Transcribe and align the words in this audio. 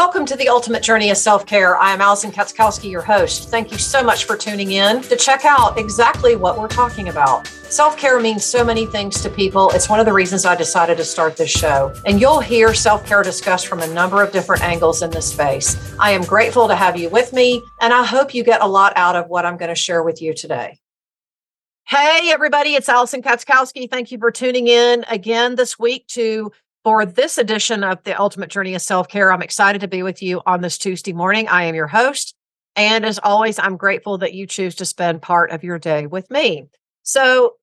Welcome 0.00 0.24
to 0.26 0.36
the 0.36 0.48
Ultimate 0.48 0.82
Journey 0.82 1.10
of 1.10 1.18
Self 1.18 1.44
Care. 1.44 1.76
I 1.76 1.92
am 1.92 2.00
Alison 2.00 2.32
Katzkowski, 2.32 2.90
your 2.90 3.02
host. 3.02 3.50
Thank 3.50 3.70
you 3.70 3.76
so 3.76 4.02
much 4.02 4.24
for 4.24 4.34
tuning 4.34 4.72
in 4.72 5.02
to 5.02 5.14
check 5.14 5.44
out 5.44 5.78
exactly 5.78 6.36
what 6.36 6.58
we're 6.58 6.68
talking 6.68 7.10
about. 7.10 7.46
Self 7.46 7.98
care 7.98 8.18
means 8.18 8.42
so 8.42 8.64
many 8.64 8.86
things 8.86 9.20
to 9.20 9.28
people. 9.28 9.68
It's 9.72 9.90
one 9.90 10.00
of 10.00 10.06
the 10.06 10.12
reasons 10.14 10.46
I 10.46 10.56
decided 10.56 10.96
to 10.96 11.04
start 11.04 11.36
this 11.36 11.50
show. 11.50 11.92
And 12.06 12.18
you'll 12.18 12.40
hear 12.40 12.72
self 12.72 13.04
care 13.04 13.22
discussed 13.22 13.66
from 13.66 13.80
a 13.80 13.86
number 13.88 14.22
of 14.22 14.32
different 14.32 14.62
angles 14.62 15.02
in 15.02 15.10
this 15.10 15.30
space. 15.30 15.76
I 16.00 16.12
am 16.12 16.22
grateful 16.22 16.66
to 16.66 16.74
have 16.74 16.96
you 16.96 17.10
with 17.10 17.34
me, 17.34 17.62
and 17.82 17.92
I 17.92 18.02
hope 18.02 18.32
you 18.32 18.42
get 18.42 18.62
a 18.62 18.66
lot 18.66 18.94
out 18.96 19.16
of 19.16 19.28
what 19.28 19.44
I'm 19.44 19.58
going 19.58 19.68
to 19.68 19.74
share 19.74 20.02
with 20.02 20.22
you 20.22 20.32
today. 20.32 20.80
Hey, 21.86 22.30
everybody, 22.32 22.74
it's 22.74 22.88
Alison 22.88 23.20
Katzkowski. 23.20 23.90
Thank 23.90 24.12
you 24.12 24.18
for 24.18 24.30
tuning 24.30 24.66
in 24.66 25.04
again 25.10 25.56
this 25.56 25.78
week 25.78 26.06
to 26.06 26.52
for 26.84 27.04
this 27.04 27.38
edition 27.38 27.84
of 27.84 28.02
the 28.04 28.18
Ultimate 28.18 28.50
Journey 28.50 28.74
of 28.74 28.82
Self 28.82 29.08
Care. 29.08 29.32
I'm 29.32 29.42
excited 29.42 29.80
to 29.82 29.88
be 29.88 30.02
with 30.02 30.22
you 30.22 30.40
on 30.46 30.60
this 30.60 30.78
Tuesday 30.78 31.12
morning. 31.12 31.48
I 31.48 31.64
am 31.64 31.74
your 31.74 31.86
host. 31.86 32.34
And 32.76 33.04
as 33.04 33.18
always, 33.22 33.58
I'm 33.58 33.76
grateful 33.76 34.18
that 34.18 34.32
you 34.32 34.46
choose 34.46 34.76
to 34.76 34.84
spend 34.84 35.22
part 35.22 35.50
of 35.50 35.64
your 35.64 35.78
day 35.78 36.06
with 36.06 36.30
me. 36.30 36.68
So, 37.02 37.54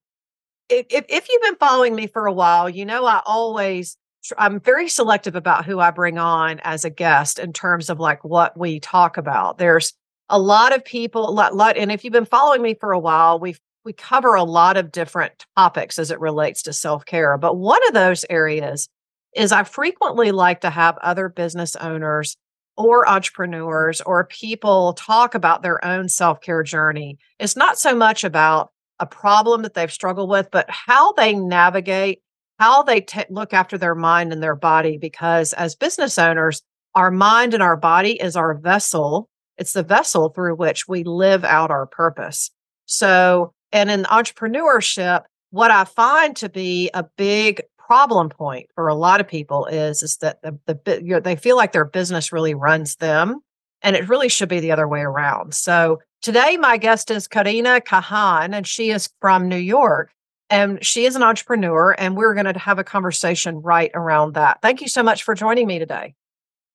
if, 0.69 0.85
if 0.89 1.29
you've 1.29 1.41
been 1.41 1.55
following 1.55 1.95
me 1.95 2.07
for 2.07 2.25
a 2.25 2.33
while, 2.33 2.69
you 2.69 2.85
know 2.85 3.05
I 3.05 3.21
always 3.25 3.97
I'm 4.37 4.59
very 4.59 4.89
selective 4.89 5.35
about 5.35 5.65
who 5.65 5.79
I 5.79 5.91
bring 5.91 6.17
on 6.17 6.59
as 6.63 6.83
a 6.83 6.89
guest 6.89 7.39
in 7.39 7.53
terms 7.53 7.89
of 7.89 7.99
like 7.99 8.23
what 8.25 8.57
we 8.57 8.79
talk 8.79 9.15
about. 9.15 9.57
There's 9.57 9.93
a 10.29 10.39
lot 10.39 10.75
of 10.75 10.83
people, 10.83 11.29
a 11.29 11.31
lot, 11.31 11.55
lot, 11.55 11.77
and 11.77 11.91
if 11.91 12.03
you've 12.03 12.11
been 12.11 12.25
following 12.25 12.61
me 12.61 12.73
for 12.73 12.91
a 12.91 12.99
while, 12.99 13.39
we've 13.39 13.59
we 13.85 13.93
cover 13.93 14.35
a 14.35 14.43
lot 14.43 14.75
of 14.75 14.91
different 14.91 15.45
topics 15.55 15.97
as 15.97 16.11
it 16.11 16.19
relates 16.19 16.63
to 16.63 16.73
self 16.73 17.05
care. 17.05 17.37
But 17.37 17.55
one 17.55 17.79
of 17.87 17.93
those 17.93 18.25
areas 18.29 18.89
is 19.37 19.51
I 19.51 19.63
frequently 19.63 20.31
like 20.31 20.61
to 20.61 20.69
have 20.69 20.97
other 20.97 21.29
business 21.29 21.75
owners 21.75 22.35
or 22.75 23.07
entrepreneurs 23.07 24.01
or 24.01 24.25
people 24.25 24.93
talk 24.93 25.35
about 25.35 25.61
their 25.61 25.83
own 25.85 26.09
self 26.09 26.41
care 26.41 26.63
journey. 26.63 27.17
It's 27.39 27.55
not 27.55 27.79
so 27.79 27.95
much 27.95 28.23
about 28.23 28.71
a 28.99 29.05
problem 29.05 29.61
that 29.61 29.73
they've 29.73 29.91
struggled 29.91 30.29
with, 30.29 30.49
but 30.51 30.69
how 30.69 31.11
they 31.13 31.33
navigate, 31.33 32.21
how 32.59 32.83
they 32.83 33.01
t- 33.01 33.21
look 33.29 33.53
after 33.53 33.77
their 33.77 33.95
mind 33.95 34.33
and 34.33 34.41
their 34.41 34.55
body. 34.55 34.97
Because 34.97 35.53
as 35.53 35.75
business 35.75 36.17
owners, 36.17 36.61
our 36.95 37.11
mind 37.11 37.53
and 37.53 37.61
our 37.61 37.77
body 37.77 38.19
is 38.19 38.35
our 38.35 38.55
vessel. 38.55 39.29
It's 39.57 39.73
the 39.73 39.83
vessel 39.83 40.29
through 40.29 40.55
which 40.55 40.87
we 40.87 41.03
live 41.03 41.43
out 41.43 41.71
our 41.71 41.85
purpose. 41.85 42.49
So, 42.85 43.53
and 43.71 43.91
in 43.91 44.03
entrepreneurship, 44.03 45.23
what 45.51 45.71
I 45.71 45.83
find 45.83 46.35
to 46.37 46.49
be 46.49 46.89
a 46.93 47.05
big 47.17 47.61
problem 47.87 48.27
point 48.27 48.69
for 48.75 48.89
a 48.89 48.95
lot 48.95 49.21
of 49.21 49.27
people 49.27 49.65
is 49.67 50.03
is 50.03 50.17
that 50.17 50.41
the, 50.41 50.59
the 50.65 51.01
you 51.01 51.13
know, 51.13 51.19
they 51.21 51.37
feel 51.37 51.55
like 51.55 51.71
their 51.71 51.85
business 51.85 52.33
really 52.33 52.53
runs 52.53 52.97
them 52.97 53.39
and 53.81 53.95
it 53.95 54.09
really 54.09 54.27
should 54.27 54.49
be 54.49 54.59
the 54.59 54.73
other 54.73 54.89
way 54.89 54.99
around. 54.99 55.53
So 55.53 55.99
today 56.21 56.57
my 56.57 56.75
guest 56.75 57.09
is 57.09 57.29
carina 57.29 57.79
cahan 57.79 58.53
and 58.53 58.67
she 58.67 58.91
is 58.91 59.09
from 59.21 59.47
new 59.47 59.55
york 59.55 60.11
and 60.49 60.83
she 60.83 61.05
is 61.05 61.15
an 61.15 61.23
entrepreneur 61.23 61.95
and 61.97 62.17
we're 62.17 62.33
going 62.33 62.51
to 62.53 62.59
have 62.59 62.77
a 62.77 62.83
conversation 62.83 63.61
right 63.61 63.91
around 63.93 64.33
that. 64.33 64.59
Thank 64.61 64.81
you 64.81 64.89
so 64.89 65.01
much 65.01 65.23
for 65.23 65.33
joining 65.33 65.65
me 65.65 65.79
today. 65.79 66.13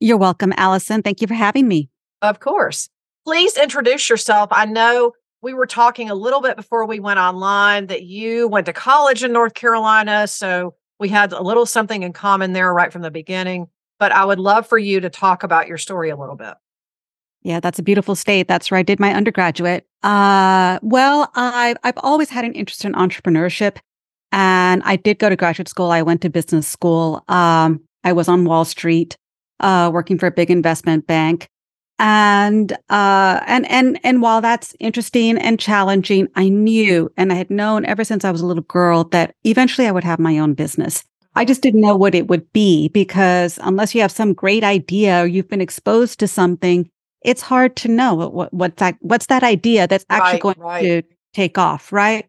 You're 0.00 0.16
welcome 0.16 0.54
alison. 0.56 1.02
Thank 1.02 1.20
you 1.20 1.26
for 1.26 1.34
having 1.34 1.68
me. 1.68 1.90
Of 2.22 2.40
course. 2.40 2.88
Please 3.26 3.58
introduce 3.58 4.08
yourself. 4.08 4.48
I 4.50 4.64
know 4.64 5.12
we 5.42 5.52
were 5.52 5.66
talking 5.66 6.08
a 6.08 6.14
little 6.14 6.40
bit 6.40 6.56
before 6.56 6.86
we 6.86 7.00
went 7.00 7.18
online 7.18 7.88
that 7.88 8.04
you 8.04 8.48
went 8.48 8.64
to 8.66 8.72
college 8.72 9.22
in 9.22 9.32
north 9.32 9.54
carolina 9.54 10.26
so 10.26 10.74
we 11.02 11.08
had 11.08 11.32
a 11.32 11.42
little 11.42 11.66
something 11.66 12.04
in 12.04 12.12
common 12.12 12.52
there 12.52 12.72
right 12.72 12.92
from 12.92 13.02
the 13.02 13.10
beginning. 13.10 13.66
But 13.98 14.12
I 14.12 14.24
would 14.24 14.38
love 14.38 14.66
for 14.66 14.78
you 14.78 15.00
to 15.00 15.10
talk 15.10 15.42
about 15.42 15.66
your 15.66 15.76
story 15.76 16.10
a 16.10 16.16
little 16.16 16.36
bit. 16.36 16.54
Yeah, 17.42 17.58
that's 17.58 17.80
a 17.80 17.82
beautiful 17.82 18.14
state. 18.14 18.46
That's 18.46 18.70
where 18.70 18.78
I 18.78 18.82
did 18.82 19.00
my 19.00 19.12
undergraduate. 19.12 19.84
Uh, 20.04 20.78
well, 20.80 21.30
I, 21.34 21.74
I've 21.82 21.98
always 21.98 22.30
had 22.30 22.44
an 22.44 22.52
interest 22.52 22.84
in 22.84 22.92
entrepreneurship, 22.92 23.78
and 24.30 24.80
I 24.84 24.94
did 24.94 25.18
go 25.18 25.28
to 25.28 25.34
graduate 25.34 25.68
school. 25.68 25.90
I 25.90 26.02
went 26.02 26.22
to 26.22 26.30
business 26.30 26.68
school. 26.68 27.24
Um, 27.28 27.80
I 28.04 28.12
was 28.12 28.28
on 28.28 28.44
Wall 28.44 28.64
Street, 28.64 29.16
uh, 29.58 29.90
working 29.92 30.18
for 30.18 30.26
a 30.26 30.30
big 30.30 30.50
investment 30.50 31.08
bank 31.08 31.48
and 31.98 32.72
uh 32.90 33.40
and 33.46 33.70
and 33.70 33.98
and 34.02 34.22
while 34.22 34.40
that's 34.40 34.74
interesting 34.80 35.38
and 35.38 35.60
challenging 35.60 36.26
i 36.34 36.48
knew 36.48 37.10
and 37.16 37.32
i 37.32 37.34
had 37.34 37.50
known 37.50 37.84
ever 37.84 38.02
since 38.02 38.24
i 38.24 38.30
was 38.30 38.40
a 38.40 38.46
little 38.46 38.64
girl 38.64 39.04
that 39.04 39.34
eventually 39.44 39.86
i 39.86 39.92
would 39.92 40.04
have 40.04 40.18
my 40.18 40.38
own 40.38 40.54
business 40.54 41.04
i 41.34 41.44
just 41.44 41.62
didn't 41.62 41.80
know 41.80 41.96
what 41.96 42.14
it 42.14 42.28
would 42.28 42.50
be 42.52 42.88
because 42.88 43.58
unless 43.62 43.94
you 43.94 44.00
have 44.00 44.10
some 44.10 44.32
great 44.32 44.64
idea 44.64 45.22
or 45.22 45.26
you've 45.26 45.48
been 45.48 45.60
exposed 45.60 46.18
to 46.18 46.26
something 46.26 46.88
it's 47.24 47.42
hard 47.42 47.76
to 47.76 47.88
know 47.88 48.14
what, 48.14 48.32
what 48.32 48.52
what's 48.52 48.80
that 48.80 48.96
what's 49.00 49.26
that 49.26 49.42
idea 49.42 49.86
that's 49.86 50.06
actually 50.10 50.32
right, 50.32 50.42
going 50.42 50.58
right. 50.58 50.82
to 50.82 51.02
take 51.34 51.58
off 51.58 51.92
right 51.92 52.26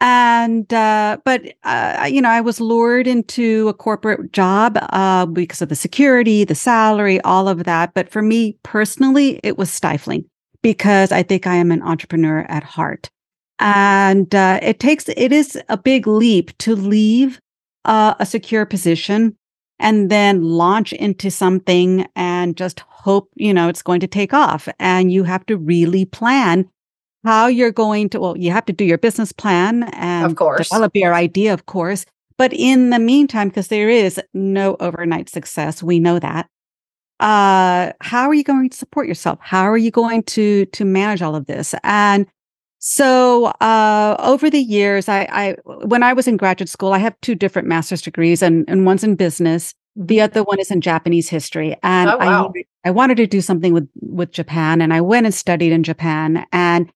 and 0.00 0.72
uh, 0.74 1.16
but 1.24 1.42
uh, 1.64 2.08
you 2.10 2.20
know 2.20 2.28
i 2.28 2.40
was 2.40 2.60
lured 2.60 3.06
into 3.06 3.68
a 3.68 3.74
corporate 3.74 4.32
job 4.32 4.78
uh, 4.90 5.24
because 5.26 5.62
of 5.62 5.68
the 5.68 5.76
security 5.76 6.44
the 6.44 6.54
salary 6.54 7.20
all 7.22 7.48
of 7.48 7.64
that. 7.64 7.94
But 7.94 8.10
for 8.10 8.22
me 8.22 8.58
personally 8.62 9.40
it 9.42 9.56
was 9.56 9.70
stifling 9.70 10.24
because 10.62 11.12
i 11.12 11.22
think 11.22 11.46
i 11.46 11.54
am 11.54 11.70
an 11.72 11.82
entrepreneur 11.82 12.40
at 12.48 12.62
heart. 12.64 13.10
And 13.58 14.34
uh, 14.34 14.60
it 14.62 14.80
takes 14.80 15.08
it 15.08 15.32
is 15.32 15.58
a 15.70 15.78
big 15.78 16.06
leap 16.06 16.56
to 16.58 16.76
leave 16.76 17.40
uh, 17.86 18.14
a 18.18 18.26
secure 18.26 18.66
position 18.66 19.34
and 19.78 20.10
then 20.10 20.42
launch 20.42 20.92
into 20.92 21.30
something 21.30 22.06
and 22.16 22.56
just 22.56 22.80
hope 22.80 23.30
you 23.34 23.54
know 23.54 23.68
it's 23.68 23.82
going 23.82 24.00
to 24.00 24.06
take 24.06 24.34
off. 24.34 24.68
And 24.78 25.10
you 25.10 25.24
have 25.24 25.46
to 25.46 25.56
really 25.56 26.04
plan 26.04 26.68
how 27.26 27.48
you're 27.48 27.72
going 27.72 28.08
to, 28.10 28.20
well, 28.20 28.38
you 28.38 28.52
have 28.52 28.64
to 28.66 28.72
do 28.72 28.84
your 28.84 28.98
business 28.98 29.32
plan 29.32 29.82
and 29.94 30.26
of 30.26 30.36
course. 30.36 30.68
develop 30.68 30.94
your 30.94 31.12
idea, 31.12 31.52
of 31.52 31.66
course. 31.66 32.06
But 32.38 32.52
in 32.52 32.90
the 32.90 33.00
meantime, 33.00 33.48
because 33.48 33.66
there 33.66 33.90
is 33.90 34.20
no 34.32 34.76
overnight 34.78 35.28
success, 35.28 35.82
we 35.82 35.98
know 35.98 36.20
that. 36.20 36.48
Uh, 37.18 37.92
how 38.00 38.28
are 38.28 38.34
you 38.34 38.44
going 38.44 38.70
to 38.70 38.76
support 38.76 39.08
yourself? 39.08 39.38
How 39.40 39.64
are 39.68 39.76
you 39.76 39.90
going 39.90 40.22
to 40.24 40.66
to 40.66 40.84
manage 40.84 41.22
all 41.22 41.34
of 41.34 41.46
this? 41.46 41.74
And 41.82 42.26
so 42.78 43.46
uh, 43.60 44.16
over 44.20 44.48
the 44.50 44.60
years, 44.60 45.08
I, 45.08 45.26
I 45.32 45.56
when 45.64 46.02
I 46.02 46.12
was 46.12 46.28
in 46.28 46.36
graduate 46.36 46.68
school, 46.68 46.92
I 46.92 46.98
have 46.98 47.20
two 47.22 47.34
different 47.34 47.66
master's 47.66 48.02
degrees, 48.02 48.42
and, 48.42 48.64
and 48.68 48.86
one's 48.86 49.02
in 49.02 49.16
business. 49.16 49.74
The 49.96 50.20
other 50.20 50.44
one 50.44 50.60
is 50.60 50.70
in 50.70 50.82
Japanese 50.82 51.28
history, 51.28 51.74
and 51.82 52.10
oh, 52.10 52.18
wow. 52.18 52.52
I 52.54 52.64
I 52.88 52.90
wanted 52.92 53.16
to 53.16 53.26
do 53.26 53.40
something 53.40 53.72
with 53.72 53.88
with 54.02 54.30
Japan, 54.30 54.82
and 54.82 54.92
I 54.92 55.00
went 55.00 55.26
and 55.26 55.34
studied 55.34 55.72
in 55.72 55.82
Japan, 55.82 56.46
and 56.52 56.92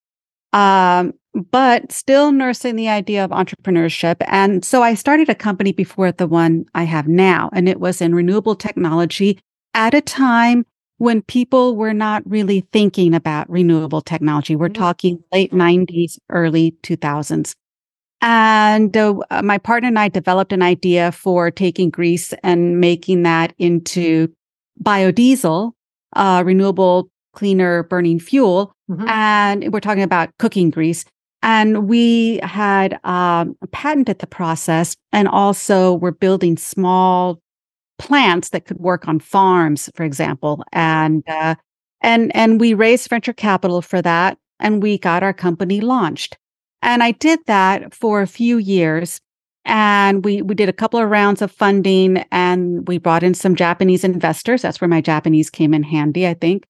um, 0.53 1.13
but 1.49 1.91
still 1.91 2.31
nursing 2.31 2.75
the 2.75 2.89
idea 2.89 3.23
of 3.23 3.31
entrepreneurship. 3.31 4.17
And 4.27 4.65
so 4.65 4.83
I 4.83 4.95
started 4.95 5.29
a 5.29 5.35
company 5.35 5.71
before 5.71 6.11
the 6.11 6.27
one 6.27 6.65
I 6.75 6.83
have 6.83 7.07
now, 7.07 7.49
and 7.53 7.69
it 7.69 7.79
was 7.79 8.01
in 8.01 8.13
renewable 8.13 8.55
technology 8.55 9.39
at 9.73 9.93
a 9.93 10.01
time 10.01 10.65
when 10.97 11.21
people 11.23 11.75
were 11.75 11.93
not 11.93 12.21
really 12.29 12.67
thinking 12.71 13.13
about 13.15 13.49
renewable 13.49 14.01
technology. 14.01 14.55
We're 14.55 14.67
mm-hmm. 14.67 14.83
talking 14.83 15.23
late 15.31 15.51
90s, 15.51 16.19
early 16.29 16.75
2000s. 16.83 17.55
And 18.21 18.95
uh, 18.95 19.41
my 19.43 19.57
partner 19.57 19.87
and 19.87 19.97
I 19.97 20.09
developed 20.09 20.53
an 20.53 20.61
idea 20.61 21.11
for 21.11 21.49
taking 21.49 21.89
grease 21.89 22.33
and 22.43 22.79
making 22.79 23.23
that 23.23 23.53
into 23.57 24.31
biodiesel, 24.83 25.71
uh, 26.15 26.43
renewable 26.45 27.09
cleaner 27.33 27.83
burning 27.83 28.19
fuel. 28.19 28.73
Mm-hmm. 28.89 29.07
And 29.07 29.73
we're 29.73 29.79
talking 29.79 30.03
about 30.03 30.29
cooking 30.39 30.69
grease. 30.69 31.05
And 31.43 31.87
we 31.87 32.39
had 32.43 32.99
um, 33.03 33.57
patented 33.71 34.19
the 34.19 34.27
process 34.27 34.95
and 35.11 35.27
also 35.27 35.93
we're 35.93 36.11
building 36.11 36.55
small 36.57 37.41
plants 37.97 38.49
that 38.49 38.65
could 38.65 38.77
work 38.77 39.07
on 39.07 39.19
farms, 39.19 39.89
for 39.95 40.03
example. 40.03 40.63
And, 40.71 41.23
uh, 41.27 41.55
and, 42.01 42.35
and 42.35 42.59
we 42.59 42.73
raised 42.73 43.09
venture 43.09 43.33
capital 43.33 43.81
for 43.81 44.01
that 44.01 44.37
and 44.59 44.83
we 44.83 44.97
got 44.97 45.23
our 45.23 45.33
company 45.33 45.81
launched. 45.81 46.37
And 46.83 47.03
I 47.03 47.11
did 47.11 47.39
that 47.47 47.93
for 47.93 48.21
a 48.21 48.27
few 48.27 48.57
years. 48.57 49.19
And 49.65 50.25
we, 50.25 50.41
we 50.41 50.55
did 50.55 50.69
a 50.69 50.73
couple 50.73 50.99
of 50.99 51.09
rounds 51.09 51.41
of 51.41 51.51
funding 51.51 52.25
and 52.31 52.87
we 52.87 52.97
brought 52.97 53.21
in 53.21 53.35
some 53.35 53.55
Japanese 53.55 54.03
investors. 54.03 54.63
That's 54.63 54.81
where 54.81 54.87
my 54.87 55.01
Japanese 55.01 55.51
came 55.51 55.73
in 55.73 55.83
handy, 55.83 56.27
I 56.27 56.33
think 56.33 56.65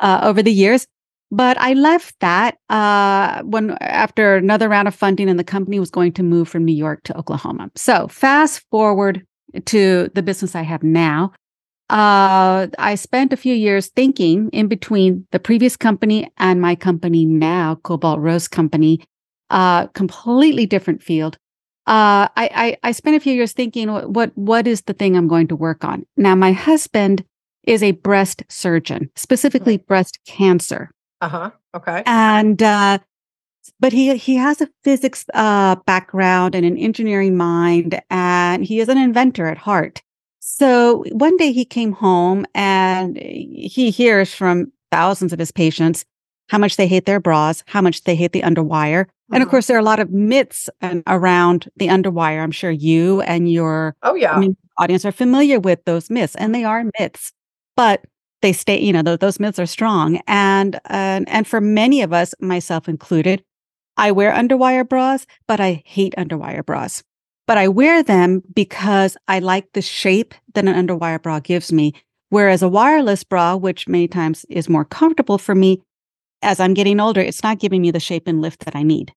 uh, 0.00 0.20
over 0.22 0.42
the 0.42 0.52
years. 0.52 0.86
But 1.30 1.58
I 1.58 1.74
left 1.74 2.14
that 2.20 2.58
uh, 2.68 3.42
when 3.42 3.72
after 3.80 4.36
another 4.36 4.68
round 4.68 4.86
of 4.86 4.94
funding, 4.94 5.28
and 5.28 5.38
the 5.38 5.44
company 5.44 5.80
was 5.80 5.90
going 5.90 6.12
to 6.12 6.22
move 6.22 6.48
from 6.48 6.64
New 6.64 6.74
York 6.74 7.02
to 7.04 7.16
Oklahoma. 7.16 7.70
So 7.74 8.06
fast 8.08 8.62
forward 8.70 9.26
to 9.64 10.10
the 10.14 10.22
business 10.22 10.54
I 10.54 10.62
have 10.62 10.82
now. 10.82 11.32
Uh, 11.90 12.68
I 12.78 12.94
spent 12.94 13.32
a 13.32 13.36
few 13.36 13.54
years 13.54 13.88
thinking 13.88 14.48
in 14.50 14.68
between 14.68 15.26
the 15.32 15.38
previous 15.38 15.76
company 15.76 16.30
and 16.38 16.60
my 16.60 16.74
company 16.74 17.24
now, 17.24 17.76
Cobalt 17.82 18.20
Rose 18.20 18.48
Company, 18.48 19.00
uh, 19.50 19.86
completely 19.88 20.66
different 20.66 21.02
field. 21.02 21.36
Uh, 21.86 22.32
I, 22.36 22.48
I, 22.54 22.76
I 22.82 22.92
spent 22.92 23.16
a 23.16 23.20
few 23.20 23.34
years 23.34 23.52
thinking 23.52 23.88
what 23.90 24.32
what 24.36 24.66
is 24.66 24.82
the 24.82 24.94
thing 24.94 25.16
I'm 25.16 25.28
going 25.28 25.48
to 25.48 25.56
work 25.56 25.84
on. 25.84 26.06
Now 26.16 26.34
my 26.34 26.52
husband 26.52 27.24
is 27.66 27.82
a 27.82 27.92
breast 27.92 28.42
surgeon, 28.48 29.10
specifically 29.16 29.78
breast 29.78 30.18
cancer. 30.26 30.90
Uh 31.20 31.28
huh. 31.28 31.50
Okay. 31.76 32.02
And 32.06 32.62
uh, 32.62 32.98
but 33.80 33.92
he 33.92 34.16
he 34.16 34.36
has 34.36 34.60
a 34.60 34.68
physics 34.82 35.24
uh, 35.34 35.76
background 35.86 36.54
and 36.54 36.66
an 36.66 36.76
engineering 36.76 37.36
mind, 37.36 38.00
and 38.10 38.64
he 38.64 38.80
is 38.80 38.88
an 38.88 38.98
inventor 38.98 39.46
at 39.46 39.58
heart. 39.58 40.02
So 40.40 41.04
one 41.12 41.36
day 41.38 41.52
he 41.52 41.64
came 41.64 41.92
home 41.92 42.44
and 42.54 43.16
he 43.16 43.90
hears 43.90 44.34
from 44.34 44.70
thousands 44.90 45.32
of 45.32 45.38
his 45.38 45.50
patients 45.50 46.04
how 46.50 46.58
much 46.58 46.76
they 46.76 46.86
hate 46.86 47.06
their 47.06 47.20
bras, 47.20 47.64
how 47.66 47.80
much 47.80 48.04
they 48.04 48.14
hate 48.14 48.32
the 48.32 48.42
underwire. 48.42 49.06
And 49.32 49.42
of 49.42 49.48
Mhm. 49.48 49.50
course, 49.50 49.66
there 49.66 49.76
are 49.76 49.80
a 49.80 49.84
lot 49.84 50.00
of 50.00 50.10
myths 50.10 50.68
um, 50.82 51.02
around 51.06 51.70
the 51.76 51.88
underwire. 51.88 52.42
I'm 52.42 52.50
sure 52.50 52.70
you 52.70 53.22
and 53.22 53.50
your 53.50 53.96
Oh 54.02 54.14
yeah. 54.14 54.44
audience 54.76 55.06
are 55.06 55.12
familiar 55.12 55.58
with 55.58 55.82
those 55.86 56.10
myths, 56.10 56.34
and 56.36 56.54
they 56.54 56.64
are 56.64 56.84
myths, 57.00 57.32
but 57.76 58.04
they 58.42 58.52
stay, 58.52 58.80
you 58.80 58.92
know, 58.92 59.02
th- 59.02 59.20
those 59.20 59.40
myths 59.40 59.58
are 59.58 59.66
strong. 59.66 60.20
And, 60.26 60.80
and, 60.86 61.28
and 61.28 61.46
for 61.46 61.60
many 61.60 62.02
of 62.02 62.12
us, 62.12 62.34
myself 62.40 62.88
included, 62.88 63.42
I 63.96 64.12
wear 64.12 64.32
underwire 64.32 64.88
bras, 64.88 65.26
but 65.46 65.60
I 65.60 65.82
hate 65.86 66.14
underwire 66.18 66.64
bras. 66.64 67.02
But 67.46 67.58
I 67.58 67.68
wear 67.68 68.02
them 68.02 68.42
because 68.54 69.16
I 69.28 69.38
like 69.38 69.72
the 69.72 69.82
shape 69.82 70.34
that 70.54 70.66
an 70.66 70.74
underwire 70.74 71.22
bra 71.22 71.40
gives 71.40 71.72
me. 71.72 71.94
Whereas 72.30 72.62
a 72.62 72.68
wireless 72.68 73.22
bra, 73.22 73.54
which 73.54 73.86
many 73.86 74.08
times 74.08 74.44
is 74.48 74.68
more 74.68 74.84
comfortable 74.84 75.38
for 75.38 75.54
me, 75.54 75.82
as 76.42 76.60
I'm 76.60 76.74
getting 76.74 77.00
older, 77.00 77.20
it's 77.20 77.42
not 77.42 77.58
giving 77.58 77.82
me 77.82 77.90
the 77.90 78.00
shape 78.00 78.26
and 78.26 78.42
lift 78.42 78.64
that 78.64 78.74
I 78.74 78.82
need. 78.82 79.12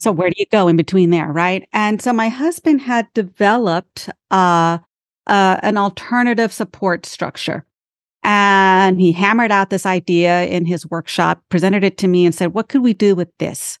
So 0.00 0.10
where 0.10 0.28
do 0.28 0.34
you 0.36 0.46
go 0.50 0.66
in 0.66 0.76
between 0.76 1.10
there, 1.10 1.28
right? 1.28 1.68
And 1.72 2.02
so 2.02 2.12
my 2.12 2.28
husband 2.28 2.80
had 2.80 3.06
developed 3.14 4.10
uh, 4.30 4.78
uh, 5.26 5.56
an 5.62 5.78
alternative 5.78 6.52
support 6.52 7.06
structure, 7.06 7.64
and 8.22 9.00
he 9.00 9.12
hammered 9.12 9.52
out 9.52 9.70
this 9.70 9.86
idea 9.86 10.44
in 10.46 10.64
his 10.64 10.86
workshop, 10.88 11.42
presented 11.48 11.84
it 11.84 11.98
to 11.98 12.08
me, 12.08 12.24
and 12.26 12.34
said, 12.34 12.54
"What 12.54 12.68
could 12.68 12.82
we 12.82 12.94
do 12.94 13.14
with 13.14 13.30
this?" 13.38 13.78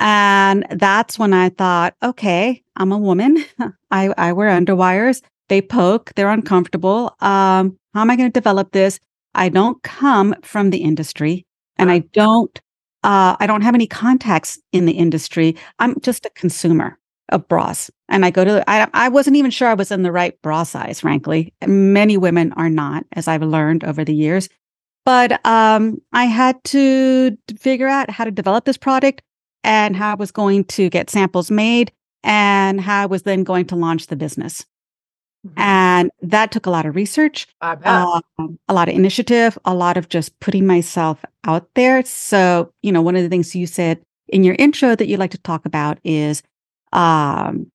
And 0.00 0.66
that's 0.70 1.18
when 1.18 1.34
I 1.34 1.50
thought, 1.50 1.94
okay, 2.02 2.62
I'm 2.76 2.90
a 2.90 2.98
woman. 2.98 3.44
I, 3.90 4.12
I 4.16 4.32
wear 4.32 4.48
underwires. 4.48 5.20
They 5.50 5.60
poke. 5.60 6.12
They're 6.16 6.30
uncomfortable. 6.30 7.14
Um, 7.20 7.78
how 7.92 8.00
am 8.00 8.10
I 8.10 8.16
going 8.16 8.30
to 8.30 8.40
develop 8.40 8.72
this? 8.72 8.98
I 9.34 9.50
don't 9.50 9.82
come 9.82 10.34
from 10.42 10.70
the 10.70 10.78
industry, 10.78 11.44
and 11.76 11.90
I 11.90 11.98
don't. 11.98 12.58
Uh, 13.02 13.36
I 13.38 13.46
don't 13.46 13.62
have 13.62 13.74
any 13.74 13.86
contacts 13.86 14.58
in 14.72 14.86
the 14.86 14.92
industry. 14.92 15.56
I'm 15.78 15.98
just 16.00 16.26
a 16.26 16.30
consumer 16.30 16.98
of 17.30 17.46
bras, 17.48 17.90
and 18.10 18.24
I 18.24 18.30
go 18.30 18.44
to. 18.44 18.64
I 18.68 18.88
I 18.94 19.08
wasn't 19.08 19.36
even 19.36 19.50
sure 19.50 19.68
I 19.68 19.74
was 19.74 19.90
in 19.90 20.02
the 20.02 20.12
right 20.12 20.40
bra 20.42 20.64
size, 20.64 21.00
frankly. 21.00 21.54
Many 21.66 22.16
women 22.16 22.52
are 22.54 22.70
not, 22.70 23.04
as 23.12 23.28
I've 23.28 23.42
learned 23.42 23.84
over 23.84 24.04
the 24.04 24.14
years. 24.14 24.48
But 25.06 25.44
um, 25.46 26.00
I 26.12 26.26
had 26.26 26.62
to 26.64 27.36
figure 27.58 27.88
out 27.88 28.10
how 28.10 28.24
to 28.24 28.30
develop 28.30 28.64
this 28.66 28.76
product 28.76 29.22
and 29.64 29.96
how 29.96 30.12
I 30.12 30.14
was 30.14 30.30
going 30.30 30.64
to 30.64 30.90
get 30.90 31.10
samples 31.10 31.50
made 31.50 31.90
and 32.22 32.80
how 32.80 33.02
I 33.02 33.06
was 33.06 33.22
then 33.22 33.44
going 33.44 33.66
to 33.66 33.76
launch 33.76 34.08
the 34.08 34.16
business. 34.16 34.66
Mhm. 35.46 35.52
And 35.56 36.10
that 36.20 36.52
took 36.52 36.66
a 36.66 36.70
lot 36.70 36.84
of 36.84 36.94
research, 36.94 37.46
um, 37.62 38.58
a 38.68 38.74
lot 38.74 38.88
of 38.90 38.94
initiative, 38.94 39.58
a 39.64 39.74
lot 39.74 39.96
of 39.96 40.08
just 40.10 40.38
putting 40.40 40.66
myself 40.66 41.24
out 41.44 41.66
there. 41.74 42.04
So, 42.04 42.72
you 42.82 42.92
know, 42.92 43.00
one 43.00 43.16
of 43.16 43.22
the 43.22 43.28
things 43.30 43.56
you 43.56 43.66
said 43.66 44.02
in 44.28 44.44
your 44.44 44.56
intro 44.58 44.94
that 44.94 45.08
you 45.08 45.16
like 45.16 45.30
to 45.30 45.38
talk 45.38 45.64
about 45.64 45.98
is, 46.04 46.42
um, 46.92 47.69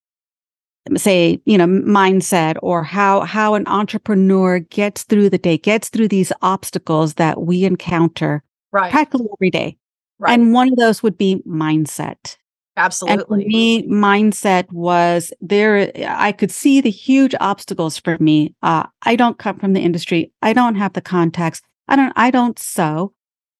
say, 0.95 1.41
you 1.45 1.57
know, 1.57 1.65
mindset 1.65 2.57
or 2.61 2.83
how 2.83 3.21
how 3.21 3.55
an 3.55 3.67
entrepreneur 3.67 4.59
gets 4.59 5.03
through 5.03 5.29
the 5.29 5.37
day, 5.37 5.57
gets 5.57 5.89
through 5.89 6.07
these 6.07 6.31
obstacles 6.41 7.15
that 7.15 7.41
we 7.41 7.65
encounter 7.65 8.43
right. 8.71 8.91
practically 8.91 9.27
every 9.37 9.49
day. 9.49 9.77
Right. 10.19 10.33
And 10.33 10.53
one 10.53 10.69
of 10.69 10.77
those 10.77 11.03
would 11.03 11.17
be 11.17 11.41
mindset. 11.47 12.37
And 12.77 13.21
for 13.21 13.35
Absolutely. 13.35 13.45
me, 13.45 13.87
mindset 13.87 14.69
was 14.71 15.33
there. 15.39 15.91
I 16.07 16.31
could 16.31 16.51
see 16.51 16.81
the 16.81 16.89
huge 16.89 17.33
obstacles 17.39 17.97
for 17.97 18.17
me. 18.19 18.53
Uh, 18.61 18.85
I 19.03 19.15
don't 19.15 19.37
come 19.37 19.57
from 19.59 19.73
the 19.73 19.79
industry. 19.79 20.33
I 20.41 20.53
don't 20.53 20.75
have 20.75 20.93
the 20.93 21.01
contacts. 21.01 21.61
I 21.87 21.95
don't. 21.95 22.13
I 22.15 22.31
don't 22.31 22.59
sew. 22.59 23.13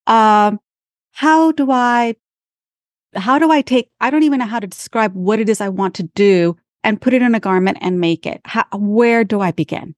Um, 0.06 0.60
how 1.12 1.54
do 1.54 1.72
I? 1.72 2.16
How 3.16 3.40
do 3.40 3.52
I 3.52 3.62
take? 3.62 3.90
I 4.02 4.10
don't 4.10 4.24
even 4.24 4.40
know 4.40 4.46
how 4.46 4.60
to 4.60 4.68
describe 4.68 5.14
what 5.16 5.40
it 5.40 5.48
is 5.48 5.62
I 5.62 5.70
want 5.70 5.96
to 5.96 6.04
do 6.04 6.58
and 6.86 7.02
put 7.02 7.14
it 7.14 7.22
in 7.24 7.36
a 7.36 7.40
garment 7.40 7.80
and 7.82 8.00
make 8.00 8.26
it. 8.26 8.40
How, 8.46 8.64
where 8.72 9.24
do 9.24 9.42
I 9.42 9.52
begin? 9.52 9.96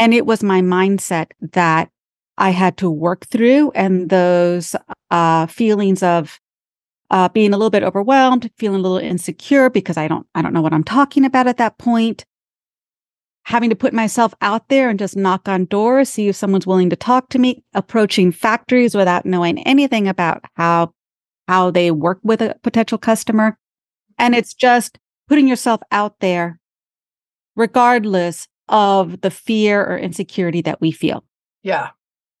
And 0.00 0.12
it 0.12 0.26
was 0.26 0.42
my 0.42 0.62
mindset 0.62 1.26
that 1.52 1.90
I 2.36 2.50
had 2.50 2.78
to 2.78 2.90
work 2.90 3.26
through, 3.26 3.70
and 3.72 4.08
those 4.10 4.74
uh, 5.12 5.46
feelings 5.46 6.02
of 6.02 6.40
uh, 7.10 7.28
being 7.28 7.52
a 7.52 7.56
little 7.56 7.70
bit 7.70 7.84
overwhelmed, 7.84 8.50
feeling 8.56 8.80
a 8.80 8.82
little 8.82 8.98
insecure 8.98 9.70
because 9.70 9.96
I 9.96 10.08
don't 10.08 10.26
I 10.34 10.42
don't 10.42 10.52
know 10.52 10.62
what 10.62 10.72
I'm 10.72 10.82
talking 10.82 11.24
about 11.24 11.46
at 11.46 11.58
that 11.58 11.78
point. 11.78 12.24
Having 13.44 13.70
to 13.70 13.76
put 13.76 13.92
myself 13.92 14.34
out 14.40 14.68
there 14.68 14.88
and 14.88 14.98
just 14.98 15.16
knock 15.16 15.48
on 15.48 15.66
doors, 15.66 16.08
see 16.08 16.28
if 16.28 16.34
someone's 16.34 16.66
willing 16.66 16.90
to 16.90 16.96
talk 16.96 17.28
to 17.28 17.38
me, 17.38 17.62
approaching 17.74 18.32
factories 18.32 18.96
without 18.96 19.26
knowing 19.26 19.62
anything 19.64 20.08
about 20.08 20.42
how 20.56 20.92
how 21.46 21.70
they 21.70 21.90
work 21.92 22.18
with 22.24 22.40
a 22.40 22.56
potential 22.62 22.98
customer. 22.98 23.58
And 24.18 24.34
it's 24.34 24.54
just 24.54 24.98
putting 25.28 25.48
yourself 25.48 25.80
out 25.90 26.20
there 26.20 26.60
regardless 27.56 28.46
of 28.68 29.20
the 29.20 29.30
fear 29.30 29.84
or 29.84 29.98
insecurity 29.98 30.62
that 30.62 30.80
we 30.80 30.90
feel. 30.90 31.24
Yeah. 31.62 31.90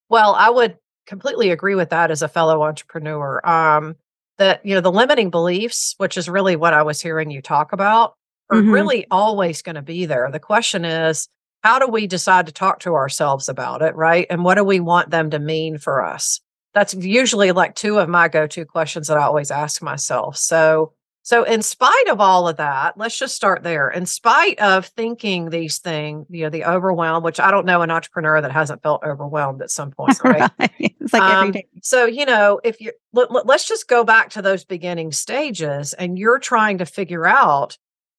Well, 0.08 0.34
I 0.34 0.50
would 0.50 0.76
completely 1.06 1.50
agree 1.50 1.74
with 1.74 1.90
that 1.90 2.10
as 2.10 2.22
a 2.22 2.28
fellow 2.28 2.62
entrepreneur. 2.62 3.46
Um, 3.46 3.96
that 4.38 4.64
you 4.66 4.74
know 4.74 4.80
the 4.80 4.90
limiting 4.90 5.30
beliefs, 5.30 5.94
which 5.98 6.16
is 6.16 6.28
really 6.28 6.56
what 6.56 6.74
I 6.74 6.82
was 6.82 7.00
hearing 7.00 7.30
you 7.30 7.40
talk 7.40 7.72
about, 7.72 8.14
are 8.50 8.60
Mhm. 8.60 8.72
really 8.72 9.06
always 9.10 9.62
going 9.62 9.76
to 9.76 9.82
be 9.82 10.06
there. 10.06 10.28
The 10.32 10.40
question 10.40 10.84
is, 10.84 11.28
how 11.62 11.78
do 11.78 11.86
we 11.86 12.06
decide 12.08 12.46
to 12.46 12.52
talk 12.52 12.80
to 12.80 12.94
ourselves 12.94 13.48
about 13.48 13.80
it, 13.80 13.94
right? 13.94 14.26
And 14.30 14.42
what 14.44 14.56
do 14.56 14.64
we 14.64 14.80
want 14.80 15.10
them 15.10 15.30
to 15.30 15.38
mean 15.38 15.78
for 15.78 16.04
us? 16.04 16.40
That's 16.74 16.94
usually 16.94 17.52
like 17.52 17.76
two 17.76 17.98
of 18.00 18.08
my 18.08 18.26
go-to 18.28 18.64
questions 18.64 19.06
that 19.06 19.16
I 19.16 19.22
always 19.22 19.52
ask 19.52 19.80
myself. 19.80 20.36
So, 20.36 20.92
so 21.26 21.42
in 21.42 21.62
spite 21.62 22.08
of 22.08 22.20
all 22.20 22.46
of 22.46 22.58
that, 22.58 22.98
let's 22.98 23.18
just 23.18 23.34
start 23.34 23.62
there. 23.62 23.88
In 23.88 24.04
spite 24.04 24.58
of 24.60 24.84
thinking 24.86 25.48
these 25.48 25.78
things, 25.78 26.26
you 26.28 26.44
know, 26.44 26.50
the 26.50 26.64
overwhelm, 26.66 27.22
which 27.24 27.40
I 27.40 27.50
don't 27.50 27.64
know 27.64 27.80
an 27.80 27.90
entrepreneur 27.90 28.42
that 28.42 28.52
hasn't 28.52 28.82
felt 28.82 29.02
overwhelmed 29.02 29.62
at 29.62 29.70
some 29.70 29.90
point, 29.90 30.18
right? 30.24 30.50
it's 30.78 31.14
like 31.14 31.22
every 31.22 31.46
Um, 31.48 31.52
day. 31.52 31.66
So, 31.82 32.04
you 32.04 32.26
know, 32.26 32.60
if 32.62 32.78
you 32.80 32.92
let, 33.14 33.32
let- 33.32 33.46
let's 33.46 33.66
just 33.66 33.88
go 33.88 34.04
back 34.04 34.28
to 34.30 34.42
those 34.42 34.64
beginning 34.64 35.12
stages 35.12 35.94
and 35.94 36.18
you're 36.18 36.38
trying 36.38 36.76
to 36.78 36.84
figure 36.86 37.26
out, 37.26 37.78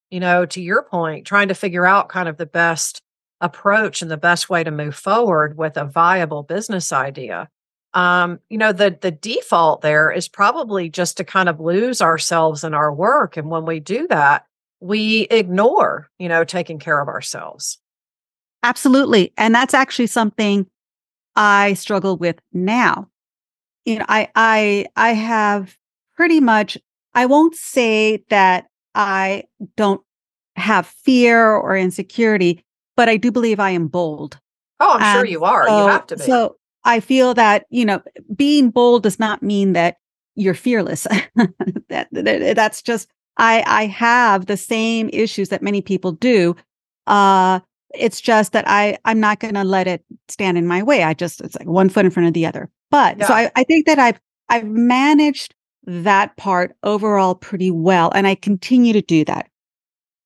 you 0.09 0.19
know, 0.19 0.45
to 0.47 0.59
your 0.61 0.81
point, 0.83 1.27
trying 1.27 1.49
to 1.49 1.53
figure 1.55 1.85
out 1.85 2.09
kind 2.09 2.27
of 2.27 2.37
the 2.37 2.45
best 2.47 3.03
approach 3.39 4.01
and 4.01 4.09
the 4.09 4.17
best 4.17 4.49
way 4.49 4.63
to 4.63 4.71
move 4.71 4.95
forward 4.95 5.57
with 5.57 5.77
a 5.77 5.85
viable 5.85 6.41
business 6.41 6.91
idea. 6.91 7.49
Um, 7.95 8.39
you 8.49 8.57
know, 8.57 8.71
the 8.73 8.97
the 9.01 9.11
default 9.11 9.81
there 9.81 10.11
is 10.11 10.27
probably 10.27 10.89
just 10.89 11.17
to 11.17 11.23
kind 11.23 11.49
of 11.49 11.59
lose 11.59 12.01
ourselves 12.01 12.63
in 12.63 12.73
our 12.73 12.93
work. 12.93 13.37
And 13.37 13.49
when 13.49 13.65
we 13.65 13.79
do 13.79 14.05
that, 14.09 14.45
we 14.81 15.21
ignore, 15.31 16.09
you 16.19 16.27
know, 16.29 16.43
taking 16.43 16.77
care 16.77 16.99
of 17.01 17.07
ourselves. 17.07 17.79
Absolutely. 18.63 19.31
And 19.37 19.55
that's 19.55 19.73
actually 19.73 20.07
something 20.07 20.67
I 21.35 21.73
struggle 21.73 22.17
with 22.17 22.37
now. 22.53 23.09
You 23.85 23.99
know, 23.99 24.05
I 24.09 24.27
I 24.35 24.87
I 24.95 25.13
have 25.13 25.77
pretty 26.15 26.41
much 26.41 26.77
I 27.13 27.25
won't 27.27 27.55
say 27.55 28.23
that 28.29 28.65
I 28.93 29.43
don't 29.77 30.01
have 30.57 30.87
fear 30.87 31.51
or 31.51 31.77
insecurity, 31.77 32.63
but 32.97 33.07
I 33.07 33.17
do 33.17 33.31
believe 33.31 33.59
I 33.59 33.69
am 33.71 33.87
bold. 33.87 34.39
Oh, 34.81 34.97
I'm 34.99 35.15
sure 35.17 35.25
you 35.25 35.45
are. 35.45 35.65
so- 35.67 35.81
you 35.83 35.87
have 35.87 36.07
to 36.07 36.17
be. 36.17 36.23
So 36.23 36.57
I 36.85 36.99
feel 37.01 37.33
that, 37.33 37.65
you 37.69 37.83
know, 37.85 38.01
being 38.35 38.69
bold 38.69 39.03
does 39.03 39.19
not 39.19 39.43
mean 39.43 39.73
that 39.73 39.97
you're 40.35 40.53
fearless. 40.53 41.03
that, 41.89 42.07
that- 42.11 42.55
that's 42.55 42.81
just 42.81 43.09
I 43.37 43.63
I 43.67 43.85
have 43.87 44.45
the 44.45 44.57
same 44.57 45.09
issues 45.11 45.49
that 45.49 45.61
many 45.61 45.81
people 45.81 46.11
do. 46.13 46.55
Uh 47.07 47.59
it's 47.93 48.19
just 48.21 48.51
that 48.53 48.65
I 48.67 48.97
I'm 49.05 49.19
not 49.19 49.39
going 49.39 49.53
to 49.53 49.63
let 49.63 49.87
it 49.87 50.03
stand 50.27 50.57
in 50.57 50.67
my 50.67 50.83
way. 50.83 51.03
I 51.03 51.13
just 51.13 51.41
it's 51.41 51.55
like 51.55 51.67
one 51.67 51.89
foot 51.89 52.05
in 52.05 52.11
front 52.11 52.27
of 52.27 52.33
the 52.33 52.45
other. 52.45 52.69
But 52.91 53.17
so 53.27 53.33
I, 53.33 53.51
I 53.55 53.63
think 53.63 53.85
that 53.85 53.99
I've 53.99 54.19
I've 54.49 54.65
managed 54.67 55.55
that 55.87 56.35
part 56.37 56.75
overall 56.83 57.35
pretty 57.35 57.71
well 57.71 58.11
and 58.15 58.25
I 58.27 58.35
continue 58.35 58.91
to 58.93 59.01
do 59.01 59.23
that. 59.25 59.49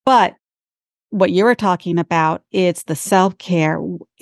But 0.06 0.36
what 1.12 1.32
you 1.32 1.44
were 1.44 1.56
talking 1.56 1.98
about, 2.00 2.44
it's 2.52 2.84
the 2.84 2.96
self-care. 2.96 3.82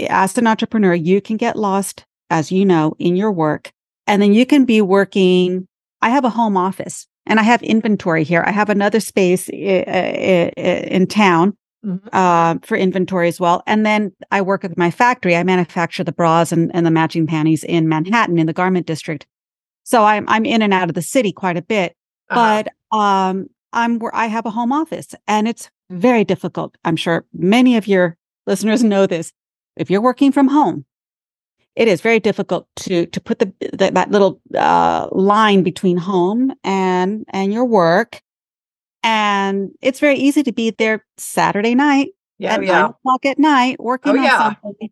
As 0.09 0.37
an 0.37 0.47
entrepreneur, 0.47 0.93
you 0.93 1.21
can 1.21 1.37
get 1.37 1.55
lost, 1.57 2.05
as 2.29 2.51
you 2.51 2.65
know, 2.65 2.95
in 2.99 3.15
your 3.15 3.31
work. 3.31 3.71
And 4.05 4.21
then 4.21 4.33
you 4.33 4.45
can 4.45 4.65
be 4.65 4.81
working. 4.81 5.67
I 6.01 6.09
have 6.09 6.25
a 6.25 6.29
home 6.29 6.57
office 6.57 7.07
and 7.25 7.39
I 7.39 7.43
have 7.43 7.61
inventory 7.61 8.23
here. 8.23 8.43
I 8.45 8.51
have 8.51 8.69
another 8.69 8.99
space 8.99 9.49
in 9.49 11.07
town 11.07 11.57
mm-hmm. 11.85 12.07
uh, 12.13 12.55
for 12.63 12.77
inventory 12.77 13.27
as 13.27 13.39
well. 13.39 13.63
And 13.67 13.85
then 13.85 14.13
I 14.31 14.41
work 14.41 14.63
at 14.63 14.77
my 14.77 14.91
factory. 14.91 15.35
I 15.35 15.43
manufacture 15.43 16.03
the 16.03 16.11
bras 16.11 16.51
and, 16.51 16.71
and 16.73 16.85
the 16.85 16.91
matching 16.91 17.27
panties 17.27 17.63
in 17.63 17.89
Manhattan 17.89 18.37
in 18.39 18.47
the 18.47 18.53
garment 18.53 18.85
district. 18.85 19.27
So 19.83 20.03
I'm 20.03 20.27
I'm 20.27 20.45
in 20.45 20.61
and 20.61 20.73
out 20.73 20.89
of 20.89 20.95
the 20.95 21.01
city 21.01 21.31
quite 21.31 21.57
a 21.57 21.61
bit. 21.61 21.95
Uh-huh. 22.29 22.63
But 22.91 22.97
um, 22.97 23.47
I'm 23.73 23.99
where 23.99 24.13
I 24.15 24.25
have 24.25 24.45
a 24.45 24.49
home 24.49 24.73
office, 24.73 25.15
and 25.27 25.47
it's 25.47 25.69
very 25.89 26.25
difficult. 26.25 26.77
I'm 26.83 26.97
sure 26.97 27.25
many 27.33 27.77
of 27.77 27.87
your 27.87 28.17
listeners 28.45 28.83
know 28.83 29.07
this. 29.07 29.31
If 29.77 29.89
you're 29.89 30.01
working 30.01 30.31
from 30.31 30.49
home, 30.49 30.85
it 31.77 31.87
is 31.87 32.01
very 32.01 32.19
difficult 32.19 32.67
to 32.75 33.05
to 33.05 33.21
put 33.21 33.39
the, 33.39 33.53
the 33.73 33.91
that 33.91 34.11
little 34.11 34.41
uh, 34.55 35.07
line 35.11 35.63
between 35.63 35.97
home 35.97 36.53
and 36.63 37.25
and 37.29 37.53
your 37.53 37.65
work 37.65 38.21
and 39.03 39.71
it's 39.81 39.99
very 39.99 40.17
easy 40.17 40.43
to 40.43 40.51
be 40.51 40.71
there 40.71 41.05
Saturday 41.17 41.75
night 41.75 42.09
yeah, 42.39 42.55
at 42.55 42.63
yeah. 42.63 42.81
nine 42.81 42.89
o'clock 42.89 43.25
at 43.25 43.39
night 43.39 43.79
working 43.79 44.15
oh, 44.15 44.17
on 44.17 44.23
yeah. 44.23 44.55
something. 44.63 44.89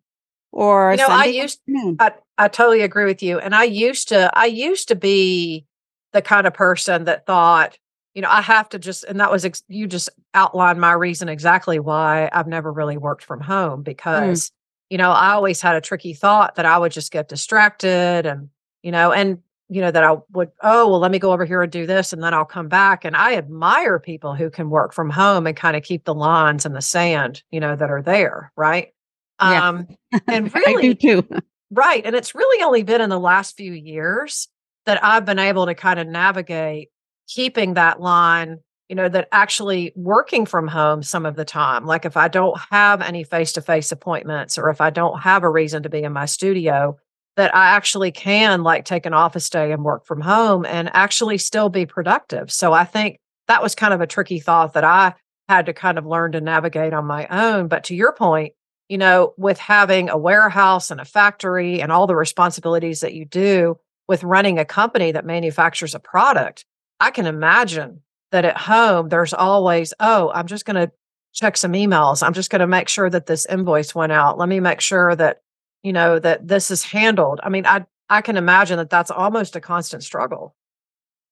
Or 0.52 0.92
you 0.92 0.96
know, 0.98 1.06
Sunday 1.06 1.24
I 1.24 1.42
used 1.42 1.60
I, 1.98 2.12
I 2.38 2.48
totally 2.48 2.80
agree 2.82 3.04
with 3.04 3.22
you. 3.22 3.38
And 3.38 3.54
I 3.54 3.64
used 3.64 4.08
to 4.08 4.30
I 4.36 4.46
used 4.46 4.88
to 4.88 4.94
be 4.94 5.66
the 6.12 6.22
kind 6.22 6.46
of 6.46 6.54
person 6.54 7.04
that 7.04 7.26
thought, 7.26 7.78
you 8.14 8.22
know, 8.22 8.30
I 8.30 8.40
have 8.40 8.68
to 8.70 8.78
just 8.78 9.04
and 9.04 9.20
that 9.20 9.30
was 9.30 9.44
ex- 9.44 9.64
you 9.68 9.86
just 9.86 10.08
outlined 10.32 10.80
my 10.80 10.92
reason 10.92 11.28
exactly 11.28 11.78
why 11.78 12.30
I've 12.32 12.46
never 12.46 12.72
really 12.72 12.96
worked 12.96 13.24
from 13.24 13.40
home 13.40 13.80
mm. 13.80 13.84
because 13.84 14.48
mm. 14.48 14.52
You 14.90 14.98
know, 14.98 15.10
I 15.10 15.32
always 15.32 15.60
had 15.60 15.74
a 15.74 15.80
tricky 15.80 16.14
thought 16.14 16.56
that 16.56 16.66
I 16.66 16.78
would 16.78 16.92
just 16.92 17.12
get 17.12 17.28
distracted 17.28 18.26
and 18.26 18.48
you 18.82 18.92
know, 18.92 19.12
and 19.12 19.38
you 19.68 19.80
know, 19.80 19.90
that 19.90 20.04
I 20.04 20.16
would, 20.32 20.50
oh, 20.62 20.88
well, 20.88 21.00
let 21.00 21.10
me 21.10 21.18
go 21.18 21.32
over 21.32 21.44
here 21.44 21.62
and 21.62 21.72
do 21.72 21.86
this 21.86 22.12
and 22.12 22.22
then 22.22 22.32
I'll 22.32 22.44
come 22.44 22.68
back. 22.68 23.04
And 23.04 23.16
I 23.16 23.34
admire 23.34 23.98
people 23.98 24.34
who 24.34 24.48
can 24.48 24.70
work 24.70 24.92
from 24.92 25.10
home 25.10 25.46
and 25.46 25.56
kind 25.56 25.76
of 25.76 25.82
keep 25.82 26.04
the 26.04 26.14
lines 26.14 26.64
in 26.64 26.72
the 26.72 26.80
sand, 26.80 27.42
you 27.50 27.58
know, 27.58 27.74
that 27.74 27.90
are 27.90 28.02
there. 28.02 28.52
Right. 28.56 28.92
Yeah. 29.40 29.68
Um, 29.68 29.88
and 30.28 30.54
really, 30.54 30.90
I 30.90 30.92
do 30.92 31.22
too. 31.22 31.28
right. 31.70 32.04
And 32.04 32.14
it's 32.14 32.34
really 32.34 32.62
only 32.62 32.84
been 32.84 33.00
in 33.00 33.10
the 33.10 33.18
last 33.18 33.56
few 33.56 33.72
years 33.72 34.48
that 34.84 35.02
I've 35.02 35.24
been 35.24 35.40
able 35.40 35.66
to 35.66 35.74
kind 35.74 35.98
of 35.98 36.06
navigate 36.06 36.90
keeping 37.26 37.74
that 37.74 38.00
line, 38.00 38.60
you 38.88 38.96
know, 38.96 39.08
that 39.08 39.28
actually 39.32 39.92
working 39.96 40.46
from 40.46 40.68
home 40.68 41.02
some 41.02 41.26
of 41.26 41.36
the 41.36 41.44
time. 41.44 41.86
Like 41.86 42.04
if 42.04 42.16
I 42.16 42.28
don't 42.28 42.58
have 42.70 43.02
any 43.02 43.24
face 43.24 43.52
to 43.52 43.60
face 43.60 43.90
appointments 43.90 44.58
or 44.58 44.70
if 44.70 44.80
I 44.80 44.90
don't 44.90 45.20
have 45.20 45.42
a 45.42 45.50
reason 45.50 45.82
to 45.82 45.88
be 45.88 46.02
in 46.02 46.12
my 46.12 46.26
studio, 46.26 46.96
that 47.36 47.54
I 47.54 47.70
actually 47.70 48.12
can 48.12 48.62
like 48.62 48.84
take 48.84 49.04
an 49.04 49.12
office 49.12 49.50
day 49.50 49.72
and 49.72 49.84
work 49.84 50.06
from 50.06 50.20
home 50.20 50.64
and 50.64 50.90
actually 50.94 51.38
still 51.38 51.68
be 51.68 51.84
productive. 51.84 52.50
So 52.50 52.72
I 52.72 52.84
think 52.84 53.18
that 53.48 53.62
was 53.62 53.74
kind 53.74 53.92
of 53.92 54.00
a 54.00 54.06
tricky 54.06 54.40
thought 54.40 54.72
that 54.72 54.84
I 54.84 55.14
had 55.48 55.66
to 55.66 55.72
kind 55.72 55.98
of 55.98 56.06
learn 56.06 56.32
to 56.32 56.40
navigate 56.40 56.92
on 56.92 57.04
my 57.04 57.26
own. 57.28 57.68
But 57.68 57.84
to 57.84 57.94
your 57.94 58.12
point, 58.12 58.54
you 58.88 58.98
know, 58.98 59.34
with 59.36 59.58
having 59.58 60.08
a 60.08 60.16
warehouse 60.16 60.90
and 60.90 61.00
a 61.00 61.04
factory 61.04 61.80
and 61.80 61.92
all 61.92 62.06
the 62.06 62.16
responsibilities 62.16 63.00
that 63.00 63.14
you 63.14 63.24
do 63.24 63.78
with 64.08 64.24
running 64.24 64.58
a 64.58 64.64
company 64.64 65.12
that 65.12 65.26
manufactures 65.26 65.94
a 65.94 66.00
product, 66.00 66.64
I 67.00 67.10
can 67.10 67.26
imagine 67.26 68.02
that 68.32 68.44
at 68.44 68.56
home 68.56 69.08
there's 69.08 69.34
always, 69.34 69.94
oh, 70.00 70.30
I'm 70.34 70.46
just 70.46 70.64
going 70.64 70.76
to 70.76 70.92
check 71.32 71.56
some 71.56 71.72
emails. 71.72 72.22
I'm 72.22 72.32
just 72.32 72.50
going 72.50 72.60
to 72.60 72.66
make 72.66 72.88
sure 72.88 73.10
that 73.10 73.26
this 73.26 73.46
invoice 73.46 73.94
went 73.94 74.12
out. 74.12 74.38
Let 74.38 74.48
me 74.48 74.60
make 74.60 74.80
sure 74.80 75.14
that 75.16 75.42
you 75.86 75.92
know 75.92 76.18
that 76.18 76.48
this 76.48 76.68
is 76.70 76.82
handled 76.82 77.38
i 77.44 77.48
mean 77.48 77.64
i 77.64 77.84
i 78.10 78.20
can 78.20 78.36
imagine 78.36 78.76
that 78.76 78.90
that's 78.90 79.10
almost 79.10 79.54
a 79.54 79.60
constant 79.60 80.02
struggle 80.02 80.56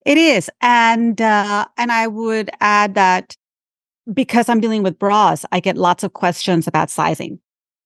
it 0.07 0.17
is 0.17 0.49
and 0.61 1.21
uh 1.21 1.67
and 1.77 1.91
i 1.91 2.07
would 2.07 2.49
add 2.61 2.95
that 2.95 3.37
because 4.13 4.49
i'm 4.49 4.61
dealing 4.61 4.85
with 4.85 4.97
bras 4.97 5.45
i 5.51 5.59
get 5.59 5.77
lots 5.77 6.05
of 6.05 6.13
questions 6.13 6.69
about 6.69 6.89
sizing 6.89 7.41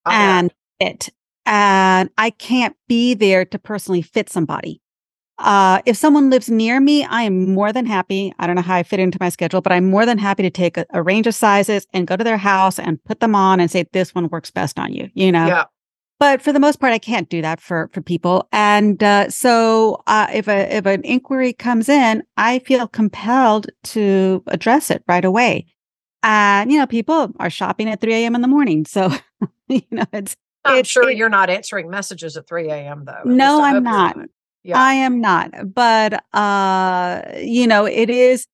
oh, 0.05 0.11
and 0.11 0.53
it 0.79 1.09
and 1.47 2.11
i 2.19 2.29
can't 2.29 2.75
be 2.87 3.15
there 3.15 3.45
to 3.45 3.57
personally 3.57 4.03
fit 4.03 4.29
somebody 4.29 4.79
uh, 5.39 5.81
if 5.85 5.97
someone 5.97 6.29
lives 6.29 6.49
near 6.49 6.79
me, 6.79 7.03
I 7.05 7.23
am 7.23 7.53
more 7.53 7.73
than 7.73 7.85
happy. 7.85 8.33
I 8.39 8.47
don't 8.47 8.55
know 8.55 8.61
how 8.61 8.75
I 8.75 8.83
fit 8.83 8.99
into 8.99 9.17
my 9.19 9.29
schedule, 9.29 9.61
but 9.61 9.71
I'm 9.71 9.89
more 9.89 10.05
than 10.05 10.17
happy 10.17 10.43
to 10.43 10.49
take 10.49 10.77
a, 10.77 10.85
a, 10.91 11.01
range 11.01 11.27
of 11.27 11.35
sizes 11.35 11.87
and 11.93 12.07
go 12.07 12.15
to 12.15 12.23
their 12.23 12.37
house 12.37 12.77
and 12.77 13.03
put 13.03 13.19
them 13.19 13.35
on 13.35 13.59
and 13.59 13.71
say, 13.71 13.85
this 13.91 14.13
one 14.13 14.27
works 14.29 14.51
best 14.51 14.77
on 14.77 14.93
you, 14.93 15.09
you 15.13 15.31
know? 15.31 15.47
Yeah 15.47 15.65
but 16.19 16.41
for 16.41 16.51
the 16.51 16.59
most 16.59 16.79
part, 16.79 16.91
I 16.91 16.99
can't 16.99 17.29
do 17.29 17.41
that 17.41 17.61
for 17.61 17.89
for 17.93 18.01
people. 18.01 18.47
And 18.51 19.01
uh, 19.01 19.29
so, 19.29 20.03
uh, 20.05 20.27
if 20.31 20.47
a 20.47 20.75
if 20.75 20.85
an 20.85 21.01
inquiry 21.03 21.53
comes 21.53 21.87
in, 21.87 22.23
I 22.37 22.59
feel 22.59 22.87
compelled 22.87 23.67
to 23.85 24.43
address 24.47 24.91
it 24.91 25.03
right 25.07 25.23
away. 25.23 25.65
And 26.21 26.71
you 26.71 26.77
know, 26.77 26.85
people 26.85 27.31
are 27.39 27.49
shopping 27.49 27.89
at 27.89 28.01
three 28.01 28.13
a.m. 28.13 28.35
in 28.35 28.41
the 28.41 28.47
morning, 28.47 28.85
so 28.85 29.11
you 29.67 29.81
know, 29.89 30.05
it's. 30.11 30.35
I'm 30.65 30.83
sure 30.83 31.09
it, 31.09 31.15
you're 31.15 31.29
not 31.29 31.49
answering 31.49 31.89
messages 31.89 32.35
at 32.35 32.45
3 32.45 32.69
a.m. 32.69 33.05
though. 33.05 33.21
No, 33.23 33.63
I'm 33.63 33.81
not. 33.81 34.17
not. 34.17 34.27
Yeah. 34.69 34.79
I 34.79 34.93
am 34.93 35.19
not. 35.19 35.73
But 35.73 36.23
uh, 36.33 37.21
you 37.37 37.65
know, 37.65 37.85
it 37.85 38.09
is 38.09 38.47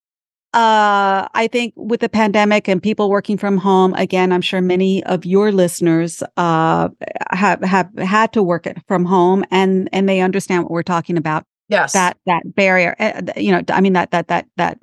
uh, 0.56 1.28
I 1.34 1.50
think 1.52 1.74
with 1.76 2.00
the 2.00 2.08
pandemic 2.08 2.70
and 2.70 2.82
people 2.82 3.10
working 3.10 3.38
from 3.38 3.58
home, 3.58 3.94
again, 3.96 4.32
I'm 4.32 4.40
sure 4.40 4.62
many 4.62 5.04
of 5.04 5.26
your 5.26 5.52
listeners 5.52 6.24
uh, 6.38 6.88
have 7.32 7.62
have 7.62 7.90
had 7.98 8.32
to 8.34 8.42
work 8.42 8.66
it 8.66 8.78
from 8.88 9.04
home, 9.04 9.44
and 9.52 9.90
and 9.92 10.08
they 10.08 10.22
understand 10.22 10.64
what 10.64 10.72
we're 10.72 10.84
talking 10.84 11.18
about. 11.18 11.44
Yes, 11.68 11.92
that 11.92 12.18
that 12.26 12.44
barrier. 12.56 12.96
Eh, 13.00 13.34
you 13.36 13.52
know, 13.52 13.64
I 13.68 13.82
mean 13.82 13.94
that 13.94 14.12
that 14.12 14.30
that 14.30 14.48
that 14.56 14.80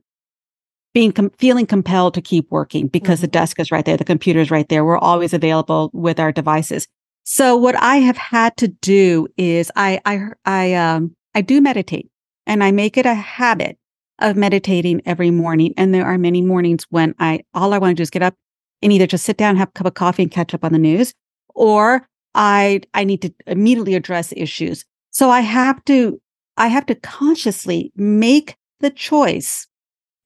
being 0.92 1.10
com- 1.10 1.32
feeling 1.38 1.64
compelled 1.64 2.12
to 2.14 2.20
keep 2.20 2.50
working 2.50 2.88
because 2.88 3.20
mm-hmm. 3.20 3.22
the 3.22 3.28
desk 3.28 3.58
is 3.58 3.72
right 3.72 3.86
there, 3.86 3.96
the 3.96 4.04
computer 4.04 4.40
is 4.40 4.50
right 4.50 4.68
there. 4.68 4.84
We're 4.84 4.98
always 4.98 5.32
available 5.32 5.90
with 5.94 6.20
our 6.20 6.32
devices. 6.32 6.86
So 7.24 7.56
what 7.56 7.76
I 7.76 7.96
have 7.96 8.18
had 8.18 8.58
to 8.58 8.68
do 8.68 9.26
is 9.38 9.72
I 9.74 10.00
I 10.04 10.20
I 10.44 10.74
um 10.74 11.16
I 11.34 11.40
do 11.40 11.60
meditate, 11.60 12.10
and 12.46 12.62
I 12.62 12.70
make 12.70 12.96
it 12.96 13.06
a 13.06 13.14
habit 13.14 13.78
of 14.18 14.36
meditating 14.36 15.02
every 15.04 15.30
morning. 15.30 15.74
And 15.76 15.94
there 15.94 16.06
are 16.06 16.18
many 16.18 16.42
mornings 16.42 16.84
when 16.90 17.14
I, 17.18 17.40
all 17.54 17.72
I 17.72 17.78
want 17.78 17.92
to 17.92 17.94
do 17.94 18.02
is 18.02 18.10
get 18.10 18.22
up 18.22 18.34
and 18.82 18.92
either 18.92 19.06
just 19.06 19.24
sit 19.24 19.36
down, 19.36 19.56
have 19.56 19.68
a 19.68 19.72
cup 19.72 19.86
of 19.86 19.94
coffee 19.94 20.22
and 20.22 20.30
catch 20.30 20.54
up 20.54 20.64
on 20.64 20.72
the 20.72 20.78
news, 20.78 21.12
or 21.54 22.08
I, 22.34 22.82
I 22.94 23.04
need 23.04 23.22
to 23.22 23.32
immediately 23.46 23.94
address 23.94 24.32
issues. 24.36 24.84
So 25.10 25.30
I 25.30 25.40
have 25.40 25.84
to, 25.86 26.20
I 26.56 26.68
have 26.68 26.86
to 26.86 26.94
consciously 26.94 27.92
make 27.96 28.56
the 28.80 28.90
choice, 28.90 29.66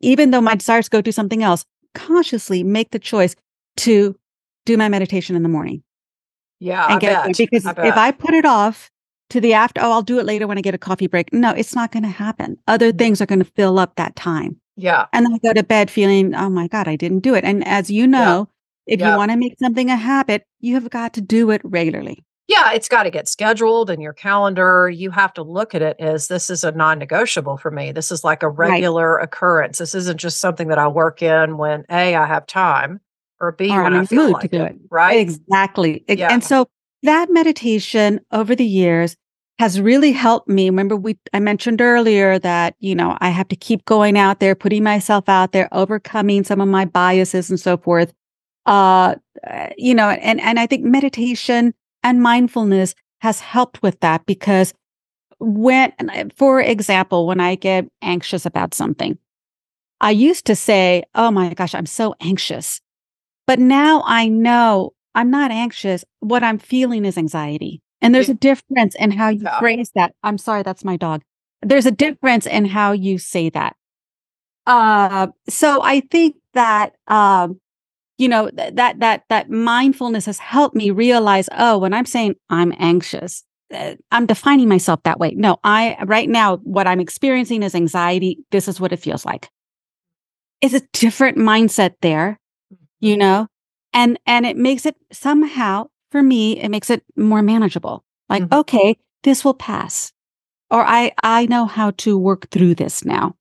even 0.00 0.30
though 0.30 0.40
my 0.40 0.54
desires 0.54 0.88
go 0.88 1.00
do 1.00 1.12
something 1.12 1.42
else, 1.42 1.64
consciously 1.94 2.62
make 2.62 2.90
the 2.90 2.98
choice 2.98 3.34
to 3.78 4.16
do 4.64 4.76
my 4.76 4.88
meditation 4.88 5.36
in 5.36 5.42
the 5.42 5.48
morning. 5.48 5.82
Yeah, 6.58 6.84
and 6.86 6.94
I 6.94 6.98
get. 6.98 7.36
Because 7.36 7.66
I 7.66 7.86
if 7.86 7.96
I 7.96 8.10
put 8.10 8.34
it 8.34 8.44
off, 8.46 8.90
to 9.30 9.40
the 9.40 9.54
after, 9.54 9.80
oh, 9.82 9.92
I'll 9.92 10.02
do 10.02 10.18
it 10.18 10.26
later 10.26 10.46
when 10.46 10.58
I 10.58 10.60
get 10.60 10.74
a 10.74 10.78
coffee 10.78 11.06
break. 11.06 11.32
No, 11.32 11.50
it's 11.50 11.74
not 11.74 11.92
going 11.92 12.04
to 12.04 12.08
happen. 12.08 12.56
Other 12.66 12.90
mm-hmm. 12.90 12.98
things 12.98 13.20
are 13.20 13.26
going 13.26 13.40
to 13.40 13.44
fill 13.44 13.78
up 13.78 13.96
that 13.96 14.16
time. 14.16 14.60
Yeah. 14.76 15.06
And 15.12 15.26
I 15.26 15.38
go 15.38 15.52
to 15.52 15.62
bed 15.62 15.90
feeling, 15.90 16.34
oh 16.34 16.50
my 16.50 16.68
God, 16.68 16.86
I 16.86 16.96
didn't 16.96 17.20
do 17.20 17.34
it. 17.34 17.44
And 17.44 17.66
as 17.66 17.90
you 17.90 18.06
know, 18.06 18.48
yeah. 18.86 18.94
if 18.94 19.00
yeah. 19.00 19.12
you 19.12 19.16
want 19.16 19.30
to 19.30 19.36
make 19.36 19.58
something 19.58 19.90
a 19.90 19.96
habit, 19.96 20.44
you 20.60 20.74
have 20.74 20.88
got 20.90 21.14
to 21.14 21.20
do 21.20 21.50
it 21.50 21.62
regularly. 21.64 22.24
Yeah, 22.48 22.72
it's 22.72 22.88
got 22.88 23.02
to 23.02 23.10
get 23.10 23.28
scheduled 23.28 23.90
in 23.90 24.00
your 24.00 24.12
calendar. 24.12 24.88
You 24.88 25.10
have 25.10 25.34
to 25.34 25.42
look 25.42 25.74
at 25.74 25.82
it 25.82 25.96
as 25.98 26.28
this 26.28 26.48
is 26.48 26.62
a 26.62 26.70
non 26.70 26.98
negotiable 27.00 27.56
for 27.56 27.72
me. 27.72 27.90
This 27.90 28.12
is 28.12 28.22
like 28.22 28.44
a 28.44 28.48
regular 28.48 29.16
right. 29.16 29.24
occurrence. 29.24 29.78
This 29.78 29.96
isn't 29.96 30.20
just 30.20 30.38
something 30.38 30.68
that 30.68 30.78
I 30.78 30.86
work 30.86 31.22
in 31.22 31.56
when 31.56 31.84
A, 31.90 32.14
I 32.14 32.24
have 32.24 32.46
time 32.46 33.00
or 33.40 33.50
B, 33.50 33.70
or 33.70 33.82
when 33.82 33.94
I 33.94 34.06
feel 34.06 34.30
like 34.30 34.42
to 34.42 34.48
do 34.48 34.62
it. 34.62 34.72
it. 34.72 34.80
Right. 34.90 35.18
Exactly. 35.18 36.04
Yeah. 36.08 36.32
And 36.32 36.44
so 36.44 36.68
that 37.02 37.30
meditation 37.30 38.20
over 38.32 38.54
the 38.54 38.66
years 38.66 39.16
has 39.58 39.80
really 39.80 40.12
helped 40.12 40.48
me. 40.48 40.68
Remember, 40.68 40.96
we 40.96 41.18
I 41.32 41.40
mentioned 41.40 41.80
earlier 41.80 42.38
that 42.38 42.74
you 42.78 42.94
know 42.94 43.16
I 43.20 43.30
have 43.30 43.48
to 43.48 43.56
keep 43.56 43.84
going 43.84 44.18
out 44.18 44.40
there, 44.40 44.54
putting 44.54 44.82
myself 44.82 45.28
out 45.28 45.52
there, 45.52 45.68
overcoming 45.72 46.44
some 46.44 46.60
of 46.60 46.68
my 46.68 46.84
biases 46.84 47.50
and 47.50 47.58
so 47.58 47.76
forth. 47.76 48.12
Uh, 48.66 49.14
you 49.76 49.94
know, 49.94 50.10
and 50.10 50.40
and 50.40 50.58
I 50.58 50.66
think 50.66 50.84
meditation 50.84 51.74
and 52.02 52.22
mindfulness 52.22 52.94
has 53.20 53.40
helped 53.40 53.82
with 53.82 53.98
that 54.00 54.26
because 54.26 54.74
when, 55.38 55.92
for 56.36 56.60
example, 56.60 57.26
when 57.26 57.40
I 57.40 57.54
get 57.54 57.86
anxious 58.02 58.46
about 58.46 58.74
something, 58.74 59.18
I 60.00 60.10
used 60.10 60.44
to 60.46 60.56
say, 60.56 61.04
"Oh 61.14 61.30
my 61.30 61.54
gosh, 61.54 61.74
I'm 61.74 61.86
so 61.86 62.14
anxious," 62.20 62.80
but 63.46 63.58
now 63.58 64.02
I 64.06 64.28
know 64.28 64.92
I'm 65.16 65.30
not 65.30 65.50
anxious. 65.50 66.04
What 66.20 66.44
I'm 66.44 66.58
feeling 66.58 67.04
is 67.04 67.18
anxiety. 67.18 67.82
And 68.02 68.14
there's 68.14 68.28
a 68.28 68.34
difference 68.34 68.94
in 68.94 69.10
how 69.10 69.30
you 69.30 69.40
yeah. 69.42 69.58
phrase 69.58 69.90
that. 69.96 70.14
I'm 70.22 70.38
sorry, 70.38 70.62
that's 70.62 70.84
my 70.84 70.96
dog. 70.96 71.22
There's 71.62 71.86
a 71.86 71.90
difference 71.90 72.46
in 72.46 72.66
how 72.66 72.92
you 72.92 73.16
say 73.18 73.48
that. 73.50 73.74
Uh, 74.66 75.28
so 75.48 75.80
I 75.82 76.00
think 76.00 76.36
that, 76.52 76.92
um, 77.08 77.58
you 78.18 78.28
know, 78.28 78.50
th- 78.50 78.74
that, 78.74 79.00
that, 79.00 79.24
that 79.30 79.50
mindfulness 79.50 80.26
has 80.26 80.38
helped 80.38 80.76
me 80.76 80.90
realize, 80.90 81.48
oh, 81.56 81.78
when 81.78 81.94
I'm 81.94 82.06
saying 82.06 82.34
I'm 82.50 82.74
anxious, 82.78 83.42
uh, 83.72 83.94
I'm 84.12 84.26
defining 84.26 84.68
myself 84.68 85.02
that 85.04 85.18
way. 85.18 85.32
No, 85.34 85.56
I, 85.64 85.96
right 86.04 86.28
now, 86.28 86.58
what 86.58 86.86
I'm 86.86 87.00
experiencing 87.00 87.62
is 87.62 87.74
anxiety. 87.74 88.38
This 88.50 88.68
is 88.68 88.78
what 88.78 88.92
it 88.92 89.00
feels 89.00 89.24
like. 89.24 89.48
It's 90.60 90.74
a 90.74 90.82
different 90.92 91.38
mindset 91.38 91.94
there, 92.02 92.38
you 93.00 93.16
know? 93.16 93.48
And 93.96 94.18
and 94.26 94.46
it 94.46 94.56
makes 94.56 94.86
it 94.86 94.94
somehow 95.10 95.88
for 96.12 96.22
me 96.22 96.60
it 96.60 96.68
makes 96.68 96.90
it 96.90 97.02
more 97.16 97.42
manageable. 97.42 98.04
Like 98.28 98.44
mm-hmm. 98.44 98.60
okay 98.60 98.96
this 99.22 99.44
will 99.44 99.54
pass 99.54 100.12
or 100.70 100.82
i 100.82 101.12
i 101.22 101.46
know 101.46 101.66
how 101.66 101.90
to 101.92 102.16
work 102.16 102.48
through 102.50 102.76
this 102.76 103.04
now. 103.04 103.34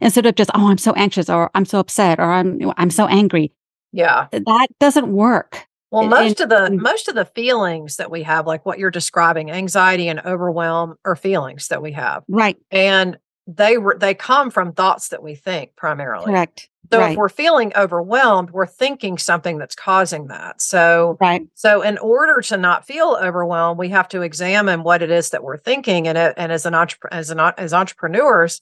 Instead 0.00 0.26
of 0.26 0.34
just 0.34 0.50
oh 0.54 0.68
i'm 0.68 0.78
so 0.78 0.92
anxious 0.92 1.28
or 1.28 1.50
i'm 1.54 1.64
so 1.64 1.80
upset 1.80 2.20
or 2.20 2.30
i'm 2.30 2.60
i'm 2.76 2.90
so 2.90 3.06
angry. 3.06 3.52
Yeah. 3.90 4.28
That 4.32 4.68
doesn't 4.78 5.12
work. 5.12 5.66
Well 5.90 6.06
most 6.06 6.40
of 6.40 6.48
the 6.48 6.70
most 6.70 7.08
of 7.08 7.14
the 7.14 7.24
feelings 7.24 7.96
that 7.96 8.10
we 8.10 8.22
have 8.22 8.46
like 8.46 8.64
what 8.64 8.78
you're 8.78 8.90
describing 8.90 9.50
anxiety 9.50 10.08
and 10.08 10.20
overwhelm 10.20 10.96
are 11.04 11.16
feelings 11.16 11.68
that 11.68 11.82
we 11.82 11.92
have. 11.92 12.24
Right. 12.28 12.56
And 12.70 13.18
they 13.46 13.78
were 13.78 13.96
they 13.98 14.14
come 14.14 14.50
from 14.50 14.72
thoughts 14.72 15.08
that 15.08 15.22
we 15.22 15.34
think 15.34 15.74
primarily. 15.76 16.26
Correct 16.26 16.68
so 16.90 16.98
right. 16.98 17.12
if 17.12 17.16
we're 17.16 17.28
feeling 17.28 17.72
overwhelmed, 17.76 18.50
we're 18.50 18.66
thinking 18.66 19.16
something 19.16 19.56
that's 19.58 19.74
causing 19.74 20.26
that. 20.26 20.60
So 20.60 21.16
right. 21.20 21.46
So 21.54 21.82
in 21.82 21.96
order 21.98 22.40
to 22.42 22.56
not 22.56 22.86
feel 22.86 23.18
overwhelmed, 23.20 23.78
we 23.78 23.88
have 23.90 24.08
to 24.08 24.22
examine 24.22 24.82
what 24.82 25.02
it 25.02 25.10
is 25.10 25.30
that 25.30 25.42
we're 25.42 25.58
thinking. 25.58 26.08
And 26.08 26.18
it, 26.18 26.34
and 26.36 26.52
as 26.52 26.66
an 26.66 26.74
entrepreneur, 26.74 27.18
as 27.18 27.30
an 27.30 27.40
as 27.40 27.72
entrepreneurs, 27.72 28.60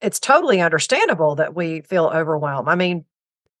it's 0.00 0.20
totally 0.20 0.60
understandable 0.60 1.34
that 1.36 1.54
we 1.54 1.80
feel 1.82 2.06
overwhelmed. 2.06 2.68
I 2.68 2.76
mean, 2.76 3.04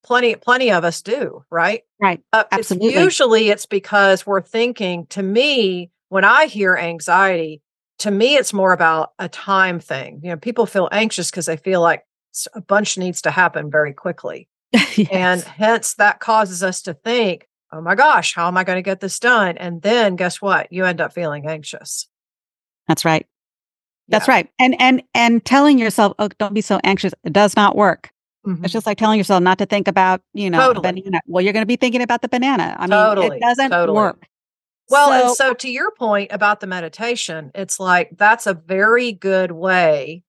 plenty 0.04 0.34
plenty 0.36 0.70
of 0.70 0.84
us 0.84 1.02
do, 1.02 1.44
right? 1.50 1.82
Right. 2.00 2.22
Uh, 2.32 2.44
Absolutely. 2.52 2.88
It's 2.88 2.96
usually 2.96 3.50
it's 3.50 3.66
because 3.66 4.26
we're 4.26 4.40
thinking. 4.40 5.06
To 5.08 5.22
me, 5.22 5.90
when 6.08 6.24
I 6.24 6.46
hear 6.46 6.74
anxiety, 6.76 7.60
to 7.98 8.10
me 8.10 8.36
it's 8.36 8.54
more 8.54 8.72
about 8.72 9.12
a 9.18 9.28
time 9.28 9.80
thing. 9.80 10.20
You 10.22 10.30
know, 10.30 10.36
people 10.36 10.64
feel 10.64 10.88
anxious 10.90 11.30
because 11.30 11.46
they 11.46 11.56
feel 11.58 11.82
like 11.82 12.05
a 12.54 12.60
bunch 12.60 12.98
needs 12.98 13.22
to 13.22 13.30
happen 13.30 13.70
very 13.70 13.92
quickly. 13.92 14.48
yes. 14.72 15.08
And 15.10 15.42
hence 15.42 15.94
that 15.94 16.20
causes 16.20 16.62
us 16.62 16.82
to 16.82 16.94
think, 16.94 17.48
oh 17.72 17.80
my 17.80 17.94
gosh, 17.94 18.34
how 18.34 18.48
am 18.48 18.56
I 18.56 18.64
going 18.64 18.76
to 18.76 18.82
get 18.82 19.00
this 19.00 19.18
done? 19.18 19.56
And 19.56 19.82
then 19.82 20.16
guess 20.16 20.42
what? 20.42 20.72
You 20.72 20.84
end 20.84 21.00
up 21.00 21.12
feeling 21.12 21.46
anxious. 21.46 22.08
That's 22.88 23.04
right. 23.04 23.26
That's 24.08 24.28
yeah. 24.28 24.34
right. 24.34 24.50
And 24.58 24.80
and 24.80 25.02
and 25.14 25.44
telling 25.44 25.78
yourself, 25.78 26.14
oh, 26.18 26.28
don't 26.38 26.54
be 26.54 26.60
so 26.60 26.80
anxious, 26.84 27.12
it 27.24 27.32
does 27.32 27.56
not 27.56 27.76
work. 27.76 28.10
Mm-hmm. 28.46 28.64
It's 28.64 28.72
just 28.72 28.86
like 28.86 28.98
telling 28.98 29.18
yourself 29.18 29.42
not 29.42 29.58
to 29.58 29.66
think 29.66 29.88
about, 29.88 30.20
you 30.32 30.48
know, 30.48 30.60
totally. 30.60 31.00
banana. 31.00 31.20
Well, 31.26 31.42
you're 31.42 31.52
going 31.52 31.62
to 31.62 31.66
be 31.66 31.76
thinking 31.76 32.02
about 32.02 32.22
the 32.22 32.28
banana. 32.28 32.76
I 32.78 32.82
mean, 32.82 32.90
totally. 32.90 33.36
it 33.38 33.40
doesn't 33.40 33.70
totally. 33.70 33.96
work. 33.96 34.28
Well, 34.88 35.08
so, 35.08 35.26
and 35.26 35.36
so 35.36 35.54
to 35.54 35.68
your 35.68 35.90
point 35.90 36.30
about 36.30 36.60
the 36.60 36.68
meditation, 36.68 37.50
it's 37.56 37.80
like 37.80 38.10
that's 38.16 38.46
a 38.46 38.54
very 38.54 39.10
good 39.10 39.50
way 39.50 40.22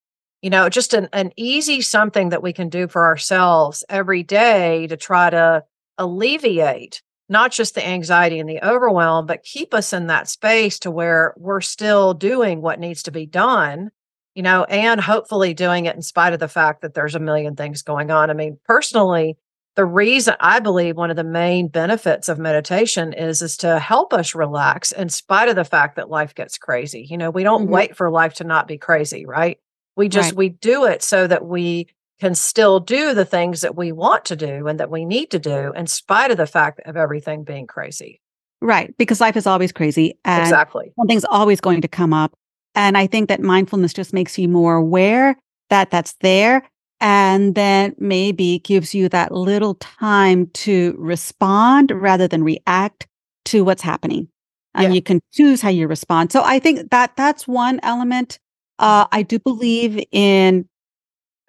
you 0.47 0.49
know 0.49 0.69
just 0.69 0.93
an, 0.93 1.09
an 1.11 1.33
easy 1.35 1.81
something 1.81 2.29
that 2.29 2.41
we 2.41 2.53
can 2.53 2.69
do 2.69 2.87
for 2.87 3.03
ourselves 3.03 3.83
every 3.89 4.23
day 4.23 4.87
to 4.87 4.95
try 4.95 5.29
to 5.29 5.61
alleviate 5.97 7.01
not 7.27 7.51
just 7.51 7.75
the 7.75 7.85
anxiety 7.85 8.39
and 8.39 8.47
the 8.47 8.65
overwhelm 8.65 9.25
but 9.25 9.43
keep 9.43 9.73
us 9.73 9.91
in 9.91 10.07
that 10.07 10.29
space 10.29 10.79
to 10.79 10.89
where 10.89 11.33
we're 11.35 11.59
still 11.59 12.13
doing 12.13 12.61
what 12.61 12.79
needs 12.79 13.03
to 13.03 13.11
be 13.11 13.25
done 13.25 13.89
you 14.35 14.41
know 14.41 14.63
and 14.63 15.01
hopefully 15.01 15.53
doing 15.53 15.85
it 15.85 15.97
in 15.97 16.01
spite 16.01 16.31
of 16.31 16.39
the 16.39 16.47
fact 16.47 16.81
that 16.81 16.93
there's 16.93 17.15
a 17.15 17.19
million 17.19 17.57
things 17.57 17.81
going 17.81 18.09
on. 18.09 18.29
I 18.29 18.33
mean 18.33 18.57
personally 18.63 19.35
the 19.75 19.83
reason 19.83 20.33
i 20.39 20.61
believe 20.61 20.95
one 20.95 21.09
of 21.09 21.17
the 21.17 21.25
main 21.25 21.67
benefits 21.67 22.29
of 22.29 22.39
meditation 22.39 23.11
is 23.11 23.41
is 23.41 23.57
to 23.57 23.79
help 23.79 24.13
us 24.13 24.33
relax 24.33 24.93
in 24.93 25.09
spite 25.09 25.49
of 25.49 25.57
the 25.57 25.65
fact 25.65 25.97
that 25.97 26.09
life 26.09 26.33
gets 26.33 26.57
crazy. 26.57 27.05
You 27.09 27.17
know 27.17 27.31
we 27.31 27.43
don't 27.43 27.63
mm-hmm. 27.63 27.73
wait 27.73 27.97
for 27.97 28.09
life 28.09 28.35
to 28.35 28.45
not 28.45 28.65
be 28.65 28.77
crazy 28.77 29.25
right 29.25 29.59
we 29.97 30.07
just 30.07 30.31
right. 30.31 30.37
we 30.37 30.49
do 30.49 30.85
it 30.85 31.03
so 31.03 31.27
that 31.27 31.45
we 31.45 31.87
can 32.19 32.35
still 32.35 32.79
do 32.79 33.13
the 33.13 33.25
things 33.25 33.61
that 33.61 33.75
we 33.75 33.91
want 33.91 34.25
to 34.25 34.35
do 34.35 34.67
and 34.67 34.79
that 34.79 34.89
we 34.89 35.05
need 35.05 35.29
to 35.31 35.39
do 35.39 35.73
in 35.75 35.87
spite 35.87 36.31
of 36.31 36.37
the 36.37 36.47
fact 36.47 36.79
of 36.85 36.95
everything 36.95 37.43
being 37.43 37.67
crazy. 37.67 38.21
Right, 38.61 38.95
because 38.97 39.21
life 39.21 39.37
is 39.37 39.45
always 39.45 39.71
crazy. 39.71 40.17
exactly. 40.25 40.91
Something's 40.97 41.25
always 41.25 41.61
going 41.61 41.81
to 41.81 41.87
come 41.87 42.13
up. 42.13 42.33
And 42.73 42.97
I 42.97 43.05
think 43.07 43.29
that 43.29 43.41
mindfulness 43.41 43.93
just 43.93 44.13
makes 44.13 44.37
you 44.37 44.47
more 44.47 44.75
aware 44.75 45.35
that 45.69 45.91
that's 45.91 46.13
there 46.21 46.63
and 46.99 47.53
then 47.53 47.95
maybe 47.99 48.59
gives 48.59 48.95
you 48.95 49.09
that 49.09 49.31
little 49.31 49.75
time 49.75 50.47
to 50.47 50.95
respond 50.97 51.91
rather 51.91 52.27
than 52.27 52.43
react 52.43 53.07
to 53.45 53.63
what's 53.63 53.83
happening. 53.83 54.27
And 54.73 54.85
yeah. 54.85 54.95
you 54.95 55.01
can 55.01 55.21
choose 55.33 55.61
how 55.61 55.69
you 55.69 55.87
respond. 55.87 56.31
So 56.31 56.43
I 56.43 56.59
think 56.59 56.89
that 56.89 57.15
that's 57.15 57.47
one 57.47 57.79
element 57.83 58.39
uh, 58.79 59.05
I 59.11 59.23
do 59.23 59.39
believe 59.39 60.03
in, 60.11 60.67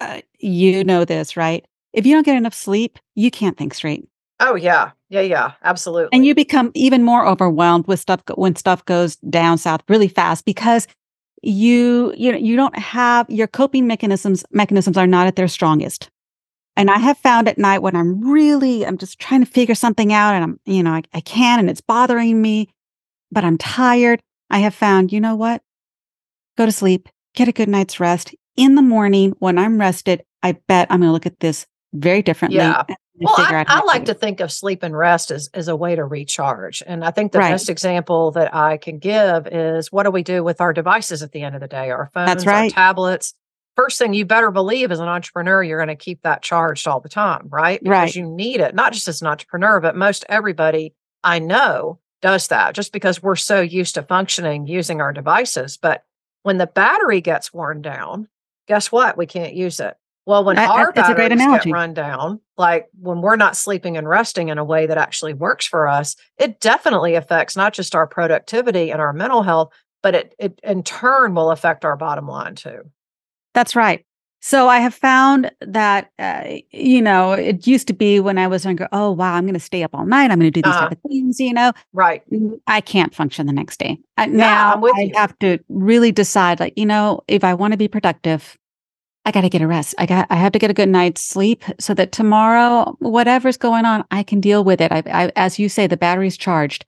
uh, 0.01 0.21
you 0.39 0.85
know 0.85 1.05
this, 1.05 1.37
right? 1.37 1.65
If 1.93 2.07
you 2.07 2.15
don't 2.15 2.25
get 2.25 2.37
enough 2.37 2.55
sleep, 2.55 2.99
you 3.15 3.31
can't 3.31 3.57
think 3.57 3.75
straight. 3.75 4.09
Oh 4.41 4.55
yeah, 4.55 4.93
yeah, 5.09 5.23
yeah, 5.23 5.53
absolutely. 5.65 6.11
And 6.13 6.25
you 6.25 6.35
become 6.35 6.71
even 6.75 7.03
more 7.03 7.27
overwhelmed 7.27 7.87
with 7.89 7.99
stuff 7.99 8.21
when 8.37 8.55
stuff 8.55 8.85
goes 8.85 9.17
down 9.17 9.59
south 9.59 9.81
really 9.89 10.09
fast 10.09 10.45
because 10.45 10.87
you 11.43 12.13
you 12.17 12.31
know 12.33 12.39
you 12.39 12.57
don't 12.57 12.79
have 12.79 13.29
your 13.31 13.47
coping 13.47 13.87
mechanisms 13.87 14.45
mechanisms 14.51 14.97
are 14.97 15.07
not 15.07 15.27
at 15.27 15.37
their 15.37 15.49
strongest. 15.49 16.11
And 16.77 16.93
I 16.93 16.99
have 16.99 17.19
found 17.19 17.49
at 17.49 17.59
night 17.59 17.81
when 17.81 17.97
I'm 17.97 18.31
really 18.31 18.87
I'm 18.87 18.99
just 18.99 19.19
trying 19.19 19.45
to 19.45 19.51
figure 19.51 19.75
something 19.75 20.13
out 20.13 20.35
and 20.35 20.45
I'm 20.45 20.61
you 20.67 20.85
know 20.85 20.93
I, 20.93 21.03
I 21.13 21.21
can 21.21 21.59
and 21.59 21.69
it's 21.69 21.81
bothering 21.81 22.41
me, 22.41 22.69
but 23.33 23.45
I'm 23.45 23.59
tired. 23.59 24.21
I 24.51 24.61
have 24.61 24.75
found 24.75 25.13
you 25.13 25.21
know 25.21 25.35
what, 25.35 25.63
go 26.57 26.65
to 26.65 26.73
sleep 26.73 27.09
get 27.39 27.49
a 27.49 27.53
good 27.53 27.69
night's 27.69 28.01
rest. 28.01 28.35
In 28.57 28.75
the 28.75 28.83
morning, 28.83 29.33
when 29.39 29.59
I'm 29.59 29.79
rested, 29.79 30.25
I 30.43 30.53
bet 30.67 30.89
I'm 30.91 31.01
going 31.01 31.09
to 31.09 31.13
look 31.13 31.27
at 31.27 31.39
this 31.39 31.67
very 31.93 32.21
differently. 32.21 32.59
Yeah. 32.59 32.83
Well, 33.21 33.35
I, 33.37 33.65
I 33.67 33.85
like 33.85 34.05
to 34.07 34.15
think 34.15 34.41
of 34.41 34.53
sleep 34.53 34.83
and 34.83 34.97
rest 34.97 35.31
as, 35.31 35.49
as 35.55 35.69
a 35.69 35.75
way 35.75 35.97
to 35.97 36.05
recharge. 36.05 36.83
And 36.87 37.05
I 37.05 37.11
think 37.11 37.33
the 37.33 37.39
right. 37.39 37.51
best 37.51 37.69
example 37.69 38.33
that 38.33 38.55
I 38.55 38.77
can 38.77 38.99
give 38.99 39.47
is 39.49 39.91
what 39.91 40.05
do 40.05 40.11
we 40.11 40.23
do 40.23 40.45
with 40.45 40.61
our 40.61 40.73
devices 40.73 41.23
at 41.23 41.33
the 41.33 41.43
end 41.43 41.55
of 41.55 41.61
the 41.61 41.69
day? 41.69 41.91
Our 41.91 42.11
phones, 42.13 42.45
right. 42.45 42.65
our 42.65 42.71
tablets. 42.71 43.35
First 43.77 43.99
thing 43.99 44.15
you 44.15 44.25
better 44.25 44.51
believe 44.51 44.91
as 44.91 45.01
an 45.01 45.09
entrepreneur, 45.09 45.63
you're 45.63 45.79
going 45.79 45.97
to 45.97 46.05
keep 46.05 46.23
that 46.23 46.43
charged 46.43 46.87
all 46.87 47.01
the 47.01 47.09
time, 47.09 47.49
right? 47.49 47.81
Because 47.81 47.93
right. 47.93 48.17
you 48.17 48.29
need 48.29 48.61
it, 48.61 48.75
not 48.75 48.93
just 48.93 49.09
as 49.09 49.21
an 49.21 49.29
entrepreneur, 49.29 49.81
but 49.81 49.97
most 49.97 50.25
everybody 50.29 50.95
I 51.23 51.39
know 51.39 52.01
does 52.21 52.49
that 52.49 52.75
just 52.75 52.93
because 52.93 53.23
we're 53.23 53.37
so 53.37 53.61
used 53.61 53.95
to 53.95 54.03
functioning 54.03 54.67
using 54.67 55.01
our 55.01 55.13
devices. 55.13 55.77
But 55.77 56.05
when 56.49 56.57
the 56.57 56.67
battery 56.67 57.21
gets 57.21 57.53
worn 57.53 57.83
down, 57.83 58.27
guess 58.69 58.91
what? 58.91 59.19
We 59.19 59.27
can't 59.27 59.53
use 59.53 59.81
it. 59.81 59.99
Well, 60.25 60.45
when 60.45 60.57
that, 60.57 60.71
our 60.71 60.93
batteries 60.93 61.43
get 61.43 61.67
run 61.67 61.93
down, 61.93 62.41
like 62.57 62.89
when 62.99 63.21
we're 63.21 63.37
not 63.37 63.55
sleeping 63.55 63.99
and 63.99 64.09
resting 64.09 64.49
in 64.49 64.57
a 64.57 64.65
way 64.65 64.87
that 64.87 64.97
actually 64.97 65.35
works 65.35 65.67
for 65.67 65.87
us, 65.87 66.17
it 66.39 66.59
definitely 66.59 67.17
affects 67.17 67.55
not 67.55 67.75
just 67.75 67.95
our 67.95 68.07
productivity 68.07 68.91
and 68.91 68.99
our 68.99 69.13
mental 69.13 69.43
health, 69.43 69.75
but 70.03 70.15
it, 70.15 70.35
it 70.39 70.59
in 70.65 70.83
turn 70.83 71.35
will 71.35 71.51
affect 71.51 71.85
our 71.85 71.99
bottom 71.99 72.27
line 72.27 72.55
too. 72.55 72.81
That's 73.53 73.77
right. 73.77 74.07
So 74.41 74.69
I 74.69 74.79
have 74.79 74.95
found 74.95 75.51
that, 75.61 76.13
uh, 76.19 76.45
you 76.71 77.03
know, 77.03 77.33
it 77.33 77.67
used 77.67 77.89
to 77.89 77.93
be 77.93 78.21
when 78.21 78.39
I 78.39 78.47
was 78.47 78.65
younger, 78.65 78.89
oh, 78.93 79.11
wow, 79.11 79.35
I'm 79.35 79.45
going 79.45 79.55
to 79.55 79.61
stay 79.61 79.83
up 79.83 79.95
all 79.95 80.07
night. 80.07 80.31
I'm 80.31 80.39
going 80.39 80.53
to 80.53 80.63
do 80.63 80.63
these 80.63 80.75
uh, 80.75 80.89
type 80.89 80.93
of 80.93 81.11
things, 81.11 81.41
you 81.41 81.53
know? 81.53 81.73
Right. 81.93 82.23
I 82.67 82.81
can't 82.81 83.13
function 83.15 83.47
the 83.47 83.53
next 83.53 83.79
day. 83.79 83.99
Yeah, 84.17 84.27
now 84.27 84.83
I 84.95 85.01
you. 85.03 85.13
have 85.17 85.37
to 85.41 85.59
really 85.69 86.13
decide, 86.13 86.61
like, 86.61 86.75
you 86.77 86.87
know, 86.87 87.23
if 87.27 87.43
I 87.43 87.55
want 87.55 87.73
to 87.73 87.77
be 87.77 87.89
productive, 87.89 88.57
I 89.25 89.33
got 89.33 89.41
to 89.41 89.49
get 89.49 89.61
a 89.61 89.67
rest. 89.67 89.95
I 89.99 90.07
got, 90.07 90.29
I 90.31 90.37
have 90.37 90.53
to 90.53 90.59
get 90.59 90.71
a 90.71 90.75
good 90.75 90.89
night's 90.89 91.23
sleep 91.23 91.65
so 91.81 91.93
that 91.95 92.13
tomorrow, 92.13 92.97
whatever's 93.01 93.57
going 93.57 93.85
on, 93.85 94.05
I 94.11 94.23
can 94.23 94.41
deal 94.41 94.63
with 94.63 94.81
it. 94.81 94.93
I, 94.93 95.03
I 95.07 95.33
as 95.35 95.59
you 95.59 95.69
say, 95.69 95.87
the 95.87 95.97
battery's 95.97 96.37
charged. 96.37 96.87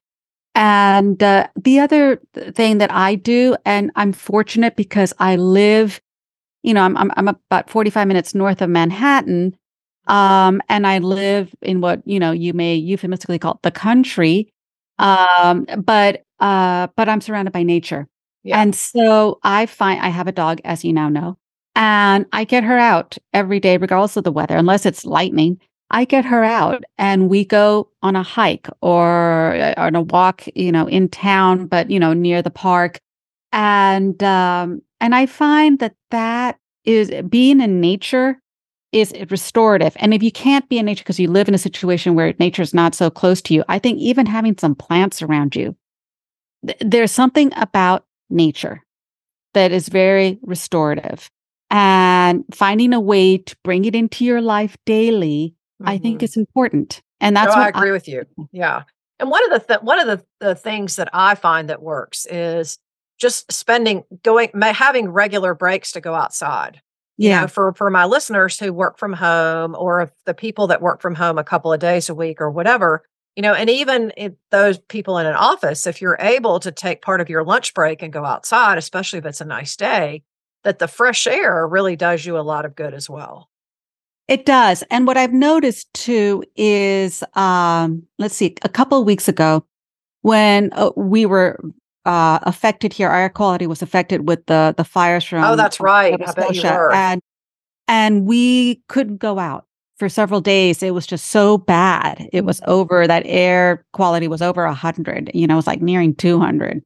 And 0.54 1.22
uh, 1.22 1.48
the 1.56 1.80
other 1.80 2.20
thing 2.34 2.78
that 2.78 2.92
I 2.92 3.16
do, 3.16 3.56
and 3.64 3.90
I'm 3.96 4.12
fortunate 4.12 4.76
because 4.76 5.12
I 5.18 5.36
live 5.36 6.00
you 6.62 6.75
know, 6.75 6.83
I'm, 6.83 6.96
I'm, 6.96 7.11
I'm 7.16 7.29
about 7.29 7.70
45 7.70 8.07
minutes 8.09 8.35
north 8.35 8.62
of 8.62 8.70
Manhattan. 8.70 9.57
Um, 10.07 10.61
and 10.68 10.87
I 10.87 10.99
live 10.99 11.55
in 11.62 11.81
what, 11.81 12.03
you 12.07 12.18
know, 12.18 12.33
you 12.33 12.53
may 12.53 12.75
euphemistically 12.75 13.38
call 13.38 13.61
the 13.62 13.70
country. 13.70 14.53
Um, 14.99 15.66
but, 15.79 16.25
uh, 16.40 16.88
but 16.96 17.09
I'm 17.09 17.20
surrounded 17.20 17.53
by 17.53 17.62
nature. 17.62 18.07
Yeah. 18.42 18.61
And 18.61 18.75
so 18.75 19.38
I 19.42 19.66
find 19.66 20.01
I 20.01 20.09
have 20.09 20.27
a 20.27 20.33
dog, 20.33 20.61
as 20.64 20.85
you 20.85 20.92
now 20.92 21.09
know, 21.09 21.37
and 21.77 22.27
I 22.33 22.44
get 22.44 22.64
her 22.64 22.79
out 22.79 23.18
every 23.33 23.61
day, 23.61 23.77
regardless 23.77 24.16
of 24.16 24.25
the 24.25 24.33
weather, 24.33 24.57
unless 24.57 24.87
it's 24.87 25.05
lightning. 25.05 25.61
I 25.90 26.05
get 26.05 26.25
her 26.25 26.44
out 26.44 26.85
and 26.99 27.29
we 27.29 27.44
go 27.44 27.88
on 28.03 28.16
a 28.16 28.23
hike 28.23 28.68
or 28.81 29.55
uh, 29.55 29.75
on 29.77 29.96
a 29.96 30.03
walk, 30.03 30.44
you 30.55 30.70
know, 30.73 30.87
in 30.87 31.09
town, 31.09 31.66
but, 31.66 31.90
you 31.90 31.99
know, 31.99 32.12
near 32.12 32.42
the 32.42 32.51
park. 32.51 33.01
And, 33.52 34.22
um, 34.22 34.82
and 35.00 35.14
I 35.14 35.26
find 35.26 35.78
that 35.80 35.94
that 36.10 36.58
is 36.84 37.10
being 37.28 37.60
in 37.60 37.80
nature 37.80 38.40
is 38.92 39.14
restorative. 39.30 39.96
And 40.00 40.12
if 40.12 40.22
you 40.22 40.32
can't 40.32 40.68
be 40.68 40.78
in 40.78 40.86
nature 40.86 41.02
because 41.02 41.20
you 41.20 41.30
live 41.30 41.48
in 41.48 41.54
a 41.54 41.58
situation 41.58 42.14
where 42.14 42.34
nature 42.38 42.62
is 42.62 42.74
not 42.74 42.94
so 42.94 43.10
close 43.10 43.40
to 43.42 43.54
you, 43.54 43.64
I 43.68 43.78
think 43.78 43.98
even 43.98 44.26
having 44.26 44.56
some 44.58 44.74
plants 44.74 45.22
around 45.22 45.54
you, 45.54 45.76
th- 46.66 46.78
there's 46.80 47.12
something 47.12 47.52
about 47.56 48.04
nature 48.30 48.82
that 49.54 49.72
is 49.72 49.88
very 49.88 50.38
restorative. 50.42 51.30
And 51.70 52.44
finding 52.52 52.92
a 52.92 53.00
way 53.00 53.38
to 53.38 53.56
bring 53.62 53.84
it 53.84 53.94
into 53.94 54.24
your 54.24 54.40
life 54.40 54.76
daily, 54.86 55.54
mm-hmm. 55.80 55.88
I 55.88 55.98
think 55.98 56.18
mm-hmm. 56.18 56.24
is 56.24 56.36
important. 56.36 57.00
And 57.20 57.36
that's 57.36 57.54
no, 57.54 57.60
what 57.60 57.66
I 57.66 57.78
agree 57.78 57.90
I, 57.90 57.92
with 57.92 58.08
you. 58.08 58.24
Yeah. 58.50 58.82
And 59.20 59.30
one 59.30 59.44
of 59.44 59.60
the 59.60 59.66
th- 59.66 59.82
one 59.82 60.00
of 60.00 60.06
the, 60.06 60.24
the 60.40 60.54
things 60.56 60.96
that 60.96 61.08
I 61.12 61.36
find 61.36 61.68
that 61.68 61.80
works 61.80 62.26
is 62.28 62.78
just 63.20 63.52
spending 63.52 64.04
going 64.22 64.50
having 64.61 65.11
regular 65.11 65.54
breaks 65.54 65.92
to 65.92 66.00
go 66.00 66.14
outside. 66.14 66.80
Yeah. 67.16 67.35
You 67.35 67.40
know, 67.42 67.48
for 67.48 67.74
for 67.74 67.90
my 67.90 68.06
listeners 68.06 68.59
who 68.59 68.72
work 68.72 68.98
from 68.98 69.12
home 69.12 69.76
or 69.78 70.11
the 70.24 70.35
people 70.35 70.66
that 70.68 70.80
work 70.80 71.02
from 71.02 71.14
home 71.14 71.38
a 71.38 71.44
couple 71.44 71.72
of 71.72 71.78
days 71.78 72.09
a 72.09 72.14
week 72.14 72.40
or 72.40 72.50
whatever, 72.50 73.02
you 73.37 73.42
know, 73.42 73.52
and 73.52 73.68
even 73.68 74.12
those 74.50 74.78
people 74.78 75.18
in 75.18 75.26
an 75.26 75.35
office, 75.35 75.87
if 75.87 76.00
you're 76.00 76.16
able 76.18 76.59
to 76.61 76.72
take 76.72 77.02
part 77.02 77.20
of 77.20 77.28
your 77.28 77.44
lunch 77.44 77.74
break 77.74 78.02
and 78.02 78.12
go 78.12 78.24
outside, 78.24 78.78
especially 78.78 79.18
if 79.18 79.26
it's 79.26 79.42
a 79.42 79.44
nice 79.44 79.76
day, 79.76 80.22
that 80.64 80.78
the 80.78 80.88
fresh 80.88 81.26
air 81.26 81.66
really 81.68 81.96
does 81.96 82.24
you 82.24 82.38
a 82.38 82.40
lot 82.40 82.64
of 82.64 82.74
good 82.74 82.94
as 82.94 83.09
well. 83.09 83.50
It 84.26 84.46
does. 84.46 84.83
And 84.90 85.06
what 85.06 85.16
I've 85.16 85.33
noticed 85.33 85.92
too 85.92 86.44
is, 86.56 87.22
um, 87.35 88.04
let's 88.18 88.37
see, 88.37 88.54
a 88.62 88.68
couple 88.68 88.98
of 88.98 89.04
weeks 89.04 89.28
ago 89.28 89.66
when 90.22 90.70
uh, 90.72 90.90
we 90.96 91.26
were 91.26 91.61
uh, 92.04 92.38
affected 92.42 92.92
here, 92.92 93.08
our 93.08 93.20
air 93.20 93.28
quality 93.28 93.66
was 93.66 93.82
affected 93.82 94.26
with 94.26 94.44
the 94.46 94.74
the 94.76 94.84
fires 94.84 95.24
from. 95.24 95.44
Oh, 95.44 95.56
that's 95.56 95.80
right. 95.80 96.20
I 96.20 96.32
bet 96.32 96.54
you 96.54 96.62
were. 96.62 96.92
And 96.92 97.20
and 97.88 98.26
we 98.26 98.82
couldn't 98.88 99.18
go 99.18 99.38
out 99.38 99.66
for 99.98 100.08
several 100.08 100.40
days. 100.40 100.82
It 100.82 100.94
was 100.94 101.06
just 101.06 101.28
so 101.28 101.58
bad. 101.58 102.28
It 102.32 102.44
was 102.44 102.60
over. 102.66 103.06
That 103.06 103.22
air 103.26 103.84
quality 103.92 104.28
was 104.28 104.42
over 104.42 104.64
a 104.64 104.74
hundred. 104.74 105.30
You 105.34 105.46
know, 105.46 105.54
it 105.54 105.56
was 105.56 105.66
like 105.66 105.82
nearing 105.82 106.14
two 106.14 106.40
hundred. 106.40 106.82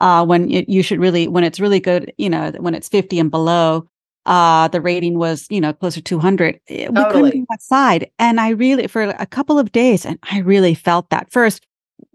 Uh, 0.00 0.24
when 0.24 0.50
it, 0.50 0.68
you 0.68 0.82
should 0.82 0.98
really, 0.98 1.28
when 1.28 1.44
it's 1.44 1.60
really 1.60 1.80
good, 1.80 2.12
you 2.16 2.30
know, 2.30 2.52
when 2.58 2.74
it's 2.74 2.88
fifty 2.88 3.18
and 3.18 3.30
below, 3.30 3.86
uh, 4.26 4.68
the 4.68 4.80
rating 4.80 5.18
was, 5.18 5.46
you 5.50 5.60
know, 5.60 5.72
closer 5.72 6.00
to 6.00 6.04
200. 6.04 6.60
Totally. 6.68 6.88
We 6.88 7.04
couldn't 7.10 7.40
go 7.40 7.54
outside. 7.54 8.10
And 8.18 8.40
I 8.40 8.50
really, 8.50 8.86
for 8.86 9.02
a 9.02 9.26
couple 9.26 9.58
of 9.58 9.72
days, 9.72 10.04
and 10.04 10.18
I 10.30 10.38
really 10.38 10.74
felt 10.74 11.10
that 11.10 11.30
first, 11.32 11.66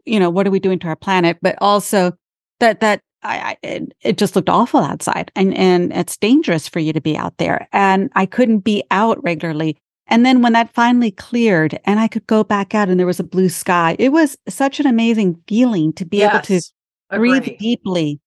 you 0.05 0.19
know, 0.19 0.29
what 0.29 0.47
are 0.47 0.51
we 0.51 0.59
doing 0.59 0.79
to 0.79 0.87
our 0.87 0.95
planet? 0.95 1.37
But 1.41 1.57
also 1.59 2.13
that, 2.59 2.79
that 2.81 3.01
I, 3.23 3.37
I 3.37 3.57
it, 3.63 3.93
it, 4.01 4.17
just 4.17 4.35
looked 4.35 4.49
awful 4.49 4.79
outside 4.79 5.31
and, 5.35 5.55
and 5.55 5.91
it's 5.93 6.17
dangerous 6.17 6.67
for 6.69 6.79
you 6.79 6.93
to 6.93 7.01
be 7.01 7.17
out 7.17 7.37
there. 7.37 7.67
And 7.73 8.11
I 8.15 8.25
couldn't 8.25 8.59
be 8.59 8.83
out 8.91 9.21
regularly. 9.23 9.77
And 10.07 10.25
then 10.25 10.41
when 10.41 10.53
that 10.53 10.73
finally 10.73 11.11
cleared 11.11 11.79
and 11.85 11.99
I 11.99 12.07
could 12.07 12.27
go 12.27 12.43
back 12.43 12.75
out 12.75 12.89
and 12.89 12.99
there 12.99 13.07
was 13.07 13.19
a 13.19 13.23
blue 13.23 13.49
sky, 13.49 13.95
it 13.97 14.09
was 14.09 14.37
such 14.47 14.79
an 14.79 14.85
amazing 14.85 15.41
feeling 15.47 15.93
to 15.93 16.05
be 16.05 16.17
yes, 16.17 16.33
able 16.33 16.45
to 16.45 16.61
agree. 17.09 17.39
breathe 17.39 17.57
deeply 17.57 18.19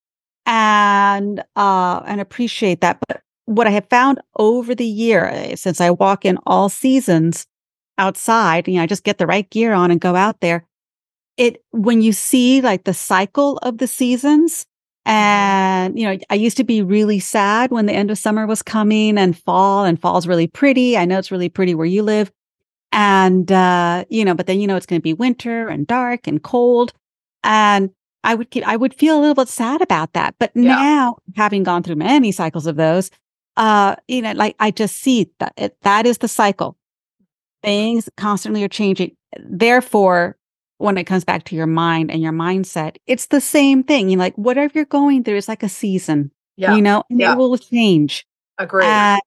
and 0.47 1.45
uh 1.55 2.03
and 2.07 2.21
appreciate 2.21 2.81
that. 2.81 2.99
But 3.07 3.21
what 3.45 3.67
I 3.67 3.71
have 3.71 3.89
found 3.89 4.21
over 4.39 4.75
the 4.75 4.87
year, 4.87 5.27
eh, 5.27 5.55
since 5.55 5.81
I 5.81 5.91
walk 5.91 6.25
in 6.25 6.39
all 6.47 6.69
seasons 6.69 7.47
outside, 7.97 8.67
you 8.67 8.75
know, 8.75 8.83
I 8.83 8.87
just 8.87 9.05
get 9.05 9.19
the 9.19 9.27
right 9.27 9.49
gear 9.49 9.73
on 9.73 9.91
and 9.91 10.01
go 10.01 10.17
out 10.17 10.41
there. 10.41 10.67
It, 11.39 11.63
when 11.71 12.03
you 12.03 12.13
see 12.13 12.61
like 12.61 12.85
the 12.85 12.93
cycle 12.93 13.57
of 13.63 13.79
the 13.79 13.87
seasons, 13.87 14.67
mm-hmm. 15.07 15.13
and, 15.13 15.99
you 15.99 16.05
know, 16.07 16.19
I 16.29 16.35
used 16.35 16.59
to 16.59 16.65
be 16.65 16.83
really 16.83 17.21
sad 17.21 17.71
when 17.71 17.87
the 17.87 17.95
end 17.95 18.11
of 18.11 18.19
summer 18.19 18.47
was 18.47 18.61
coming 18.61 19.17
and 19.17 19.39
fall, 19.39 19.87
and 19.87 19.99
fall's 19.99 20.27
really 20.27 20.49
pretty. 20.49 20.99
I 20.99 21.07
know 21.07 21.19
it's 21.19 21.31
really 21.31 21.49
pretty 21.49 21.75
where 21.75 21.87
you 21.87 22.03
live. 22.03 22.31
And, 22.91 23.53
uh, 23.53 24.05
you 24.09 24.25
know, 24.25 24.35
but 24.35 24.47
then, 24.47 24.61
you 24.61 24.67
know, 24.67 24.75
it's 24.75 24.87
going 24.87 25.01
to 25.01 25.03
be 25.03 25.13
winter 25.13 25.69
and 25.69 25.87
dark 25.87 26.27
and 26.27 26.43
cold. 26.43 26.93
And 27.45 27.91
I 28.25 28.35
would, 28.35 28.51
keep 28.51 28.67
I 28.67 28.77
would 28.77 28.95
feel 28.95 29.19
a 29.19 29.21
little 29.21 29.35
bit 29.35 29.49
sad 29.49 29.83
about 29.83 30.15
that. 30.15 30.35
But 30.39 30.53
yeah. 30.55 30.75
now, 30.75 31.19
having 31.37 31.65
gone 31.65 31.83
through 31.83 31.97
many 31.97 32.33
cycles 32.33 32.67
of 32.67 32.77
those, 32.77 33.11
uh, 33.59 33.95
you 34.09 34.23
know, 34.23 34.33
like 34.33 34.57
I 34.59 34.71
just 34.71 34.97
see 34.97 35.31
that 35.39 35.53
it, 35.59 35.77
that 35.83 36.07
is 36.07 36.19
the 36.19 36.29
cycle. 36.29 36.77
Things 37.63 38.09
constantly 38.17 38.65
are 38.65 38.69
changing. 38.69 39.15
Therefore, 39.39 40.38
when 40.79 40.99
it 40.99 41.05
comes 41.05 41.25
back 41.25 41.45
to 41.45 41.55
your 41.55 41.67
mind 41.67 42.11
and 42.11 42.23
your 42.23 42.33
mindset, 42.33 42.97
it's 43.07 43.27
the 43.27 43.41
same 43.41 43.85
thing. 43.85 44.09
You 44.09 44.17
know, 44.17 44.23
like 44.23 44.35
whatever 44.37 44.73
you're 44.75 44.85
going 44.87 45.23
through 45.23 45.37
is 45.37 45.49
like 45.49 45.63
a 45.63 45.69
season. 45.69 46.33
Yeah. 46.57 46.75
You 46.75 46.83
know, 46.83 47.05
and 47.09 47.21
yeah. 47.21 47.35
it 47.35 47.39
will 47.39 47.57
change. 47.57 48.27
Agree. 48.59 48.85
Uh, 48.85 49.19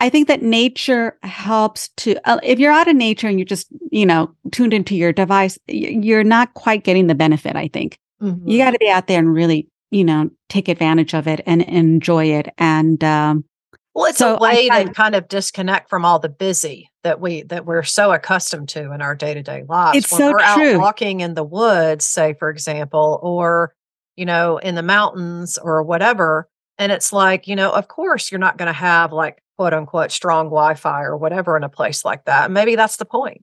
I 0.00 0.10
think 0.10 0.28
that 0.28 0.42
nature 0.42 1.16
helps 1.22 1.88
to, 1.96 2.16
uh, 2.28 2.38
if 2.42 2.58
you're 2.58 2.72
out 2.72 2.88
of 2.88 2.96
nature 2.96 3.26
and 3.26 3.38
you're 3.38 3.46
just, 3.46 3.68
you 3.90 4.04
know, 4.04 4.34
tuned 4.50 4.74
into 4.74 4.94
your 4.94 5.12
device, 5.12 5.58
you're 5.66 6.24
not 6.24 6.52
quite 6.52 6.84
getting 6.84 7.06
the 7.06 7.14
benefit, 7.14 7.56
I 7.56 7.68
think. 7.68 7.98
Mm-hmm. 8.20 8.46
You 8.46 8.58
got 8.58 8.72
to 8.72 8.78
be 8.78 8.90
out 8.90 9.06
there 9.06 9.18
and 9.18 9.32
really, 9.32 9.68
you 9.90 10.04
know, 10.04 10.30
take 10.50 10.68
advantage 10.68 11.14
of 11.14 11.26
it 11.26 11.40
and, 11.46 11.66
and 11.66 11.76
enjoy 11.76 12.26
it. 12.26 12.48
And, 12.58 13.02
um, 13.02 13.44
well, 13.94 14.06
it's 14.06 14.18
so 14.18 14.36
a 14.36 14.38
way 14.38 14.68
I, 14.70 14.80
I, 14.80 14.84
to 14.84 14.92
kind 14.92 15.14
of 15.14 15.28
disconnect 15.28 15.88
from 15.88 16.04
all 16.04 16.18
the 16.18 16.28
busy 16.28 16.90
that 17.04 17.20
we 17.20 17.42
that 17.44 17.64
we're 17.64 17.84
so 17.84 18.12
accustomed 18.12 18.68
to 18.70 18.92
in 18.92 19.00
our 19.00 19.14
day 19.14 19.34
to 19.34 19.42
day 19.42 19.62
lives. 19.68 19.98
It's 19.98 20.12
when 20.12 20.18
so 20.18 20.32
we're 20.32 20.54
true. 20.54 20.74
out 20.74 20.80
walking 20.80 21.20
in 21.20 21.34
the 21.34 21.44
woods, 21.44 22.04
say 22.04 22.34
for 22.34 22.50
example, 22.50 23.20
or 23.22 23.72
you 24.16 24.26
know, 24.26 24.58
in 24.58 24.74
the 24.74 24.82
mountains 24.82 25.58
or 25.58 25.82
whatever, 25.82 26.48
and 26.76 26.90
it's 26.90 27.12
like 27.12 27.46
you 27.46 27.54
know, 27.54 27.70
of 27.70 27.86
course, 27.86 28.32
you're 28.32 28.40
not 28.40 28.58
going 28.58 28.66
to 28.66 28.72
have 28.72 29.12
like 29.12 29.40
quote 29.56 29.72
unquote 29.72 30.10
strong 30.10 30.46
Wi-Fi 30.46 31.02
or 31.02 31.16
whatever 31.16 31.56
in 31.56 31.62
a 31.62 31.68
place 31.68 32.04
like 32.04 32.24
that. 32.24 32.50
Maybe 32.50 32.74
that's 32.74 32.96
the 32.96 33.04
point, 33.04 33.42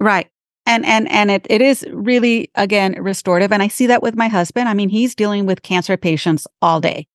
right? 0.00 0.30
And 0.64 0.86
and 0.86 1.10
and 1.10 1.30
it 1.30 1.46
it 1.50 1.60
is 1.60 1.86
really 1.92 2.50
again 2.54 2.96
restorative, 2.98 3.52
and 3.52 3.62
I 3.62 3.68
see 3.68 3.86
that 3.88 4.02
with 4.02 4.16
my 4.16 4.28
husband. 4.28 4.66
I 4.66 4.72
mean, 4.72 4.88
he's 4.88 5.14
dealing 5.14 5.44
with 5.44 5.60
cancer 5.60 5.98
patients 5.98 6.46
all 6.62 6.80
day. 6.80 7.06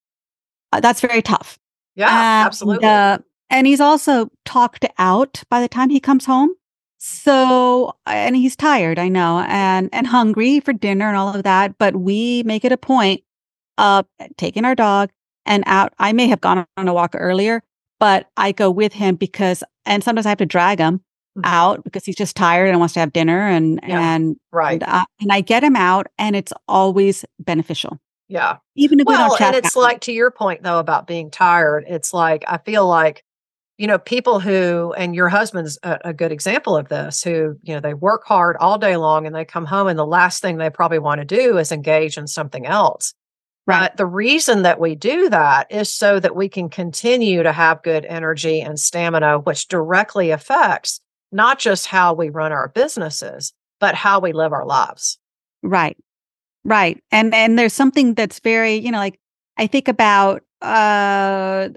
Uh, 0.71 0.81
that's 0.81 1.01
very 1.01 1.23
tough 1.23 1.57
yeah, 1.99 2.07
and, 2.07 2.47
absolutely. 2.47 2.87
Uh, 2.87 3.17
and 3.49 3.67
he's 3.67 3.81
also 3.81 4.29
talked 4.45 4.85
out 4.97 5.43
by 5.49 5.61
the 5.61 5.67
time 5.67 5.89
he 5.89 5.99
comes 5.99 6.25
home. 6.25 6.51
So, 6.97 7.95
and 8.05 8.35
he's 8.35 8.55
tired, 8.55 8.99
I 8.99 9.07
know, 9.07 9.45
and 9.47 9.89
and 9.93 10.05
hungry 10.05 10.59
for 10.59 10.73
dinner 10.73 11.07
and 11.07 11.15
all 11.15 11.33
of 11.33 11.43
that. 11.43 11.77
But 11.77 11.95
we 11.95 12.43
make 12.43 12.65
it 12.65 12.71
a 12.71 12.77
point 12.77 13.23
of 13.77 14.05
taking 14.37 14.65
our 14.65 14.75
dog 14.75 15.09
and 15.45 15.63
out. 15.65 15.93
I 15.97 16.11
may 16.11 16.27
have 16.27 16.41
gone 16.41 16.65
on 16.75 16.87
a 16.87 16.93
walk 16.93 17.15
earlier, 17.17 17.63
but 17.99 18.29
I 18.35 18.51
go 18.51 18.69
with 18.69 18.91
him 18.91 19.15
because, 19.15 19.63
and 19.85 20.03
sometimes 20.03 20.25
I 20.25 20.29
have 20.29 20.39
to 20.39 20.45
drag 20.45 20.79
him 20.79 20.97
mm-hmm. 20.97 21.41
out 21.45 21.83
because 21.85 22.03
he's 22.05 22.17
just 22.17 22.35
tired 22.35 22.69
and 22.69 22.79
wants 22.79 22.95
to 22.95 22.99
have 22.99 23.13
dinner, 23.13 23.47
and 23.47 23.79
yeah, 23.87 24.15
and 24.15 24.35
right, 24.51 24.83
and, 24.83 24.83
uh, 24.83 25.05
and 25.21 25.31
I 25.31 25.39
get 25.39 25.63
him 25.63 25.77
out, 25.77 26.07
and 26.17 26.35
it's 26.35 26.53
always 26.67 27.23
beneficial. 27.39 27.99
Yeah. 28.29 28.57
Even 28.75 28.99
if 28.99 29.07
well, 29.07 29.31
we 29.31 29.37
don't. 29.37 29.41
And 29.41 29.55
it's 29.55 29.75
like 29.75 30.01
to 30.01 30.13
your 30.13 30.31
point 30.31 30.63
though 30.63 30.79
about 30.79 31.07
being 31.07 31.31
tired, 31.31 31.83
it's 31.87 32.13
like 32.13 32.43
I 32.47 32.59
feel 32.59 32.87
like, 32.87 33.25
you 33.77 33.87
know, 33.87 33.97
people 33.97 34.39
who 34.39 34.93
and 34.93 35.15
your 35.15 35.29
husband's 35.29 35.79
a, 35.83 35.97
a, 36.05 36.13
good 36.13 36.31
example 36.31 36.77
of 36.77 36.89
this, 36.89 37.23
who, 37.23 37.57
you 37.63 37.73
know, 37.73 37.79
they 37.79 37.95
work 37.95 38.23
hard 38.25 38.55
all 38.57 38.77
day 38.77 38.97
long 38.97 39.25
and 39.25 39.35
they 39.35 39.45
come 39.45 39.65
home 39.65 39.87
and 39.87 39.97
the 39.97 40.05
last 40.05 40.41
thing 40.41 40.57
they 40.57 40.69
probably 40.69 40.99
want 40.99 41.19
to 41.19 41.25
do 41.25 41.57
is 41.57 41.71
engage 41.71 42.17
in 42.17 42.27
something 42.27 42.67
else. 42.67 43.13
Right. 43.65 43.81
But 43.81 43.97
the 43.97 44.05
reason 44.05 44.61
that 44.63 44.79
we 44.79 44.95
do 44.95 45.29
that 45.29 45.71
is 45.71 45.91
so 45.91 46.19
that 46.19 46.35
we 46.35 46.49
can 46.49 46.69
continue 46.69 47.41
to 47.41 47.51
have 47.51 47.83
good 47.83 48.05
energy 48.05 48.61
and 48.61 48.79
stamina, 48.79 49.39
which 49.39 49.67
directly 49.67 50.31
affects 50.31 51.01
not 51.31 51.59
just 51.59 51.87
how 51.87 52.13
we 52.13 52.29
run 52.29 52.51
our 52.51 52.69
businesses, 52.69 53.53
but 53.79 53.95
how 53.95 54.19
we 54.19 54.33
live 54.33 54.53
our 54.53 54.65
lives. 54.65 55.17
Right. 55.61 55.97
Right. 56.63 57.01
And 57.11 57.33
and 57.33 57.57
there's 57.57 57.73
something 57.73 58.13
that's 58.13 58.39
very, 58.39 58.75
you 58.75 58.91
know, 58.91 58.97
like 58.97 59.19
I 59.57 59.67
think 59.67 59.87
about 59.87 60.43
uh 60.61 61.69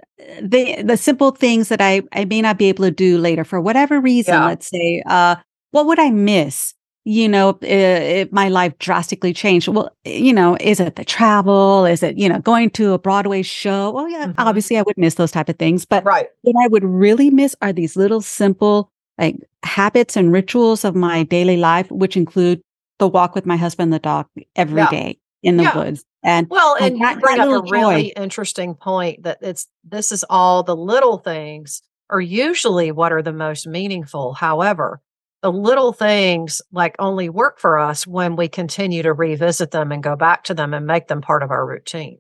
the 0.43 0.83
the 0.83 0.97
simple 0.97 1.31
things 1.31 1.69
that 1.69 1.81
I 1.81 2.03
I 2.13 2.25
may 2.25 2.43
not 2.43 2.59
be 2.59 2.69
able 2.69 2.85
to 2.85 2.91
do 2.91 3.19
later 3.19 3.45
for 3.45 3.61
whatever 3.61 4.01
reason, 4.01 4.35
yeah. 4.35 4.47
let's 4.47 4.69
say 4.69 5.03
uh 5.07 5.37
what 5.71 5.87
would 5.87 5.99
I 5.99 6.11
miss? 6.11 6.75
You 7.05 7.29
know, 7.29 7.59
if, 7.63 8.31
my 8.31 8.49
life 8.49 8.79
drastically 8.79 9.33
changed. 9.33 9.67
Well, 9.67 9.91
you 10.05 10.33
know, 10.33 10.57
is 10.61 10.79
it 10.79 10.95
the 10.95 11.05
travel? 11.05 11.85
Is 11.85 12.01
it, 12.01 12.17
you 12.17 12.29
know, 12.29 12.39
going 12.39 12.71
to 12.71 12.93
a 12.93 12.99
Broadway 12.99 13.43
show? 13.43 13.91
Well, 13.91 14.09
yeah, 14.09 14.27
mm-hmm. 14.27 14.41
obviously 14.41 14.79
I 14.79 14.83
would 14.83 14.97
miss 14.97 15.17
those 15.17 15.33
type 15.33 15.49
of 15.49 15.59
things. 15.59 15.85
But 15.85 16.05
right. 16.05 16.29
what 16.43 16.55
I 16.65 16.69
would 16.69 16.85
really 16.85 17.31
miss 17.31 17.57
are 17.61 17.73
these 17.73 17.97
little 17.97 18.21
simple 18.21 18.93
like 19.19 19.37
habits 19.65 20.17
and 20.17 20.33
rituals 20.33 20.85
of 20.85 20.95
my 20.95 21.25
daily 21.25 21.57
life, 21.57 21.91
which 21.91 22.17
include 22.17 22.63
the 22.99 23.09
walk 23.09 23.35
with 23.35 23.47
my 23.47 23.57
husband, 23.57 23.93
the 23.93 23.99
dog 23.99 24.27
every 24.57 24.81
yeah. 24.81 24.91
day 24.91 25.19
in 25.43 25.57
the 25.57 25.65
yeah. 25.65 25.77
woods. 25.77 26.05
And 26.23 26.49
well, 26.49 26.77
and 26.81 27.01
that, 27.01 27.17
you 27.17 27.21
bring 27.21 27.41
up 27.41 27.49
a 27.49 27.71
really 27.71 28.09
interesting 28.09 28.75
point 28.75 29.25
that 29.25 29.39
it's 29.41 29.67
this 29.85 30.13
is 30.13 30.25
all 30.31 30.63
the 30.63 30.77
little 30.77 31.19
things 31.19 31.83
are 32.11 32.21
usually 32.21 32.93
what 32.93 33.13
are 33.13 33.23
the 33.23 33.33
most 33.33 33.67
meaningful. 33.67 34.35
However, 34.35 35.01
the 35.43 35.51
little 35.51 35.93
things 35.93 36.63
like 36.71 36.95
only 37.01 37.29
work 37.29 37.59
for 37.59 37.79
us 37.79 38.07
when 38.07 38.37
we 38.37 38.49
continue 38.49 39.03
to 39.03 39.13
revisit 39.13 39.73
them 39.73 39.91
and 39.91 40.03
go 40.03 40.15
back 40.15 40.45
to 40.45 40.55
them 40.55 40.73
and 40.73 40.87
make 40.87 41.09
them 41.09 41.21
part 41.21 41.43
of 41.43 41.51
our 41.51 41.67
routine. 41.67 42.19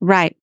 Right. 0.00 0.36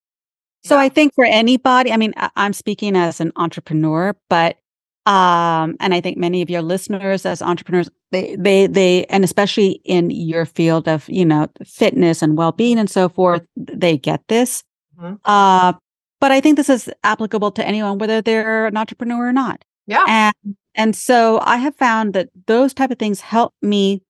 So 0.65 0.75
yeah. 0.75 0.81
I 0.81 0.89
think 0.89 1.13
for 1.15 1.23
anybody, 1.23 1.93
I 1.93 1.97
mean, 1.97 2.13
I'm 2.35 2.51
speaking 2.51 2.97
as 2.97 3.21
an 3.21 3.31
entrepreneur, 3.37 4.15
but 4.29 4.57
um, 5.05 5.77
and 5.79 5.93
I 5.93 6.01
think 6.01 6.17
many 6.17 6.41
of 6.41 6.49
your 6.49 6.61
listeners 6.61 7.25
as 7.25 7.41
entrepreneurs, 7.41 7.89
they, 8.11 8.35
they, 8.37 8.67
they, 8.67 9.05
and 9.05 9.23
especially 9.23 9.81
in 9.83 10.09
your 10.09 10.45
field 10.45 10.87
of, 10.87 11.07
you 11.09 11.25
know, 11.25 11.47
fitness 11.65 12.21
and 12.21 12.37
well-being 12.37 12.79
and 12.79 12.89
so 12.89 13.09
forth, 13.09 13.41
they 13.55 13.97
get 13.97 14.21
this. 14.27 14.63
Mm-hmm. 14.99 15.15
Uh, 15.25 15.73
but 16.19 16.31
I 16.31 16.39
think 16.39 16.57
this 16.57 16.69
is 16.69 16.89
applicable 17.03 17.51
to 17.51 17.67
anyone, 17.67 17.97
whether 17.97 18.21
they're 18.21 18.67
an 18.67 18.77
entrepreneur 18.77 19.27
or 19.27 19.33
not. 19.33 19.63
Yeah. 19.85 20.05
And, 20.07 20.57
and 20.75 20.95
so 20.95 21.39
I 21.43 21.57
have 21.57 21.75
found 21.75 22.13
that 22.13 22.29
those 22.47 22.73
type 22.73 22.91
of 22.91 22.99
things 22.99 23.21
help 23.21 23.53
me 23.61 24.01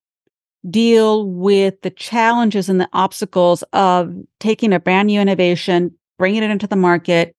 deal 0.70 1.28
with 1.30 1.82
the 1.82 1.90
challenges 1.90 2.70
and 2.70 2.80
the 2.80 2.90
obstacles 2.94 3.64
of 3.74 4.14
taking 4.40 4.74
a 4.74 4.80
brand 4.80 5.08
new 5.08 5.20
innovation, 5.20 5.92
bringing 6.18 6.44
it 6.44 6.52
into 6.52 6.68
the 6.68 6.76
market, 6.76 7.36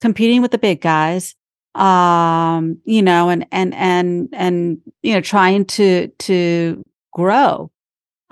competing 0.00 0.42
with 0.42 0.50
the 0.50 0.58
big 0.58 0.80
guys, 0.80 1.34
um, 1.76 2.80
you 2.84 3.02
know, 3.02 3.28
and 3.28 3.46
and 3.52 3.74
and 3.74 4.28
and 4.32 4.78
you 5.02 5.14
know, 5.14 5.20
trying 5.20 5.64
to 5.66 6.08
to 6.08 6.84
grow. 7.12 7.70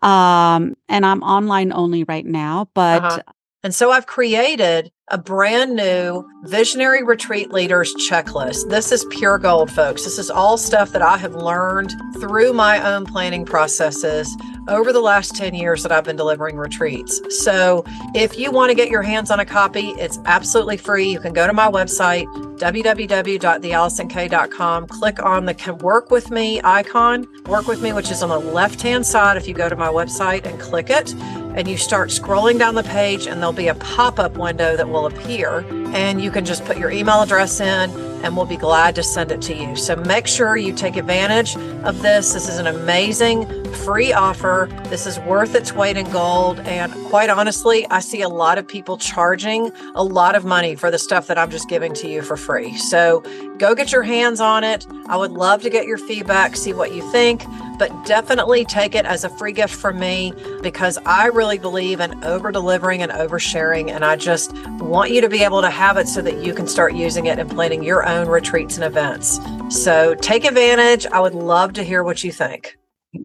Um, 0.02 0.74
and 0.88 1.06
I'm 1.06 1.22
online 1.22 1.72
only 1.72 2.04
right 2.04 2.26
now, 2.26 2.68
but 2.74 3.02
uh-huh. 3.02 3.22
and 3.62 3.74
so 3.74 3.90
I've 3.90 4.06
created 4.06 4.92
a 5.08 5.18
brand 5.18 5.76
new 5.76 6.26
Visionary 6.44 7.02
Retreat 7.02 7.52
Leaders 7.52 7.94
checklist. 8.10 8.70
This 8.70 8.90
is 8.90 9.04
pure 9.10 9.36
gold, 9.36 9.70
folks. 9.70 10.04
This 10.04 10.18
is 10.18 10.30
all 10.30 10.56
stuff 10.56 10.92
that 10.92 11.02
I 11.02 11.18
have 11.18 11.34
learned 11.34 11.92
through 12.14 12.54
my 12.54 12.82
own 12.82 13.04
planning 13.04 13.44
processes 13.44 14.34
over 14.66 14.94
the 14.94 15.00
last 15.00 15.36
10 15.36 15.54
years 15.54 15.82
that 15.82 15.92
I've 15.92 16.04
been 16.04 16.16
delivering 16.16 16.56
retreats. 16.56 17.20
So 17.44 17.84
if 18.14 18.38
you 18.38 18.50
want 18.50 18.70
to 18.70 18.74
get 18.74 18.88
your 18.88 19.02
hands 19.02 19.30
on 19.30 19.40
a 19.40 19.44
copy, 19.44 19.90
it's 19.90 20.18
absolutely 20.24 20.78
free. 20.78 21.10
You 21.10 21.20
can 21.20 21.34
go 21.34 21.46
to 21.46 21.52
my 21.52 21.70
website, 21.70 22.24
www.theallisonk.com, 22.58 24.86
click 24.86 25.22
on 25.22 25.44
the 25.44 25.78
work 25.82 26.10
with 26.10 26.30
me 26.30 26.62
icon, 26.64 27.28
work 27.44 27.66
with 27.66 27.82
me, 27.82 27.92
which 27.92 28.10
is 28.10 28.22
on 28.22 28.30
the 28.30 28.38
left 28.38 28.80
hand 28.80 29.04
side 29.04 29.36
if 29.36 29.46
you 29.46 29.52
go 29.52 29.68
to 29.68 29.76
my 29.76 29.88
website 29.88 30.46
and 30.46 30.58
click 30.58 30.88
it 30.88 31.14
and 31.54 31.68
you 31.68 31.76
start 31.76 32.10
scrolling 32.10 32.58
down 32.58 32.74
the 32.74 32.82
page 32.82 33.26
and 33.26 33.40
there'll 33.40 33.52
be 33.52 33.68
a 33.68 33.74
pop-up 33.76 34.36
window 34.36 34.76
that 34.76 34.88
will 34.88 35.06
appear 35.06 35.62
and 35.94 36.20
you 36.20 36.30
can 36.30 36.44
just 36.44 36.64
put 36.64 36.76
your 36.76 36.90
email 36.90 37.22
address 37.22 37.60
in 37.60 37.90
and 38.24 38.36
we'll 38.36 38.46
be 38.46 38.56
glad 38.56 38.94
to 38.96 39.02
send 39.02 39.30
it 39.30 39.40
to 39.42 39.54
you. 39.54 39.76
So 39.76 39.96
make 39.96 40.26
sure 40.26 40.56
you 40.56 40.74
take 40.74 40.96
advantage 40.96 41.56
of 41.84 42.02
this. 42.02 42.32
This 42.32 42.48
is 42.48 42.58
an 42.58 42.66
amazing 42.66 43.64
free 43.74 44.12
offer. 44.12 44.68
This 44.84 45.06
is 45.06 45.18
worth 45.20 45.54
its 45.54 45.72
weight 45.72 45.96
in 45.96 46.10
gold. 46.10 46.58
And 46.60 46.92
quite 47.06 47.28
honestly, 47.28 47.86
I 47.90 48.00
see 48.00 48.22
a 48.22 48.28
lot 48.28 48.56
of 48.56 48.66
people 48.66 48.96
charging 48.96 49.70
a 49.94 50.02
lot 50.02 50.34
of 50.34 50.44
money 50.44 50.74
for 50.74 50.90
the 50.90 50.98
stuff 50.98 51.26
that 51.26 51.38
I'm 51.38 51.50
just 51.50 51.68
giving 51.68 51.92
to 51.94 52.08
you 52.08 52.22
for 52.22 52.36
free. 52.36 52.76
So 52.78 53.20
go 53.58 53.74
get 53.74 53.92
your 53.92 54.02
hands 54.02 54.40
on 54.40 54.64
it. 54.64 54.86
I 55.06 55.16
would 55.18 55.32
love 55.32 55.60
to 55.62 55.70
get 55.70 55.86
your 55.86 55.98
feedback, 55.98 56.56
see 56.56 56.72
what 56.72 56.94
you 56.94 57.08
think, 57.12 57.44
but 57.78 57.90
definitely 58.06 58.64
take 58.64 58.94
it 58.94 59.04
as 59.04 59.22
a 59.22 59.28
free 59.28 59.52
gift 59.52 59.74
from 59.74 59.98
me 59.98 60.32
because 60.62 60.96
I 61.04 61.26
really 61.26 61.58
believe 61.58 62.00
in 62.00 62.24
over 62.24 62.50
delivering 62.50 63.02
and 63.02 63.12
oversharing. 63.12 63.90
And 63.90 64.02
I 64.02 64.16
just 64.16 64.54
want 64.78 65.10
you 65.10 65.20
to 65.20 65.28
be 65.28 65.44
able 65.44 65.60
to 65.60 65.70
have 65.70 65.83
it 65.92 66.08
so 66.08 66.22
that 66.22 66.44
you 66.44 66.54
can 66.54 66.66
start 66.66 66.94
using 66.94 67.26
it 67.26 67.38
and 67.38 67.50
planning 67.50 67.82
your 67.82 68.08
own 68.08 68.28
retreats 68.28 68.76
and 68.76 68.84
events. 68.84 69.38
So 69.68 70.14
take 70.16 70.44
advantage. 70.44 71.06
I 71.06 71.20
would 71.20 71.34
love 71.34 71.74
to 71.74 71.84
hear 71.84 72.02
what 72.02 72.24
you 72.24 72.32
think. 72.32 72.76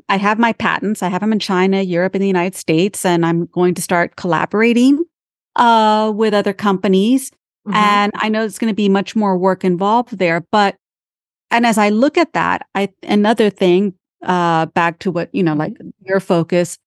I 0.08 0.18
have 0.18 0.38
my 0.38 0.54
patents. 0.54 1.02
I 1.02 1.08
have 1.08 1.22
them 1.22 1.34
in 1.34 1.40
China, 1.40 1.82
Europe, 1.82 2.14
and 2.14 2.22
the 2.22 2.28
United 2.28 2.56
States, 2.56 3.06
and 3.06 3.26
I'm 3.26 3.48
going 3.48 3.74
to 3.74 3.82
start 3.82 4.18
collaborating 4.18 5.04
uh, 5.56 6.12
with 6.16 6.34
other 6.34 6.54
companies. 6.54 7.32
Mm-hmm. 7.68 7.76
And 7.76 8.12
I 8.16 8.30
know 8.30 8.46
it's 8.46 8.60
going 8.60 8.72
to 8.72 8.76
be 8.76 8.90
much 8.90 9.16
more 9.16 9.38
work 9.38 9.64
involved 9.64 10.18
there. 10.18 10.46
But, 10.52 10.76
and 11.50 11.66
as 11.66 11.78
I 11.78 11.90
look 11.90 12.18
at 12.18 12.34
that, 12.34 12.68
I, 12.76 12.90
another 13.04 13.50
thing, 13.50 13.96
uh, 14.22 14.68
back 14.68 15.00
to 15.00 15.12
what, 15.12 15.34
you 15.34 15.44
know, 15.44 15.56
like 15.56 15.76
your 16.06 16.20
focus, 16.20 16.78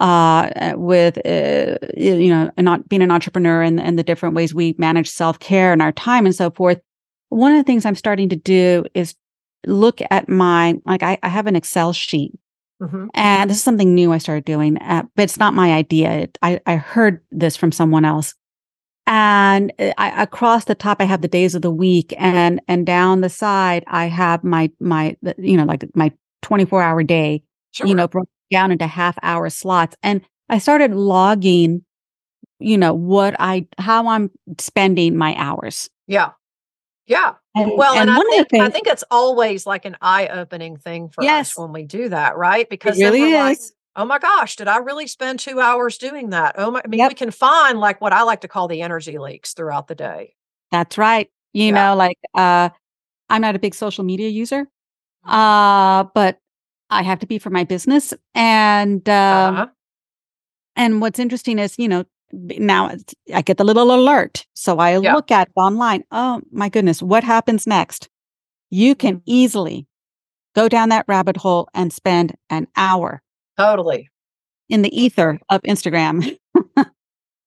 uh, 0.00 0.72
with, 0.76 1.18
uh, 1.26 1.78
you 1.96 2.28
know, 2.28 2.50
not 2.58 2.88
being 2.88 3.02
an 3.02 3.10
entrepreneur 3.10 3.62
and, 3.62 3.80
and 3.80 3.98
the 3.98 4.02
different 4.02 4.34
ways 4.34 4.54
we 4.54 4.74
manage 4.78 5.08
self 5.08 5.38
care 5.38 5.72
and 5.72 5.82
our 5.82 5.92
time 5.92 6.26
and 6.26 6.34
so 6.34 6.50
forth. 6.50 6.80
One 7.28 7.52
of 7.52 7.58
the 7.58 7.64
things 7.64 7.86
I'm 7.86 7.94
starting 7.94 8.28
to 8.30 8.36
do 8.36 8.84
is 8.94 9.14
look 9.66 10.00
at 10.10 10.28
my, 10.28 10.74
like, 10.84 11.02
I, 11.02 11.18
I 11.22 11.28
have 11.28 11.46
an 11.46 11.56
Excel 11.56 11.92
sheet 11.92 12.32
Mm-hmm. 12.82 13.06
And 13.14 13.48
this 13.48 13.58
is 13.58 13.62
something 13.62 13.94
new 13.94 14.12
I 14.12 14.18
started 14.18 14.44
doing, 14.44 14.76
uh, 14.78 15.04
but 15.14 15.22
it's 15.22 15.38
not 15.38 15.54
my 15.54 15.72
idea. 15.72 16.10
It, 16.12 16.38
I, 16.42 16.60
I 16.66 16.76
heard 16.76 17.20
this 17.30 17.56
from 17.56 17.70
someone 17.70 18.04
else. 18.04 18.34
And 19.06 19.72
uh, 19.78 19.92
I, 19.98 20.22
across 20.22 20.64
the 20.64 20.74
top, 20.74 21.00
I 21.00 21.04
have 21.04 21.22
the 21.22 21.28
days 21.28 21.54
of 21.54 21.62
the 21.62 21.70
week, 21.70 22.12
and 22.18 22.60
and 22.68 22.86
down 22.86 23.20
the 23.20 23.28
side, 23.28 23.84
I 23.86 24.06
have 24.06 24.44
my 24.44 24.70
my 24.80 25.16
you 25.38 25.56
know 25.56 25.64
like 25.64 25.84
my 25.94 26.12
twenty 26.40 26.64
four 26.64 26.82
hour 26.82 27.02
day, 27.02 27.42
sure. 27.72 27.86
you 27.86 27.94
know, 27.94 28.08
down 28.52 28.70
into 28.70 28.86
half 28.86 29.18
hour 29.22 29.50
slots. 29.50 29.96
And 30.04 30.20
I 30.48 30.58
started 30.58 30.94
logging, 30.94 31.84
you 32.60 32.78
know, 32.78 32.94
what 32.94 33.34
I 33.40 33.66
how 33.78 34.06
I'm 34.06 34.30
spending 34.58 35.16
my 35.16 35.34
hours. 35.36 35.90
Yeah. 36.06 36.30
Yeah. 37.06 37.34
And, 37.56 37.72
well, 37.76 37.94
and, 37.94 38.08
and 38.08 38.18
I 38.18 38.22
think 38.22 38.48
things, 38.48 38.64
I 38.64 38.70
think 38.70 38.86
it's 38.86 39.04
always 39.10 39.66
like 39.66 39.84
an 39.84 39.96
eye-opening 40.00 40.76
thing 40.76 41.08
for 41.08 41.24
yes, 41.24 41.50
us 41.50 41.58
when 41.58 41.72
we 41.72 41.82
do 41.82 42.08
that, 42.08 42.36
right? 42.36 42.70
Because 42.70 42.98
it 42.98 43.04
really 43.04 43.32
is. 43.32 43.34
Like, 43.34 43.58
oh 43.96 44.04
my 44.06 44.18
gosh, 44.18 44.56
did 44.56 44.68
I 44.68 44.78
really 44.78 45.06
spend 45.06 45.40
two 45.40 45.60
hours 45.60 45.98
doing 45.98 46.30
that? 46.30 46.54
Oh 46.56 46.70
my, 46.70 46.80
I 46.82 46.88
mean, 46.88 46.98
yep. 46.98 47.10
we 47.10 47.14
can 47.14 47.30
find 47.30 47.80
like 47.80 48.00
what 48.00 48.12
I 48.12 48.22
like 48.22 48.42
to 48.42 48.48
call 48.48 48.68
the 48.68 48.80
energy 48.80 49.18
leaks 49.18 49.52
throughout 49.52 49.88
the 49.88 49.94
day. 49.94 50.34
That's 50.70 50.96
right. 50.96 51.28
You 51.52 51.66
yeah. 51.66 51.70
know, 51.72 51.96
like 51.96 52.18
uh, 52.34 52.70
I'm 53.28 53.42
not 53.42 53.56
a 53.56 53.58
big 53.58 53.74
social 53.74 54.04
media 54.04 54.28
user, 54.28 54.62
mm-hmm. 55.26 55.30
uh, 55.30 56.04
but 56.14 56.38
I 56.92 57.02
have 57.02 57.18
to 57.20 57.26
be 57.26 57.38
for 57.38 57.50
my 57.50 57.64
business. 57.64 58.14
And 58.34 59.08
um, 59.08 59.54
uh-huh. 59.54 59.66
and 60.76 61.00
what's 61.00 61.18
interesting 61.18 61.58
is, 61.58 61.78
you 61.78 61.88
know, 61.88 62.04
now 62.32 62.90
I 63.34 63.42
get 63.42 63.58
the 63.58 63.64
little 63.64 63.94
alert. 63.94 64.46
So 64.54 64.78
I 64.78 64.98
yeah. 64.98 65.14
look 65.14 65.30
at 65.30 65.48
it 65.48 65.52
online. 65.56 66.04
Oh 66.10 66.40
my 66.50 66.68
goodness, 66.68 67.02
what 67.02 67.24
happens 67.24 67.66
next? 67.66 68.08
You 68.70 68.94
can 68.94 69.16
mm-hmm. 69.16 69.24
easily 69.26 69.86
go 70.54 70.68
down 70.68 70.90
that 70.90 71.04
rabbit 71.08 71.36
hole 71.36 71.68
and 71.74 71.92
spend 71.92 72.34
an 72.50 72.68
hour. 72.76 73.22
Totally. 73.58 74.08
In 74.68 74.82
the 74.82 74.98
ether 74.98 75.38
of 75.50 75.62
Instagram. 75.62 76.38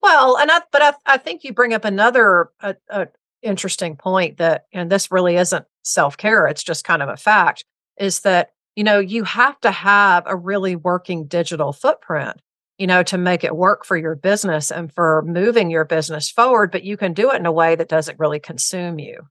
well, 0.02 0.38
and 0.38 0.52
I, 0.52 0.62
but 0.72 0.82
I, 0.82 0.94
I 1.06 1.18
think 1.18 1.44
you 1.44 1.54
bring 1.54 1.74
up 1.74 1.86
another 1.86 2.50
a, 2.60 2.76
a 2.90 3.08
interesting 3.42 3.96
point 3.96 4.38
that, 4.38 4.66
and 4.74 4.92
this 4.92 5.12
really 5.12 5.36
isn't 5.36 5.66
self 5.84 6.18
care, 6.18 6.48
it's 6.48 6.64
just 6.64 6.84
kind 6.84 7.02
of 7.02 7.10
a 7.10 7.18
fact, 7.18 7.66
is 7.98 8.22
that, 8.22 8.52
you 8.76 8.84
know, 8.84 9.00
you 9.00 9.24
have 9.24 9.60
to 9.62 9.72
have 9.72 10.24
a 10.26 10.36
really 10.36 10.76
working 10.76 11.26
digital 11.28 11.74
footprint 11.74 12.38
you 12.78 12.88
know, 12.88 13.04
to 13.04 13.18
make 13.18 13.44
it 13.44 13.56
work 13.56 13.86
for 13.86 13.96
your 13.96 14.16
business 14.16 14.72
and 14.72 14.92
for 14.94 15.24
moving 15.26 15.70
your 15.70 15.86
business 15.86 16.30
forward, 16.30 16.72
but 16.72 16.84
you 16.84 16.98
can 16.98 17.14
do 17.14 17.32
it 17.32 17.38
in 17.38 17.46
a 17.46 17.52
way 17.52 17.76
that 17.76 17.90
doesn't 17.90 18.20
really 18.20 18.40
consume 18.40 19.00
you 19.00 19.28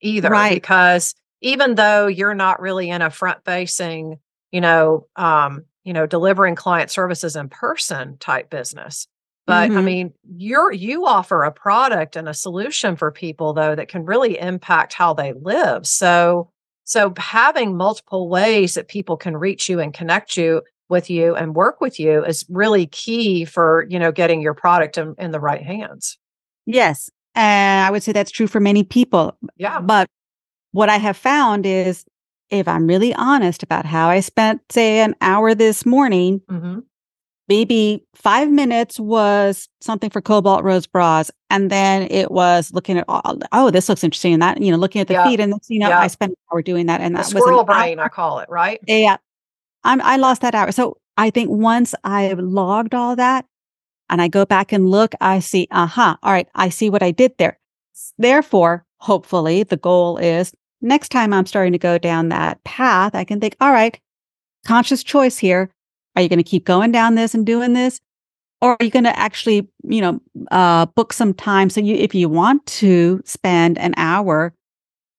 either. 0.00 0.30
Right. 0.30 0.54
Because 0.54 1.14
even 1.40 1.76
though 1.76 2.08
you're 2.08 2.34
not 2.34 2.60
really 2.60 2.90
in 2.90 3.02
a 3.02 3.10
front 3.10 3.44
facing, 3.44 4.18
you 4.50 4.60
know, 4.60 5.06
um, 5.14 5.64
you 5.84 5.92
know, 5.92 6.06
delivering 6.06 6.56
client 6.56 6.90
services 6.90 7.36
in 7.36 7.48
person 7.48 8.18
type 8.18 8.50
business. 8.50 9.06
But 9.46 9.70
mm-hmm. 9.70 9.78
I 9.78 9.82
mean, 9.82 10.12
you're 10.36 10.72
you 10.72 11.06
offer 11.06 11.44
a 11.44 11.52
product 11.52 12.16
and 12.16 12.28
a 12.28 12.34
solution 12.34 12.96
for 12.96 13.10
people 13.10 13.54
though 13.54 13.74
that 13.74 13.88
can 13.88 14.04
really 14.04 14.38
impact 14.38 14.92
how 14.92 15.14
they 15.14 15.32
live. 15.32 15.86
So 15.86 16.50
so 16.88 17.12
having 17.18 17.76
multiple 17.76 18.30
ways 18.30 18.72
that 18.72 18.88
people 18.88 19.18
can 19.18 19.36
reach 19.36 19.68
you 19.68 19.78
and 19.78 19.92
connect 19.92 20.38
you 20.38 20.62
with 20.88 21.10
you 21.10 21.36
and 21.36 21.54
work 21.54 21.82
with 21.82 22.00
you 22.00 22.24
is 22.24 22.46
really 22.48 22.86
key 22.86 23.44
for 23.44 23.86
you 23.88 23.98
know 23.98 24.10
getting 24.10 24.40
your 24.40 24.54
product 24.54 24.96
in, 24.98 25.14
in 25.18 25.30
the 25.30 25.38
right 25.38 25.62
hands 25.62 26.18
yes 26.66 27.10
and 27.34 27.86
i 27.86 27.90
would 27.90 28.02
say 28.02 28.10
that's 28.10 28.30
true 28.30 28.46
for 28.48 28.58
many 28.58 28.82
people 28.82 29.36
yeah 29.56 29.80
but 29.80 30.08
what 30.72 30.88
i 30.88 30.96
have 30.96 31.16
found 31.16 31.66
is 31.66 32.04
if 32.50 32.66
i'm 32.66 32.86
really 32.86 33.14
honest 33.14 33.62
about 33.62 33.84
how 33.84 34.08
i 34.08 34.18
spent 34.18 34.60
say 34.72 35.00
an 35.00 35.14
hour 35.20 35.54
this 35.54 35.84
morning 35.84 36.40
mm-hmm. 36.50 36.78
Maybe 37.48 38.04
five 38.14 38.50
minutes 38.50 39.00
was 39.00 39.68
something 39.80 40.10
for 40.10 40.20
cobalt 40.20 40.62
rose 40.64 40.86
bras 40.86 41.30
and 41.50 41.70
then 41.70 42.06
it 42.10 42.30
was 42.30 42.72
looking 42.72 42.98
at 42.98 43.04
all, 43.08 43.38
oh 43.52 43.70
this 43.70 43.88
looks 43.88 44.04
interesting 44.04 44.32
and 44.32 44.42
that 44.42 44.60
you 44.60 44.70
know 44.70 44.76
looking 44.76 45.00
at 45.00 45.08
the 45.08 45.14
yeah. 45.14 45.24
feed 45.24 45.40
and 45.40 45.54
you 45.68 45.78
know 45.78 45.88
yeah. 45.88 46.00
i 46.00 46.06
spent 46.06 46.30
an 46.30 46.36
hour 46.52 46.62
doing 46.62 46.86
that 46.86 47.00
and 47.00 47.16
that 47.16 47.24
the 47.24 47.30
squirrel 47.30 47.64
was 47.64 47.66
brain 47.66 47.98
hour. 47.98 48.06
i 48.06 48.08
call 48.08 48.38
it 48.38 48.48
right 48.48 48.80
yeah 48.86 49.16
I'm, 49.84 50.00
I 50.02 50.16
lost 50.16 50.42
that 50.42 50.54
hour. 50.54 50.72
So 50.72 50.98
I 51.16 51.30
think 51.30 51.50
once 51.50 51.94
I've 52.04 52.38
logged 52.38 52.94
all 52.94 53.16
that 53.16 53.46
and 54.10 54.20
I 54.22 54.28
go 54.28 54.44
back 54.44 54.72
and 54.72 54.90
look, 54.90 55.14
I 55.20 55.40
see, 55.40 55.68
aha, 55.70 55.84
uh-huh, 55.84 56.16
all 56.22 56.32
right, 56.32 56.48
I 56.54 56.68
see 56.68 56.90
what 56.90 57.02
I 57.02 57.10
did 57.10 57.32
there. 57.38 57.58
Therefore, 58.18 58.84
hopefully, 58.98 59.62
the 59.62 59.76
goal 59.76 60.18
is 60.18 60.52
next 60.80 61.10
time 61.10 61.32
I'm 61.32 61.46
starting 61.46 61.72
to 61.72 61.78
go 61.78 61.98
down 61.98 62.28
that 62.28 62.62
path, 62.64 63.14
I 63.14 63.24
can 63.24 63.40
think, 63.40 63.56
all 63.60 63.72
right, 63.72 63.98
conscious 64.66 65.02
choice 65.02 65.38
here. 65.38 65.70
Are 66.18 66.20
you 66.20 66.28
going 66.28 66.38
to 66.38 66.42
keep 66.42 66.64
going 66.64 66.90
down 66.90 67.14
this 67.14 67.32
and 67.32 67.46
doing 67.46 67.74
this? 67.74 68.00
Or 68.60 68.72
are 68.72 68.84
you 68.84 68.90
going 68.90 69.04
to 69.04 69.16
actually, 69.16 69.68
you 69.84 70.00
know, 70.00 70.20
uh, 70.50 70.86
book 70.86 71.12
some 71.12 71.32
time? 71.32 71.70
So 71.70 71.80
you, 71.80 71.94
if 71.94 72.12
you 72.12 72.28
want 72.28 72.66
to 72.66 73.22
spend 73.24 73.78
an 73.78 73.94
hour 73.96 74.52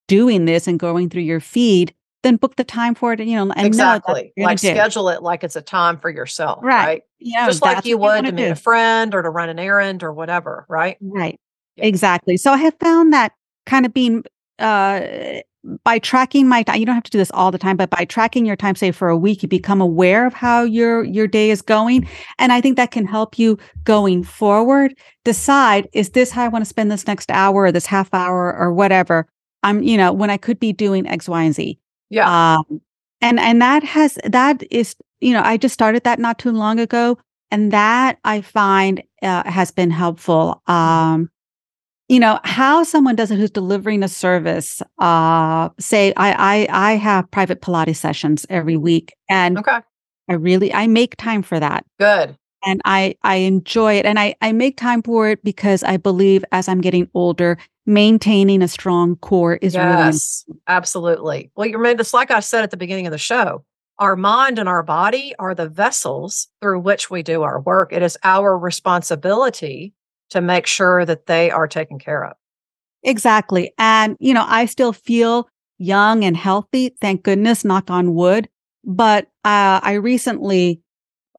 doing 0.09 0.43
this 0.43 0.67
and 0.67 0.77
going 0.77 1.09
through 1.09 1.21
your 1.21 1.39
feed, 1.39 1.95
then 2.23 2.35
book 2.35 2.57
the 2.57 2.65
time 2.65 2.95
for 2.95 3.13
it 3.13 3.21
and 3.21 3.29
you 3.29 3.37
know 3.37 3.49
and 3.55 3.65
exactly 3.65 4.33
like 4.35 4.59
schedule 4.59 5.05
do. 5.05 5.15
it 5.15 5.23
like 5.23 5.41
it's 5.41 5.55
a 5.55 5.61
time 5.61 5.97
for 5.97 6.09
yourself 6.09 6.59
right, 6.61 6.85
right? 6.85 7.01
yeah 7.19 7.45
just 7.45 7.61
like 7.61 7.85
you 7.85 7.97
would 7.97 8.25
you 8.25 8.31
to 8.31 8.35
meet 8.35 8.47
do. 8.47 8.51
a 8.51 8.55
friend 8.55 9.15
or 9.15 9.21
to 9.21 9.29
run 9.29 9.47
an 9.47 9.57
errand 9.57 10.03
or 10.03 10.11
whatever 10.11 10.65
right 10.67 10.97
right 10.99 11.39
yeah. 11.77 11.85
exactly 11.85 12.35
so 12.35 12.51
i 12.51 12.57
have 12.57 12.75
found 12.81 13.13
that 13.13 13.31
kind 13.65 13.85
of 13.85 13.93
being 13.93 14.21
uh 14.59 14.99
by 15.83 15.99
tracking 15.99 16.47
my 16.47 16.63
time, 16.63 16.79
you 16.79 16.85
don't 16.85 16.95
have 16.95 17.03
to 17.03 17.11
do 17.11 17.17
this 17.17 17.31
all 17.31 17.51
the 17.51 17.57
time, 17.57 17.75
but 17.75 17.89
by 17.89 18.05
tracking 18.05 18.45
your 18.45 18.55
time, 18.55 18.75
say 18.75 18.91
for 18.91 19.09
a 19.09 19.17
week, 19.17 19.43
you 19.43 19.49
become 19.49 19.81
aware 19.81 20.25
of 20.25 20.33
how 20.33 20.63
your 20.63 21.03
your 21.03 21.27
day 21.27 21.49
is 21.49 21.61
going, 21.61 22.07
and 22.37 22.51
I 22.51 22.61
think 22.61 22.77
that 22.77 22.91
can 22.91 23.05
help 23.05 23.37
you 23.37 23.57
going 23.83 24.23
forward. 24.23 24.95
Decide 25.25 25.89
is 25.93 26.11
this 26.11 26.31
how 26.31 26.45
I 26.45 26.47
want 26.47 26.63
to 26.63 26.69
spend 26.69 26.91
this 26.91 27.07
next 27.07 27.29
hour 27.31 27.63
or 27.63 27.71
this 27.71 27.85
half 27.85 28.13
hour 28.13 28.55
or 28.55 28.73
whatever. 28.73 29.27
I'm, 29.63 29.83
you 29.83 29.97
know, 29.97 30.13
when 30.13 30.29
I 30.29 30.37
could 30.37 30.59
be 30.59 30.71
doing 30.71 31.05
X, 31.05 31.27
Y, 31.27 31.43
and 31.43 31.53
Z. 31.53 31.77
Yeah. 32.09 32.55
Um, 32.57 32.81
and 33.21 33.39
and 33.39 33.61
that 33.61 33.83
has 33.83 34.17
that 34.23 34.63
is, 34.71 34.95
you 35.19 35.33
know, 35.33 35.41
I 35.43 35.57
just 35.57 35.73
started 35.73 36.03
that 36.05 36.19
not 36.19 36.39
too 36.39 36.51
long 36.51 36.79
ago, 36.79 37.17
and 37.51 37.73
that 37.73 38.17
I 38.23 38.41
find 38.41 39.03
uh, 39.21 39.49
has 39.49 39.71
been 39.71 39.91
helpful. 39.91 40.61
Um, 40.67 41.29
you 42.09 42.19
know 42.19 42.39
how 42.43 42.83
someone 42.83 43.15
does 43.15 43.31
it 43.31 43.37
who's 43.37 43.51
delivering 43.51 44.03
a 44.03 44.09
service 44.09 44.81
uh 44.97 45.69
say 45.79 46.11
i 46.17 46.67
i 46.67 46.89
i 46.91 46.95
have 46.95 47.29
private 47.31 47.61
pilates 47.61 47.97
sessions 47.97 48.45
every 48.49 48.75
week 48.75 49.15
and 49.29 49.57
okay. 49.57 49.79
I 50.27 50.33
really 50.33 50.73
i 50.73 50.87
make 50.87 51.15
time 51.15 51.41
for 51.41 51.59
that. 51.59 51.85
Good. 51.99 52.35
And 52.65 52.81
i 52.83 53.15
i 53.23 53.35
enjoy 53.35 53.93
it 53.93 54.05
and 54.05 54.19
i 54.19 54.35
i 54.41 54.51
make 54.51 54.75
time 54.75 55.01
for 55.01 55.29
it 55.29 55.43
because 55.43 55.83
i 55.83 55.95
believe 55.95 56.43
as 56.51 56.67
i'm 56.67 56.81
getting 56.81 57.09
older 57.13 57.57
maintaining 57.85 58.61
a 58.61 58.67
strong 58.67 59.15
core 59.17 59.55
is 59.55 59.73
yes. 59.73 60.43
really 60.47 60.59
absolutely. 60.67 61.51
Well 61.55 61.67
you're 61.67 61.79
made 61.79 61.97
this 61.97 62.13
like 62.13 62.31
i 62.31 62.41
said 62.41 62.63
at 62.63 62.71
the 62.71 62.77
beginning 62.77 63.07
of 63.07 63.11
the 63.11 63.17
show 63.17 63.63
our 63.99 64.15
mind 64.15 64.57
and 64.57 64.69
our 64.69 64.81
body 64.81 65.35
are 65.39 65.53
the 65.53 65.67
vessels 65.67 66.47
through 66.61 66.79
which 66.79 67.09
we 67.09 67.21
do 67.21 67.43
our 67.43 67.59
work. 67.59 67.91
It 67.91 68.01
is 68.01 68.17
our 68.23 68.57
responsibility 68.57 69.93
to 70.29 70.41
make 70.41 70.67
sure 70.67 71.05
that 71.05 71.25
they 71.25 71.51
are 71.51 71.67
taken 71.67 71.99
care 71.99 72.25
of. 72.25 72.33
Exactly. 73.03 73.73
And, 73.77 74.17
you 74.19 74.33
know, 74.33 74.45
I 74.47 74.65
still 74.65 74.93
feel 74.93 75.47
young 75.77 76.23
and 76.23 76.35
healthy, 76.35 76.95
thank 77.01 77.23
goodness, 77.23 77.63
knock 77.63 77.89
on 77.89 78.13
wood. 78.13 78.49
But 78.83 79.25
uh, 79.45 79.79
I 79.81 79.93
recently, 79.93 80.81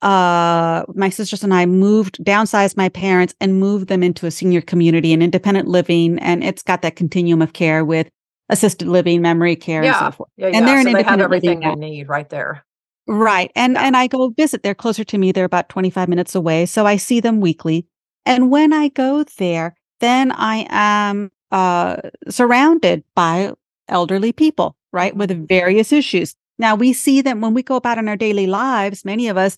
uh, 0.03 0.85
my 0.94 1.11
sisters 1.11 1.44
and 1.44 1.53
I 1.53 1.66
moved, 1.66 2.22
downsized 2.24 2.76
my 2.76 2.88
parents 2.88 3.35
and 3.40 3.61
moved 3.61 3.88
them 3.88 4.03
into 4.03 4.26
a 4.26 4.31
senior 4.31 4.61
community 4.61 5.12
and 5.12 5.22
independent 5.22 5.68
living. 5.68 6.18
And 6.20 6.42
it's 6.42 6.62
got 6.62 6.83
that 6.83 6.96
continuum 6.96 7.42
of 7.42 7.53
care 7.53 7.85
with 7.85 8.09
assisted 8.48 8.88
living, 8.88 9.22
memory 9.22 9.57
care, 9.57 9.85
yeah. 9.85 10.05
and 10.05 10.14
so 10.14 10.16
forth. 10.16 10.31
Yeah, 10.37 10.48
and 10.48 10.66
they're 10.66 10.83
so 10.83 10.88
an 10.88 10.94
they 10.94 11.03
have 11.03 11.20
everything 11.20 11.61
living 11.61 11.81
they 11.81 11.90
need 11.90 12.09
right 12.09 12.29
there. 12.29 12.64
Right. 13.07 13.50
And 13.55 13.74
Yeah. 13.74 13.87
and 13.87 13.96
I 13.96 14.07
go 14.07 14.29
visit. 14.31 14.62
They're 14.62 14.74
closer 14.74 15.05
to 15.05 15.18
me. 15.18 15.33
They're 15.33 15.44
about 15.44 15.68
25 15.68 16.09
minutes 16.09 16.35
away. 16.35 16.66
So 16.66 16.87
I 16.87 16.96
see 16.96 17.20
them 17.20 17.40
weekly. 17.40 17.87
And 18.26 18.50
when 18.50 18.72
I 18.72 18.88
go 18.88 19.24
there, 19.38 19.74
then 20.00 20.33
I 20.33 20.66
am 20.70 21.30
uh, 21.50 21.96
surrounded 22.28 23.04
by 23.14 23.52
elderly 23.88 24.33
people, 24.33 24.76
right, 24.92 25.14
with 25.16 25.48
various 25.48 25.92
issues. 25.92 26.35
Now 26.59 26.74
we 26.74 26.92
see 26.92 27.20
them 27.22 27.40
when 27.40 27.54
we 27.54 27.62
go 27.62 27.76
about 27.76 27.98
in 27.98 28.09
our 28.09 28.16
daily 28.16 28.46
lives. 28.46 29.04
Many 29.04 29.28
of 29.28 29.37
us, 29.37 29.56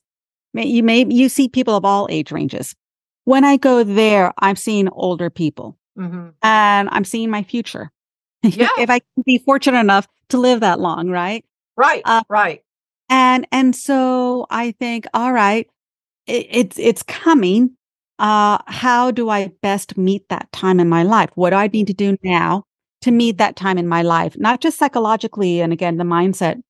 may, 0.54 0.66
you 0.66 0.82
may 0.82 1.04
you 1.08 1.28
see 1.28 1.48
people 1.48 1.76
of 1.76 1.84
all 1.84 2.06
age 2.10 2.30
ranges. 2.32 2.74
When 3.24 3.44
I 3.44 3.56
go 3.56 3.84
there, 3.84 4.32
I'm 4.38 4.56
seeing 4.56 4.88
older 4.90 5.30
people, 5.30 5.76
hmm 5.96 6.28
and 6.42 6.88
I'm 6.92 7.04
seeing 7.04 7.30
my 7.30 7.42
future. 7.42 7.90
Yeah. 8.42 8.68
if 8.78 8.90
I 8.90 8.98
can 8.98 9.22
be 9.24 9.38
fortunate 9.38 9.78
enough 9.78 10.08
to 10.30 10.38
live 10.38 10.60
that 10.60 10.80
long, 10.80 11.08
right? 11.08 11.44
Right, 11.76 12.02
Uh, 12.04 12.22
right. 12.28 12.62
And 13.08 13.46
and 13.52 13.76
so 13.76 14.46
I 14.50 14.72
think, 14.72 15.06
all 15.14 15.32
right, 15.32 15.68
it, 16.26 16.46
it's 16.50 16.78
it's 16.78 17.02
coming. 17.02 17.76
Uh, 18.18 18.58
how 18.66 19.10
do 19.10 19.28
I 19.30 19.48
best 19.62 19.96
meet 19.96 20.28
that 20.28 20.50
time 20.52 20.78
in 20.80 20.88
my 20.88 21.02
life? 21.02 21.30
What 21.34 21.50
do 21.50 21.56
I 21.56 21.66
need 21.68 21.86
to 21.88 21.94
do 21.94 22.16
now 22.22 22.64
to 23.02 23.10
meet 23.10 23.38
that 23.38 23.56
time 23.56 23.78
in 23.78 23.88
my 23.88 24.02
life? 24.02 24.36
Not 24.38 24.60
just 24.60 24.78
psychologically, 24.78 25.60
and 25.60 25.72
again, 25.72 25.96
the 25.96 26.04
mindset 26.04 26.60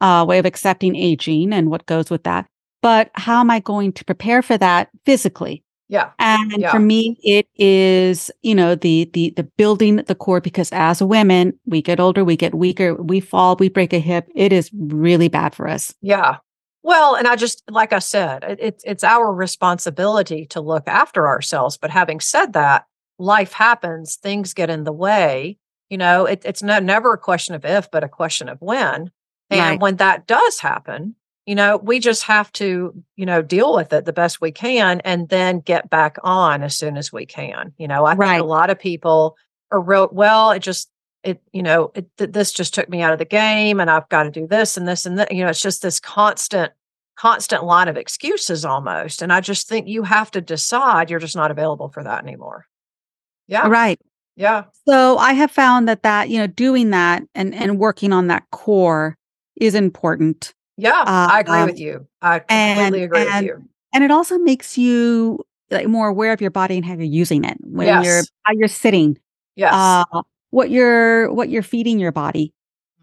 uh, 0.00 0.24
way 0.26 0.38
of 0.38 0.46
accepting 0.46 0.96
aging 0.96 1.52
and 1.52 1.70
what 1.70 1.86
goes 1.86 2.10
with 2.10 2.24
that, 2.24 2.46
but 2.82 3.10
how 3.14 3.40
am 3.40 3.50
I 3.50 3.60
going 3.60 3.92
to 3.94 4.04
prepare 4.04 4.42
for 4.42 4.56
that 4.58 4.88
physically? 5.04 5.62
Yeah, 5.88 6.10
And 6.18 6.52
Yeah. 6.58 6.70
for 6.70 6.78
me, 6.78 7.18
it 7.22 7.46
is, 7.56 8.30
you 8.42 8.54
know, 8.54 8.74
the 8.74 9.10
the 9.12 9.30
the 9.36 9.42
building 9.44 9.96
the 9.96 10.14
core 10.14 10.40
because 10.40 10.70
as 10.72 11.02
women, 11.02 11.58
we 11.66 11.82
get 11.82 12.00
older, 12.00 12.24
we 12.24 12.36
get 12.36 12.54
weaker, 12.54 12.94
we 12.94 13.20
fall, 13.20 13.56
we 13.56 13.68
break 13.68 13.92
a 13.92 13.98
hip. 13.98 14.28
It 14.34 14.52
is 14.52 14.70
really 14.74 15.28
bad 15.28 15.54
for 15.54 15.68
us. 15.68 15.94
yeah. 16.00 16.36
Well, 16.84 17.16
and 17.16 17.26
I 17.26 17.36
just 17.36 17.64
like 17.70 17.92
I 17.94 17.98
said, 17.98 18.44
it, 18.44 18.58
it's 18.62 18.84
it's 18.84 19.04
our 19.04 19.32
responsibility 19.34 20.46
to 20.48 20.60
look 20.60 20.84
after 20.86 21.26
ourselves. 21.26 21.78
But 21.78 21.90
having 21.90 22.20
said 22.20 22.52
that, 22.52 22.86
life 23.18 23.54
happens, 23.54 24.16
things 24.16 24.54
get 24.54 24.70
in 24.70 24.84
the 24.84 24.92
way. 24.92 25.58
You 25.90 25.98
know, 25.98 26.26
it, 26.26 26.42
it's 26.44 26.62
no, 26.62 26.78
never 26.80 27.14
a 27.14 27.18
question 27.18 27.54
of 27.54 27.64
if, 27.64 27.90
but 27.90 28.04
a 28.04 28.08
question 28.08 28.48
of 28.50 28.60
when. 28.60 29.10
And 29.50 29.60
Right. 29.60 29.80
when 29.80 29.96
that 29.96 30.26
does 30.26 30.60
happen, 30.60 31.16
you 31.46 31.54
know, 31.54 31.78
we 31.78 32.00
just 32.00 32.24
have 32.24 32.52
to, 32.54 32.94
you 33.16 33.26
know, 33.26 33.42
deal 33.42 33.74
with 33.74 33.92
it 33.92 34.04
the 34.04 34.12
best 34.12 34.40
we 34.40 34.52
can 34.52 35.00
and 35.04 35.28
then 35.30 35.60
get 35.60 35.90
back 35.90 36.16
on 36.24 36.62
as 36.62 36.76
soon 36.76 36.96
as 36.96 37.12
we 37.12 37.26
can. 37.26 37.72
You 37.78 37.88
know, 37.88 38.04
I 38.06 38.14
think 38.14 38.42
a 38.42 38.44
lot 38.44 38.70
of 38.70 38.78
people 38.78 39.36
are 39.70 39.80
real, 39.80 40.08
well, 40.12 40.50
it 40.52 40.60
just, 40.60 40.90
it, 41.24 41.42
you 41.52 41.62
know, 41.62 41.90
it, 41.94 42.06
th- 42.18 42.30
this 42.32 42.52
just 42.52 42.74
took 42.74 42.88
me 42.88 43.00
out 43.02 43.12
of 43.12 43.18
the 43.18 43.24
game 43.24 43.80
and 43.80 43.90
I've 43.90 44.08
got 44.08 44.24
to 44.24 44.30
do 44.30 44.46
this 44.46 44.76
and 44.76 44.86
this 44.86 45.06
and 45.06 45.18
that. 45.18 45.32
You 45.32 45.42
know, 45.44 45.50
it's 45.50 45.60
just 45.60 45.82
this 45.82 45.98
constant, 46.00 46.72
constant 47.16 47.64
line 47.64 47.88
of 47.88 47.96
excuses 47.96 48.64
almost. 48.64 49.22
And 49.22 49.32
I 49.32 49.40
just 49.40 49.68
think 49.68 49.88
you 49.88 50.02
have 50.02 50.30
to 50.32 50.40
decide 50.40 51.10
you're 51.10 51.20
just 51.20 51.36
not 51.36 51.50
available 51.50 51.88
for 51.88 52.02
that 52.04 52.22
anymore. 52.22 52.66
Yeah. 53.48 53.66
Right. 53.68 53.98
Yeah. 54.36 54.64
So 54.86 55.16
I 55.18 55.32
have 55.32 55.50
found 55.50 55.88
that 55.88 56.02
that, 56.02 56.28
you 56.28 56.38
know, 56.38 56.46
doing 56.46 56.90
that 56.90 57.22
and 57.34 57.54
and 57.54 57.78
working 57.78 58.12
on 58.12 58.26
that 58.28 58.44
core 58.50 59.16
is 59.56 59.74
important. 59.74 60.52
Yeah. 60.76 61.02
I 61.06 61.40
agree 61.40 61.58
Um, 61.58 61.66
with 61.66 61.78
you. 61.78 62.06
I 62.20 62.40
and- 62.48 62.78
completely 62.78 63.04
agree 63.04 63.20
and- 63.28 63.46
with 63.46 63.56
you. 63.58 63.68
And 63.92 64.02
it 64.02 64.10
also 64.10 64.38
makes 64.38 64.76
you 64.76 65.38
like 65.70 65.86
more 65.86 66.08
aware 66.08 66.32
of 66.32 66.40
your 66.40 66.50
body 66.50 66.76
and 66.76 66.84
how 66.84 66.94
you're 66.94 67.02
using 67.02 67.44
it 67.44 67.56
when 67.62 67.86
you're 68.04 68.22
how 68.42 68.52
you're 68.52 68.66
sitting, 68.66 69.16
Yes. 69.54 69.72
uh, 69.72 70.04
what 70.54 70.70
you're 70.70 71.32
what 71.32 71.48
you're 71.50 71.62
feeding 71.72 71.98
your 71.98 72.12
body. 72.12 72.46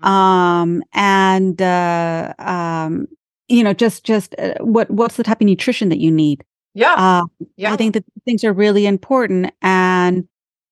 Mhm. 0.01 0.07
um 0.07 0.83
and 0.93 1.61
uh 1.61 2.33
um 2.39 3.07
you 3.47 3.63
know 3.65 3.73
just 3.73 4.03
just 4.11 4.29
uh, 4.39 4.55
what 4.75 4.89
what's 4.89 5.17
the 5.17 5.23
type 5.23 5.41
of 5.41 5.47
nutrition 5.47 5.89
that 5.89 5.99
you 6.05 6.11
need 6.11 6.43
yeah. 6.73 6.93
uh 7.05 7.25
yeah. 7.57 7.73
i 7.73 7.75
think 7.77 7.93
that 7.93 8.03
things 8.25 8.43
are 8.43 8.53
really 8.65 8.85
important 8.95 9.51
and 9.61 10.27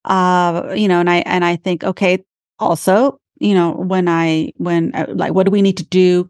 uh 0.06 0.74
you 0.82 0.88
know 0.88 1.00
and 1.04 1.10
i 1.10 1.18
and 1.34 1.44
i 1.46 1.56
think 1.65 1.84
okay 1.84 2.13
also 2.60 3.20
you 3.39 3.54
know 3.54 3.70
when 3.92 4.08
i 4.08 4.52
when 4.58 4.82
uh, 4.96 5.06
like 5.22 5.34
what 5.36 5.46
do 5.46 5.52
we 5.52 5.62
need 5.62 5.78
to 5.78 5.86
do 5.86 6.30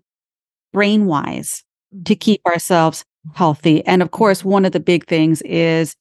brain 0.74 1.06
wise 1.06 1.64
to 2.06 2.16
Mhm. 2.16 2.20
keep 2.20 2.42
ourselves 2.46 3.06
healthy 3.36 3.86
and 3.86 4.02
of 4.02 4.10
course 4.12 4.44
one 4.44 4.66
of 4.66 4.72
the 4.74 4.80
big 4.92 5.06
things 5.08 5.42
is 5.44 5.96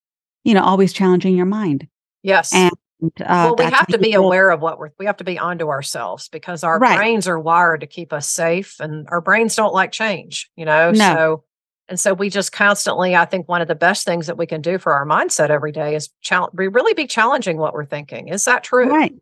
you 0.45 0.55
know 0.55 0.63
always 0.65 0.93
challenging 0.93 1.37
your 1.37 1.47
mind 1.61 1.87
Yes. 2.23 2.53
and 2.53 2.73
uh 3.03 3.09
well, 3.19 3.57
we 3.57 3.65
have 3.65 3.87
to 3.89 3.99
be 3.99 4.09
people- 4.11 4.27
aware 4.27 4.51
of 4.51 4.61
what 4.61 4.79
we're, 4.79 4.91
we 4.99 5.07
have 5.07 5.17
to 5.19 5.25
be 5.25 5.39
onto 5.39 5.69
ourselves 5.69 6.29
because 6.29 6.65
our 6.65 6.79
Right. 6.79 6.97
brains 6.97 7.29
are 7.29 7.39
wired 7.39 7.81
to 7.83 7.87
keep 7.87 8.13
us 8.13 8.29
safe 8.29 8.81
and 8.81 9.07
our 9.11 9.21
brains 9.21 9.55
don't 9.57 9.73
like 9.75 9.93
change, 9.93 10.51
you 10.57 10.65
know? 10.65 10.91
No. 10.91 10.97
So, 11.15 11.45
and 11.89 11.99
so 12.01 12.13
we 12.13 12.29
just 12.29 12.53
constantly, 12.53 13.15
I 13.17 13.25
think 13.25 13.49
one 13.49 13.63
of 13.63 13.69
the 13.69 13.75
best 13.75 14.05
things 14.05 14.27
that 14.27 14.37
we 14.37 14.47
can 14.47 14.61
do 14.61 14.79
for 14.79 14.93
our 14.93 15.07
mindset 15.07 15.49
every 15.51 15.73
day 15.73 15.95
is 15.95 16.11
challenge, 16.23 16.53
really 16.55 16.93
be 16.95 17.07
challenging 17.07 17.57
what 17.57 17.73
we're 17.73 17.87
thinking. 17.87 18.29
Is 18.29 18.45
that 18.47 18.63
true? 18.65 18.91
right 18.91 19.13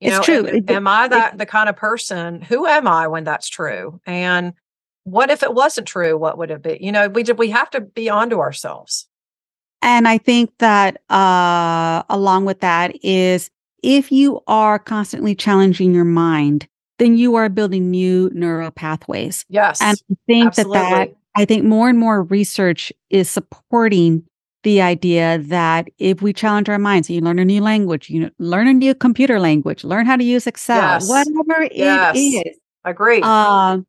You 0.00 0.08
It's 0.12 0.16
know, 0.18 0.22
true. 0.42 0.46
Am, 0.48 0.64
am 0.68 0.86
I 0.86 1.08
that 1.08 1.38
the 1.38 1.46
kind 1.46 1.68
of 1.68 1.76
person? 1.76 2.40
Who 2.42 2.66
am 2.66 2.86
I 2.86 3.08
when 3.08 3.24
that's 3.24 3.48
true? 3.48 4.00
And 4.06 4.52
what 5.04 5.30
if 5.30 5.42
it 5.42 5.52
wasn't 5.52 5.88
true? 5.88 6.16
What 6.16 6.38
would 6.38 6.50
it 6.52 6.62
be? 6.62 6.78
You 6.80 6.92
know, 6.92 7.08
we, 7.08 7.24
we 7.36 7.50
have 7.50 7.70
to 7.70 7.80
be 7.80 8.08
onto 8.08 8.38
ourselves. 8.38 9.08
And 9.82 10.08
I 10.08 10.18
think 10.18 10.56
that 10.58 11.02
uh, 11.10 12.02
along 12.08 12.44
with 12.44 12.60
that 12.60 12.96
is 13.04 13.50
if 13.82 14.12
you 14.12 14.40
are 14.46 14.78
constantly 14.78 15.34
challenging 15.34 15.92
your 15.92 16.04
mind, 16.04 16.68
then 16.98 17.16
you 17.16 17.34
are 17.34 17.48
building 17.48 17.90
new 17.90 18.30
neural 18.32 18.70
pathways. 18.70 19.44
Yes. 19.48 19.80
And 19.82 19.98
I 20.10 20.14
think 20.26 20.54
that 20.54 20.68
that. 20.72 21.14
I 21.34 21.44
think 21.44 21.64
more 21.64 21.88
and 21.88 21.98
more 21.98 22.22
research 22.22 22.92
is 23.10 23.28
supporting 23.28 24.22
the 24.62 24.80
idea 24.80 25.38
that 25.38 25.88
if 25.98 26.22
we 26.22 26.32
challenge 26.32 26.68
our 26.68 26.78
minds, 26.78 27.10
you 27.10 27.20
learn 27.20 27.40
a 27.40 27.44
new 27.44 27.60
language, 27.60 28.08
you 28.08 28.30
learn 28.38 28.68
a 28.68 28.72
new 28.74 28.94
computer 28.94 29.40
language, 29.40 29.82
learn 29.82 30.06
how 30.06 30.14
to 30.14 30.22
use 30.22 30.46
Excel, 30.46 30.76
Yes. 30.76 31.08
whatever 31.08 31.68
Yes. 31.74 32.16
it 32.16 32.46
is, 32.46 32.56
Agree. 32.84 33.20
um, 33.22 33.84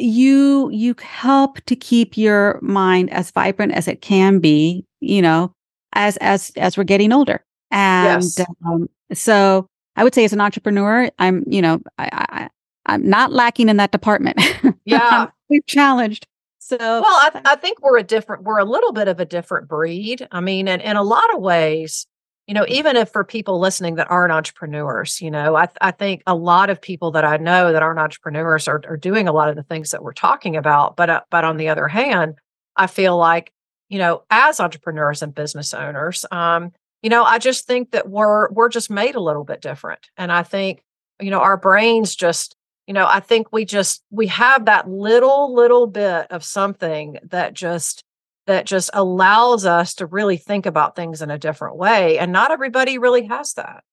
you 0.00 0.70
you 0.70 0.94
help 1.00 1.60
to 1.66 1.74
keep 1.74 2.16
your 2.16 2.58
mind 2.62 3.10
as 3.10 3.30
vibrant 3.32 3.72
as 3.72 3.88
it 3.88 4.00
can 4.00 4.38
be 4.38 4.84
you 5.00 5.20
know 5.20 5.52
as 5.94 6.16
as 6.18 6.52
as 6.56 6.76
we're 6.76 6.84
getting 6.84 7.12
older 7.12 7.44
and 7.72 8.22
Yes. 8.22 8.40
um, 8.64 8.88
so 9.12 9.66
i 9.96 10.04
would 10.04 10.14
say 10.14 10.24
as 10.24 10.32
an 10.32 10.40
entrepreneur 10.40 11.10
i'm 11.18 11.42
you 11.48 11.60
know 11.60 11.80
i, 11.98 12.08
I 12.12 12.48
i'm 12.86 13.08
not 13.08 13.32
lacking 13.32 13.68
in 13.68 13.76
that 13.78 13.90
department 13.90 14.40
Yeah. 14.84 15.26
we've 15.48 15.66
challenged 15.66 16.26
so 16.60 16.76
Well, 16.78 17.04
I, 17.06 17.40
I 17.46 17.56
think 17.56 17.80
we're 17.82 17.96
a 17.96 18.02
different, 18.02 18.42
we're 18.42 18.58
a 18.58 18.64
little 18.64 18.92
bit 18.92 19.08
of 19.08 19.18
a 19.20 19.24
different 19.24 19.68
breed. 19.68 20.28
I 20.32 20.40
mean, 20.40 20.68
and 20.68 20.82
in 20.82 20.96
a 20.96 21.02
lot 21.02 21.32
of 21.34 21.40
ways, 21.40 22.06
you 22.48 22.54
know, 22.54 22.64
even 22.66 22.96
if 22.96 23.10
for 23.10 23.24
people 23.24 23.60
listening 23.60 23.96
that 23.96 24.10
aren't 24.10 24.32
entrepreneurs, 24.32 25.20
you 25.20 25.30
know, 25.30 25.54
I, 25.54 25.68
I 25.82 25.90
think 25.90 26.22
a 26.26 26.34
lot 26.34 26.70
of 26.70 26.80
people 26.80 27.10
that 27.10 27.24
I 27.24 27.36
know 27.36 27.72
that 27.72 27.82
aren't 27.82 27.98
entrepreneurs 27.98 28.66
are, 28.66 28.80
are 28.88 28.96
doing 28.96 29.28
a 29.28 29.32
lot 29.32 29.50
of 29.50 29.56
the 29.56 29.62
things 29.62 29.90
that 29.90 30.02
we're 30.02 30.14
talking 30.14 30.56
about. 30.56 30.96
But, 30.96 31.10
uh, 31.10 31.20
but 31.30 31.44
on 31.44 31.58
the 31.58 31.68
other 31.68 31.88
hand, 31.88 32.36
I 32.74 32.86
feel 32.86 33.18
like, 33.18 33.52
you 33.90 33.98
know, 33.98 34.22
as 34.30 34.60
entrepreneurs 34.60 35.20
and 35.20 35.34
business 35.34 35.74
owners, 35.74 36.24
um, 36.32 36.72
you 37.02 37.10
know, 37.10 37.22
I 37.22 37.38
just 37.38 37.66
think 37.66 37.90
that 37.90 38.08
we're, 38.08 38.50
we're 38.50 38.70
just 38.70 38.88
made 38.88 39.14
a 39.14 39.20
little 39.20 39.44
bit 39.44 39.60
different. 39.60 40.08
And 40.16 40.32
I 40.32 40.42
think, 40.42 40.82
you 41.20 41.30
know, 41.30 41.40
our 41.40 41.58
brains 41.58 42.16
just, 42.16 42.56
you 42.86 42.94
know, 42.94 43.06
I 43.06 43.20
think 43.20 43.52
we 43.52 43.66
just, 43.66 44.02
we 44.10 44.28
have 44.28 44.64
that 44.64 44.88
little, 44.88 45.54
little 45.54 45.86
bit 45.86 46.28
of 46.30 46.42
something 46.42 47.18
that 47.24 47.52
just, 47.52 48.04
that 48.48 48.66
just 48.66 48.90
allows 48.94 49.64
us 49.64 49.94
to 49.94 50.06
really 50.06 50.36
think 50.36 50.66
about 50.66 50.96
things 50.96 51.22
in 51.22 51.30
a 51.30 51.38
different 51.38 51.76
way. 51.76 52.18
And 52.18 52.32
not 52.32 52.50
everybody 52.50 52.98
really 52.98 53.26
has 53.26 53.54
that. 53.54 53.84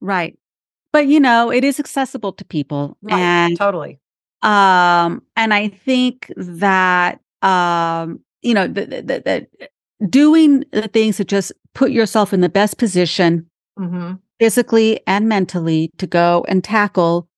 Right. 0.00 0.38
But 0.92 1.06
you 1.08 1.18
know, 1.18 1.50
it 1.50 1.64
is 1.64 1.80
accessible 1.80 2.32
to 2.34 2.44
people. 2.44 2.96
Right. 3.02 3.18
And 3.18 3.58
totally. 3.58 3.98
um 4.42 5.22
and 5.34 5.52
I 5.52 5.68
think 5.68 6.32
that 6.36 7.20
um 7.42 8.20
you 8.42 8.54
know 8.54 8.66
the, 8.68 8.86
the, 8.86 9.02
the, 9.02 9.46
the 9.60 10.08
doing 10.08 10.64
the 10.72 10.88
things 10.88 11.16
that 11.16 11.28
just 11.28 11.52
put 11.74 11.90
yourself 11.90 12.32
in 12.32 12.40
the 12.40 12.48
best 12.48 12.78
position 12.78 13.46
hmm 13.78 14.12
physically 14.40 15.00
and 15.06 15.28
mentally 15.28 15.90
to 15.98 16.06
go 16.06 16.44
and 16.48 16.64
tackle 16.64 17.28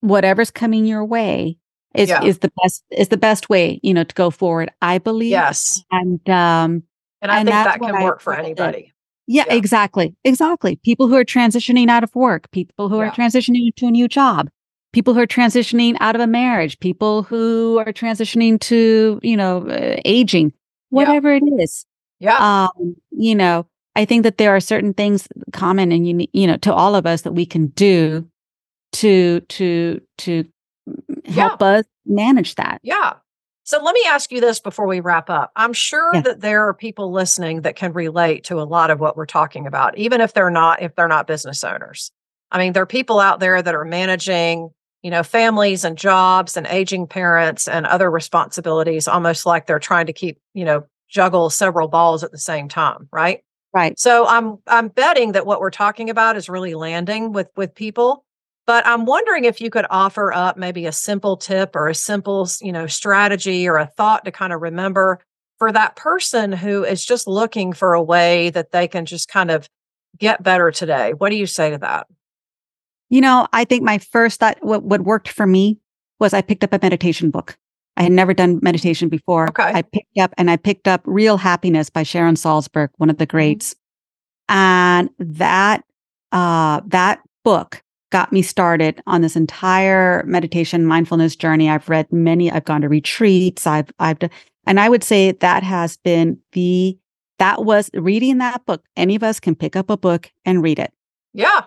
whatever's 0.00 0.50
coming 0.50 0.84
your 0.84 1.04
way 1.04 1.56
is 1.94 2.08
Yeah. 2.08 2.22
is 2.22 2.38
the 2.38 2.50
best 2.62 2.84
is 2.90 3.08
the 3.08 3.16
best 3.16 3.48
way 3.48 3.80
you 3.82 3.94
know 3.94 4.04
to 4.04 4.14
go 4.14 4.30
forward 4.30 4.70
i 4.82 4.98
believe 4.98 5.30
Yes. 5.30 5.82
and 5.90 6.20
um 6.30 6.82
And 7.22 7.32
I 7.32 7.38
And 7.40 7.48
think 7.48 7.64
that 7.64 7.80
can 7.80 8.02
work 8.02 8.20
for 8.20 8.32
I 8.32 8.36
did. 8.36 8.44
anybody. 8.46 8.92
yeah, 9.26 9.44
Yeah. 9.48 9.54
exactly 9.54 10.14
exactly 10.24 10.76
people 10.84 11.08
who 11.08 11.14
are 11.16 11.24
transitioning 11.24 11.88
out 11.88 12.04
of 12.04 12.14
work 12.14 12.50
people 12.50 12.88
who 12.88 12.98
are 12.98 13.10
transitioning 13.10 13.74
to 13.76 13.86
a 13.86 13.90
new 13.90 14.08
job 14.08 14.48
people 14.92 15.12
who 15.14 15.20
are 15.20 15.26
transitioning 15.26 15.96
out 16.00 16.14
of 16.14 16.20
a 16.20 16.26
marriage 16.26 16.78
people 16.80 17.22
who 17.24 17.78
are 17.78 17.92
transitioning 17.92 18.58
to 18.60 19.18
you 19.22 19.36
know 19.36 19.66
uh, 19.68 19.96
aging 20.04 20.52
whatever 20.90 21.32
it 21.34 21.42
is 21.58 21.84
Yeah. 22.20 22.36
um 22.38 22.96
you 23.10 23.34
know 23.34 23.66
i 23.96 24.04
think 24.04 24.22
that 24.22 24.38
there 24.38 24.54
are 24.54 24.60
certain 24.60 24.94
things 24.94 25.28
common 25.52 25.92
and 25.92 26.06
you 26.08 26.26
you 26.32 26.46
know 26.46 26.56
to 26.58 26.72
all 26.72 26.94
of 26.94 27.04
us 27.06 27.22
that 27.22 27.32
we 27.32 27.44
can 27.46 27.66
do 27.68 28.26
to 28.92 29.40
to 29.40 30.00
to 30.18 30.44
help 31.28 31.62
us 31.62 31.84
manage 32.06 32.54
that 32.56 32.80
Yeah. 32.82 33.14
So 33.64 33.82
let 33.82 33.92
me 33.94 34.02
ask 34.06 34.32
you 34.32 34.40
this 34.40 34.60
before 34.60 34.86
we 34.86 35.00
wrap 35.00 35.28
up. 35.28 35.52
I'm 35.54 35.74
sure 35.74 36.10
Yeah. 36.14 36.22
that 36.22 36.40
there 36.40 36.66
are 36.66 36.72
people 36.72 37.12
listening 37.12 37.60
that 37.62 37.76
can 37.76 37.92
relate 37.92 38.44
to 38.44 38.60
a 38.60 38.64
lot 38.64 38.90
of 38.90 38.98
what 38.98 39.14
we're 39.14 39.26
talking 39.26 39.66
about, 39.66 39.98
even 39.98 40.22
if 40.22 40.32
they're 40.32 40.48
not 40.50 40.80
if 40.82 40.94
they're 40.94 41.06
not 41.08 41.26
business 41.26 41.62
owners. 41.62 42.10
I 42.50 42.58
mean, 42.58 42.72
there 42.72 42.82
are 42.82 42.86
people 42.86 43.20
out 43.20 43.40
there 43.40 43.60
that 43.60 43.74
are 43.74 43.84
managing, 43.84 44.70
you 45.02 45.10
know, 45.10 45.22
families 45.22 45.84
and 45.84 45.98
jobs 45.98 46.56
and 46.56 46.66
aging 46.66 47.06
parents 47.08 47.68
and 47.68 47.84
other 47.86 48.10
responsibilities 48.10 49.06
almost 49.06 49.44
like 49.44 49.66
they're 49.66 49.78
trying 49.78 50.06
to 50.06 50.14
keep, 50.14 50.38
you 50.54 50.64
know, 50.64 50.84
juggle 51.10 51.50
several 51.50 51.88
balls 51.88 52.24
at 52.24 52.32
the 52.32 52.38
same 52.38 52.68
time, 52.68 53.06
right? 53.12 53.40
right 53.74 53.98
So 53.98 54.26
I'm 54.26 54.56
I'm 54.66 54.88
betting 54.88 55.32
that 55.32 55.44
what 55.44 55.60
we're 55.60 55.70
talking 55.70 56.08
about 56.08 56.38
is 56.38 56.48
really 56.48 56.74
landing 56.74 57.32
with 57.34 57.48
with 57.54 57.74
people. 57.74 58.24
But 58.68 58.86
I'm 58.86 59.06
wondering 59.06 59.44
if 59.44 59.62
you 59.62 59.70
could 59.70 59.86
offer 59.88 60.30
up 60.30 60.58
maybe 60.58 60.84
a 60.84 60.92
simple 60.92 61.38
tip 61.38 61.74
or 61.74 61.88
a 61.88 61.94
simple, 61.94 62.46
you 62.60 62.70
know, 62.70 62.86
strategy 62.86 63.66
or 63.66 63.78
a 63.78 63.86
thought 63.86 64.26
to 64.26 64.30
kind 64.30 64.52
of 64.52 64.60
remember 64.60 65.20
for 65.58 65.72
that 65.72 65.96
person 65.96 66.52
who 66.52 66.84
is 66.84 67.02
just 67.04 67.26
looking 67.26 67.72
for 67.72 67.94
a 67.94 68.02
way 68.02 68.50
that 68.50 68.70
they 68.70 68.86
can 68.86 69.06
just 69.06 69.26
kind 69.26 69.50
of 69.50 69.68
get 70.18 70.42
better 70.42 70.70
today. 70.70 71.14
What 71.14 71.30
do 71.30 71.36
you 71.36 71.46
say 71.46 71.70
to 71.70 71.78
that? 71.78 72.06
you 73.10 73.22
know 73.22 73.46
i 73.54 73.64
think 73.64 73.82
my 73.82 73.96
first 73.96 74.38
thought 74.38 74.58
what, 74.60 74.82
what 74.82 75.00
worked 75.00 75.28
for 75.28 75.46
me 75.46 75.78
was 76.20 76.34
i 76.34 76.42
picked 76.42 76.62
up 76.62 76.74
a 76.74 76.78
meditation 76.82 77.30
book 77.30 77.56
i 77.96 78.02
had 78.02 78.12
never 78.12 78.34
done 78.34 78.60
meditation 78.62 79.08
before 79.08 79.48
Okay. 79.48 79.70
i 79.74 79.80
picked 79.80 80.18
up 80.18 80.34
and 80.36 80.50
i 80.50 80.56
picked 80.58 80.86
up 80.86 81.00
real 81.06 81.38
happiness 81.38 81.88
by 81.88 82.02
sharon 82.02 82.34
salzberg 82.34 82.90
one 82.98 83.08
of 83.08 83.16
the 83.16 83.24
greats 83.24 83.74
and 84.50 85.08
that 85.18 85.84
uh 86.32 86.82
that 86.86 87.20
book 87.44 87.82
got 88.10 88.32
me 88.32 88.42
started 88.42 89.02
on 89.06 89.20
this 89.20 89.36
entire 89.36 90.22
meditation 90.24 90.84
mindfulness 90.86 91.36
journey 91.36 91.68
i've 91.70 91.88
read 91.88 92.10
many 92.12 92.50
i've 92.50 92.64
gone 92.64 92.80
to 92.80 92.88
retreats 92.88 93.66
i've 93.66 93.90
i've 93.98 94.18
done, 94.18 94.30
and 94.66 94.80
i 94.80 94.88
would 94.88 95.04
say 95.04 95.32
that 95.32 95.62
has 95.62 95.96
been 95.98 96.38
the 96.52 96.96
that 97.38 97.64
was 97.64 97.90
reading 97.94 98.38
that 98.38 98.64
book 98.66 98.84
any 98.96 99.14
of 99.14 99.22
us 99.22 99.38
can 99.40 99.54
pick 99.54 99.76
up 99.76 99.90
a 99.90 99.96
book 99.96 100.30
and 100.44 100.62
read 100.62 100.78
it 100.78 100.92
Yeah. 101.34 101.62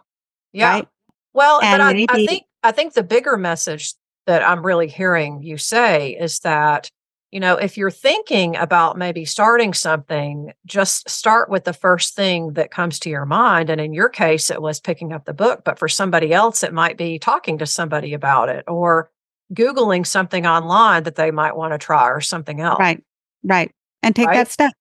Yeah. 0.53 0.69
Right. 0.73 0.87
Well, 1.33 1.61
And 1.61 1.81
I, 1.81 1.89
I 1.89 1.93
maybe- 1.93 2.27
think 2.27 2.43
I 2.63 2.71
think 2.71 2.93
the 2.93 3.03
bigger 3.03 3.37
message 3.37 3.93
that 4.27 4.43
I'm 4.47 4.65
really 4.65 4.87
hearing 4.87 5.41
you 5.41 5.57
say 5.57 6.11
is 6.11 6.39
that, 6.39 6.91
you 7.31 7.39
know, 7.39 7.55
if 7.55 7.77
you're 7.77 7.89
thinking 7.91 8.55
about 8.57 8.97
maybe 8.97 9.23
starting 9.25 9.73
something, 9.73 10.51
just 10.65 11.09
start 11.09 11.49
with 11.49 11.63
the 11.63 11.73
first 11.73 12.15
thing 12.15 12.53
that 12.53 12.71
comes 12.71 12.99
to 12.99 13.09
your 13.09 13.25
mind. 13.25 13.69
And 13.69 13.79
in 13.81 13.93
your 13.93 14.09
case, 14.09 14.51
it 14.51 14.61
was 14.61 14.79
picking 14.81 15.13
up 15.13 15.25
the 15.25 15.33
book, 15.33 15.61
but 15.63 15.79
for 15.79 15.87
somebody 15.87 16.33
else, 16.33 16.61
it 16.63 16.73
might 16.73 16.97
be 16.97 17.17
talking 17.19 17.57
to 17.59 17.65
somebody 17.65 18.13
about 18.13 18.49
it 18.49 18.65
or 18.67 19.09
Googling 19.53 20.05
something 20.05 20.45
online 20.45 21.03
that 21.03 21.15
they 21.15 21.31
might 21.31 21.55
want 21.55 21.73
to 21.73 21.77
try 21.77 22.07
or 22.09 22.21
something 22.21 22.61
else. 22.61 22.79
right 22.79 23.03
right 23.43 23.71
and 24.03 24.15
take 24.15 24.27
Right. 24.27 24.35
that 24.35 24.47
step 24.49 24.71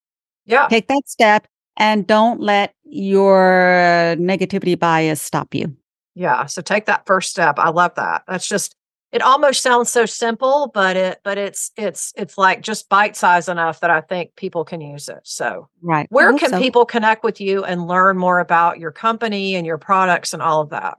Yeah. 0.46 0.66
take 0.68 0.86
that 0.88 1.03
step 1.09 1.46
and 1.76 2.07
don't 2.07 2.40
let 2.40 2.74
your 2.84 4.14
negativity 4.18 4.78
bias 4.78 5.20
stop 5.22 5.55
you 5.55 5.76
Yeah. 6.14 6.46
So 6.46 6.62
take 6.62 6.86
that 6.86 7.07
first 7.07 7.30
step. 7.30 7.59
I 7.59 7.70
love 7.70 7.94
that. 7.96 8.22
That's 8.28 8.46
just 8.46 8.76
it 9.12 9.22
almost 9.22 9.62
sounds 9.62 9.90
so 9.90 10.06
simple, 10.06 10.70
but 10.72 10.96
it 10.96 11.20
but 11.24 11.36
it's 11.38 11.72
it's 11.76 12.12
it's 12.16 12.38
like 12.38 12.62
just 12.62 12.88
bite 12.88 13.16
size 13.16 13.48
enough 13.48 13.80
that 13.80 13.90
I 13.90 14.00
think 14.00 14.36
people 14.36 14.64
can 14.64 14.80
use 14.80 15.08
it. 15.08 15.20
So 15.24 15.68
right 15.82 16.06
where 16.11 16.32
can 16.34 16.50
so. 16.50 16.58
people 16.58 16.84
connect 16.84 17.24
with 17.24 17.40
you 17.40 17.64
and 17.64 17.86
learn 17.86 18.18
more 18.18 18.38
about 18.38 18.78
your 18.78 18.92
company 18.92 19.54
and 19.56 19.66
your 19.66 19.78
products 19.78 20.32
and 20.32 20.42
all 20.42 20.61
of 20.61 20.70
that? 20.70 20.96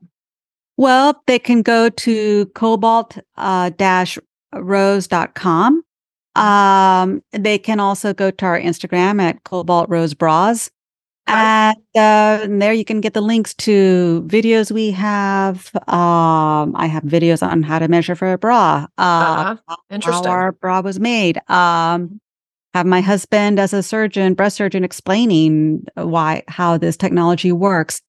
well 0.78 1.22
they 1.28 1.38
can 1.38 1.62
go 1.62 1.90
to 1.90 2.46
cobalt 2.48 3.18
uh, 3.38 3.70
dash 3.78 4.18
rose.com 4.54 5.84
um 6.36 7.24
they 7.32 7.58
can 7.58 7.80
also 7.80 8.14
go 8.14 8.32
to 8.32 8.46
our 8.46 8.60
instagram 8.60 9.22
at 9.22 9.44
cobalt 9.44 9.90
rose 9.90 10.14
bras. 10.14 10.72
And, 11.28 11.78
uh, 11.96 12.44
and 12.44 12.62
there 12.62 12.74
you 12.74 12.84
can 12.86 13.00
get 13.02 13.14
the 13.14 13.22
links 13.22 13.54
to 13.56 14.24
videos 14.28 14.72
we 14.72 14.92
have 14.92 15.70
um 15.88 16.76
i 16.76 16.88
have 16.88 17.04
videos 17.04 17.46
on 17.46 17.64
how 17.64 17.80
to 17.80 17.88
measure 17.88 18.16
for 18.16 18.32
a 18.34 18.38
bra 18.38 18.86
uh 18.98 19.56
Uh-huh. 19.58 19.76
how 20.02 20.22
our 20.30 20.52
bra 20.52 20.82
was 20.82 21.00
made. 21.00 21.40
Um, 21.50 22.20
have 22.74 22.86
my 22.86 23.02
husband 23.02 23.60
as 23.60 23.74
a 23.74 23.84
surgeon, 23.84 24.34
breast 24.34 24.56
surgeon, 24.56 24.84
explaining 24.86 25.84
why 25.96 26.44
how 26.48 26.78
this 26.78 26.96
technology 26.96 27.52
works, 27.52 28.02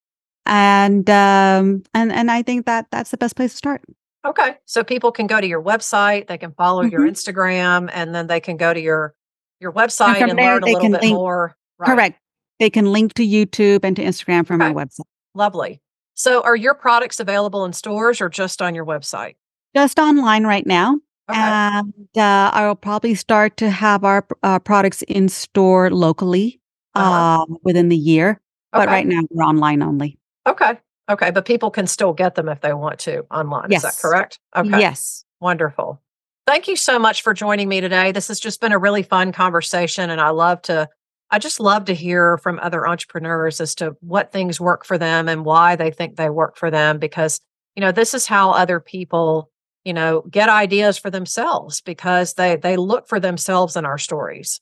and 0.47 1.09
um, 1.11 1.83
and 1.95 2.13
and 2.13 2.31
I 2.31 2.43
think 2.43 2.67
that 2.67 2.87
that's 2.93 3.11
the 3.11 3.17
best 3.17 3.35
place 3.35 3.51
to 3.53 3.57
start. 3.57 3.83
Okay. 4.25 4.55
So 4.67 4.85
people 4.85 5.11
can 5.11 5.27
go 5.27 5.41
to 5.41 5.47
your 5.49 5.61
website, 5.61 6.29
they 6.29 6.39
can 6.39 6.53
follow 6.53 6.83
your 6.83 7.01
Mhm. 7.01 7.11
Instagram, 7.11 7.91
and 7.93 8.15
then 8.15 8.29
they 8.29 8.39
can 8.39 8.57
go 8.57 8.73
to 8.73 8.81
your 8.81 9.15
your 9.59 9.73
website 9.73 10.19
from 10.21 10.31
and 10.31 10.39
learn 10.39 10.63
a 10.63 10.67
little 10.67 10.81
bit 10.91 11.03
link- 11.03 11.15
more. 11.19 11.57
Right. 11.79 11.87
Correct. 11.89 12.19
They 12.63 12.71
can 12.71 12.93
link 12.93 13.15
to 13.15 13.27
YouTube 13.27 13.81
and 13.83 13.97
to 13.97 14.05
Instagram 14.05 14.47
from 14.47 14.63
Okay. 14.63 14.69
our 14.69 14.73
website. 14.73 15.01
Lovely. 15.35 15.81
So 16.15 16.43
are 16.43 16.55
your 16.55 16.75
products 16.75 17.19
available 17.19 17.65
in 17.65 17.73
stores 17.73 18.21
or 18.21 18.29
just 18.29 18.63
on 18.63 18.73
your 18.73 18.87
website? 18.87 19.35
Just 19.75 19.99
online 19.99 20.45
right 20.45 20.65
now. 20.65 21.01
Okay. 21.29 21.41
And 21.41 21.93
uh, 22.17 22.51
I 22.55 22.69
will 22.69 22.77
probably 22.77 23.17
start 23.17 23.57
to 23.57 23.69
have 23.69 24.05
our 24.05 24.25
uh, 24.45 24.61
products 24.61 25.03
in 25.09 25.29
store 25.29 25.91
locally 25.91 26.61
Uh-huh. 26.95 27.43
um, 27.43 27.59
within 27.65 27.89
the 27.89 27.97
year. 27.97 28.41
But 28.71 28.87
right 28.87 29.09
now, 29.09 29.23
we're 29.31 29.43
online 29.43 29.83
only. 29.83 30.17
Okay. 30.47 30.79
Okay. 31.11 31.33
But 31.33 31.45
people 31.45 31.73
can 31.73 31.89
still 31.89 32.13
get 32.13 32.37
them 32.37 32.49
if 32.49 32.61
they 32.61 32.75
want 32.75 33.01
to 33.01 33.27
online. 33.33 33.73
Is 33.73 33.83
that 33.83 33.99
correct? 34.01 34.39
Okay. 34.55 34.79
Yes. 34.79 35.25
Wonderful. 35.41 36.01
Thank 36.47 36.69
you 36.69 36.77
so 36.77 37.01
much 37.01 37.23
for 37.23 37.35
joining 37.35 37.69
me 37.69 37.81
today. 37.81 38.13
This 38.13 38.29
has 38.29 38.39
just 38.39 38.61
been 38.61 38.71
a 38.73 38.79
really 38.79 39.03
fun 39.03 39.33
conversation. 39.33 40.11
And 40.11 40.21
I 40.21 40.31
love 40.31 40.63
to, 40.63 40.89
I 41.33 41.39
just 41.39 41.61
love 41.61 41.87
to 41.87 41.95
hear 41.95 42.37
from 42.39 42.61
other 42.61 42.87
entrepreneurs 42.87 43.59
as 43.59 43.75
to 43.77 43.97
what 44.01 44.33
things 44.33 44.61
work 44.61 44.85
for 44.85 44.99
them 44.99 45.29
and 45.31 45.47
why 45.47 45.77
they 45.77 45.91
think 45.91 46.17
they 46.17 46.29
work 46.29 46.59
for 46.59 46.71
them. 46.71 46.99
Because, 46.99 47.41
you 47.75 47.81
know, 47.81 47.91
this 47.91 48.13
is 48.13 48.27
how 48.27 48.51
other 48.51 48.81
people, 48.81 49.51
you 49.83 49.95
know, 49.95 50.23
get 50.31 50.51
ideas 50.51 50.99
for 50.99 51.09
themselves 51.09 51.81
because 51.81 52.35
they 52.35 52.57
they 52.57 52.77
look 52.77 53.09
for 53.09 53.19
themselves 53.19 53.77
in 53.77 53.87
our 53.87 53.97
stories. 53.97 54.61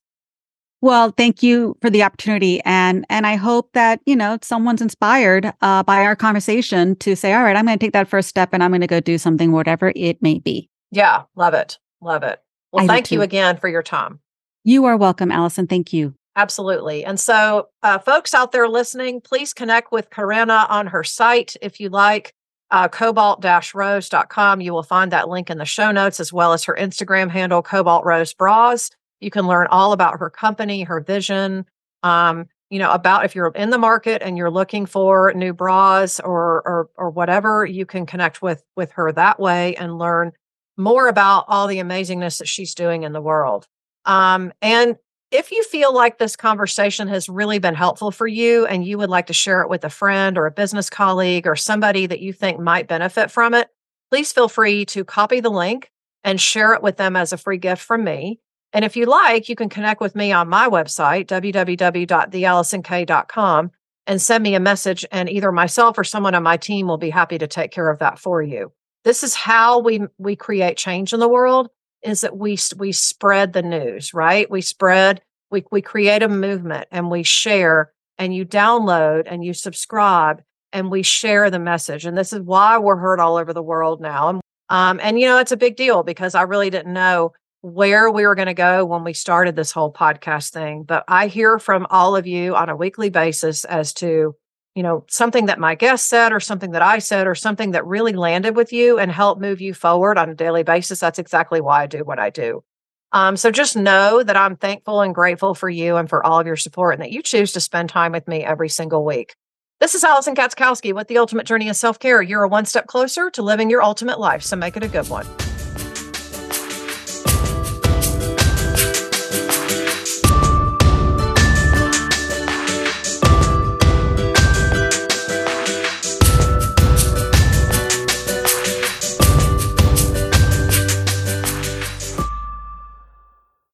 Well, 0.81 1.13
thank 1.15 1.43
you 1.43 1.77
for 1.83 1.91
the 1.91 2.05
opportunity, 2.05 2.63
and 2.65 3.05
and 3.11 3.27
I 3.27 3.37
hope 3.37 3.73
that 3.75 4.01
you 4.07 4.17
know 4.17 4.39
someone's 4.41 4.81
inspired 4.81 5.53
uh, 5.61 5.83
by 5.83 6.05
our 6.05 6.17
conversation 6.17 6.97
to 7.01 7.15
say, 7.17 7.35
"All 7.35 7.43
right, 7.43 7.57
I'm 7.57 7.67
going 7.67 7.79
to 7.79 7.85
take 7.85 7.93
that 7.93 8.09
first 8.09 8.29
step, 8.29 8.51
and 8.53 8.63
I'm 8.63 8.71
going 8.71 8.81
to 8.81 8.87
go 8.87 9.01
do 9.01 9.19
something, 9.19 9.53
whatever 9.53 9.93
it 9.95 10.23
may 10.23 10.39
be." 10.39 10.71
Yeah, 10.91 11.25
love 11.37 11.53
it. 11.53 11.79
Love 12.01 12.23
it. 12.23 12.41
Well, 12.73 12.85
I 12.85 12.87
thank 12.87 13.11
you 13.11 13.21
again 13.21 13.59
for 13.59 13.69
your 13.69 13.83
time. 13.83 14.21
You 14.65 14.87
are 14.87 14.97
welcome, 14.97 15.31
Alison. 15.31 15.67
Thank 15.67 15.93
you. 15.93 16.15
Absolutely. 16.41 17.05
And 17.05 17.21
so, 17.21 17.69
uh, 17.83 17.99
folks 17.99 18.33
out 18.33 18.51
there 18.51 18.67
listening, 18.67 19.21
please 19.21 19.53
connect 19.53 19.93
with 19.93 20.09
Carina 20.09 20.67
on 20.71 20.87
her 20.87 21.05
site 21.05 21.55
if 21.61 21.79
you 21.79 21.91
like, 21.91 22.33
uh, 22.71 22.89
cobalt 22.89 23.45
rose.com. 23.75 24.63
You 24.63 24.73
will 24.73 24.83
find 24.83 25.13
that 25.13 25.29
link 25.29 25.51
in 25.51 25.59
the 25.59 25.67
show 25.67 25.93
notes 25.93 26.19
as 26.19 26.33
well 26.33 26.55
as 26.55 26.65
her 26.65 26.75
Instagram 26.75 27.29
handle, 27.29 27.61
Cobalt 27.61 28.07
Rose 28.07 28.33
Bras. 28.33 28.89
You 29.21 29.31
can 29.31 29.47
learn 29.47 29.67
all 29.67 29.93
about 29.93 30.19
her 30.19 30.31
company, 30.31 30.83
her 30.85 31.01
vision, 31.01 31.67
um, 32.03 32.47
you 32.71 32.79
know, 32.79 32.91
about 32.91 33.27
if 33.27 33.35
you're 33.35 33.53
in 33.55 33.69
the 33.69 33.77
market 33.77 34.23
and 34.23 34.39
you're 34.39 34.51
looking 34.51 34.87
for 34.87 35.35
new 35.35 35.53
bras 35.53 36.21
or, 36.21 36.63
or, 36.67 36.89
or 36.97 37.11
whatever, 37.11 37.67
you 37.67 37.85
can 37.85 38.07
connect 38.07 38.41
with, 38.41 38.65
with 38.77 38.93
her 38.93 39.13
that 39.13 39.39
way 39.39 39.77
and 39.77 39.99
learn 39.99 40.33
more 40.79 41.07
about 41.07 41.45
all 41.49 41.67
the 41.67 41.81
amazingness 41.81 42.39
that 42.39 42.49
she's 42.49 42.75
doing 42.75 43.03
in 43.03 43.13
the 43.13 43.21
world. 43.21 43.69
Um, 44.07 44.55
and 44.63 44.97
if 45.31 45.53
you 45.53 45.63
feel 45.65 45.95
like 45.95 46.19
this 46.19 46.37
conversation 46.37 47.09
has 47.09 47.29
really 47.29 47.59
been 47.59 47.75
helpful 47.75 48.11
for 48.11 48.27
you 48.27 48.65
and 48.67 48.85
you 48.85 48.99
would 48.99 49.11
like 49.11 49.29
to 49.29 49.33
share 49.33 49.63
it 49.63 49.71
with 49.71 49.85
a 49.85 49.91
friend 49.91 50.37
or 50.37 50.47
a 50.47 50.51
business 50.51 50.91
colleague 50.91 51.47
or 51.47 51.55
somebody 51.55 52.07
that 52.07 52.19
you 52.21 52.33
think 52.33 52.59
might 52.59 52.89
benefit 52.89 53.31
from 53.31 53.55
it, 53.55 53.69
please 54.11 54.33
feel 54.33 54.49
free 54.49 54.85
to 54.87 55.05
copy 55.05 55.39
the 55.41 55.51
link 55.51 55.93
and 56.25 56.41
share 56.41 56.75
it 56.75 56.83
with 56.83 56.97
them 56.97 57.15
as 57.15 57.33
a 57.33 57.39
free 57.39 57.59
gift 57.59 57.83
from 57.83 58.03
me. 58.03 58.41
And 58.73 58.85
if 58.85 58.97
you 58.97 59.07
like, 59.07 59.49
you 59.49 59.55
can 59.57 59.69
connect 59.69 60.01
with 60.01 60.17
me 60.17 60.33
on 60.33 60.49
my 60.49 60.69
website, 60.69 61.27
www.thealisonk.com, 61.27 63.71
and 64.07 64.23
send 64.23 64.43
me 64.43 64.55
a 64.55 64.61
message, 64.61 65.05
and 65.11 65.29
either 65.29 65.53
myself 65.53 65.99
or 65.99 66.05
someone 66.05 66.35
on 66.35 66.43
my 66.43 66.57
team 66.57 66.87
will 66.87 66.97
be 66.99 67.11
happy 67.11 67.37
to 67.39 67.47
take 67.47 67.71
care 67.71 67.91
of 67.91 67.99
that 68.01 68.19
for 68.19 68.43
you. 68.43 68.73
This 69.05 69.23
is 69.23 69.35
how 69.35 69.81
we 69.81 70.01
we 70.19 70.37
create 70.37 70.77
change 70.77 71.13
in 71.13 71.21
the 71.21 71.29
world 71.29 71.69
is 72.03 72.23
that 72.23 72.37
we 72.37 72.59
we 72.77 72.93
spread 72.93 73.53
the 73.53 73.63
news, 73.63 74.15
right? 74.15 74.51
We 74.51 74.61
spread, 74.61 75.23
we 75.51 75.65
we 75.71 75.83
create 75.83 76.23
a 76.23 76.29
movement 76.29 76.89
and 76.91 77.11
we 77.11 77.23
share 77.23 77.93
and 78.19 78.35
you 78.35 78.45
download 78.45 79.25
and 79.27 79.45
you 79.45 79.55
subscribe 79.55 80.43
and 80.73 80.91
we 80.91 81.03
share 81.03 81.51
the 81.51 81.59
message. 81.59 82.05
And 82.05 82.17
this 82.17 82.33
is 82.33 82.41
why 82.41 82.79
we're 82.79 82.97
heard 82.97 83.21
all 83.21 83.37
over 83.37 83.53
the 83.53 83.63
world 83.63 84.01
now. 84.01 84.41
Um, 84.69 85.01
and 85.03 85.19
you 85.19 85.27
know, 85.27 85.39
it's 85.39 85.53
a 85.53 85.57
big 85.57 85.77
deal 85.77 86.03
because 86.03 86.35
I 86.35 86.43
really 86.43 86.71
didn't 86.71 86.93
know 86.93 87.33
where 87.63 88.11
we 88.11 88.27
were 88.27 88.35
going 88.35 88.47
to 88.47 88.55
go 88.55 88.85
when 88.85 89.05
we 89.05 89.13
started 89.13 89.57
this 89.57 89.73
whole 89.73 89.93
podcast 89.93 90.53
thing. 90.53 90.85
But 90.85 91.05
I 91.09 91.27
hear 91.27 91.59
from 91.59 91.87
all 91.91 92.17
of 92.17 92.27
you 92.27 92.55
on 92.55 92.69
a 92.69 92.77
weekly 92.77 93.11
basis 93.11 93.65
as 93.65 93.93
to 93.95 94.35
you 94.81 94.83
know, 94.83 95.05
something 95.11 95.45
that 95.45 95.59
my 95.59 95.75
guest 95.75 96.09
said 96.09 96.33
or 96.33 96.41
something 96.41 96.71
that 96.71 96.81
I 96.81 97.01
said 97.01 97.27
or 97.27 97.35
something 97.35 97.73
that 97.73 97.85
really 97.85 98.15
landed 98.15 98.57
with 98.57 98.73
you 98.73 98.99
and 98.99 99.13
helped 99.13 99.39
move 99.39 99.61
you 99.61 99.75
forward 99.75 100.17
on 100.17 100.31
a 100.31 100.35
daily 100.35 100.63
basis, 100.63 100.99
that's 100.99 101.19
exactly 101.19 101.61
why 101.61 101.83
I 101.83 101.87
do 101.87 101.99
what 101.99 102.19
I 102.19 102.31
do. 102.31 102.65
Um, 103.13 103.37
so 103.37 103.51
just 103.51 103.77
know 103.77 104.23
that 104.23 104.39
I'm 104.39 104.57
thankful 104.57 105.03
and 105.03 105.15
grateful 105.15 105.55
for 105.55 105.69
you 105.69 105.97
and 105.97 106.09
for 106.09 106.25
all 106.25 106.41
of 106.41 106.47
your 106.47 106.57
support 106.57 106.95
and 106.95 107.03
that 107.03 107.11
you 107.11 107.23
choose 107.23 107.53
to 107.53 107.61
spend 107.61 107.91
time 107.91 108.13
with 108.13 108.27
me 108.27 108.43
every 108.43 108.71
single 108.71 109.05
week. 109.05 109.35
This 109.81 109.95
is 109.95 110.03
Alison 110.03 110.35
Katzkowski 110.35 110.95
with 110.95 111.09
the 111.09 111.19
Ultimate 111.19 111.45
Journey 111.45 111.69
of 111.69 111.77
Self 111.77 111.99
Care. 111.99 112.23
You're 112.23 112.45
a 112.45 112.49
one 112.49 112.65
step 112.65 112.87
closer 112.87 113.29
to 113.29 113.43
living 113.43 113.69
your 113.69 113.83
ultimate 113.83 114.19
life, 114.19 114.43
so 114.43 114.57
make 114.57 114.79
it 114.79 114.83
a 114.83 114.89
good 114.89 115.11
one. 115.11 115.27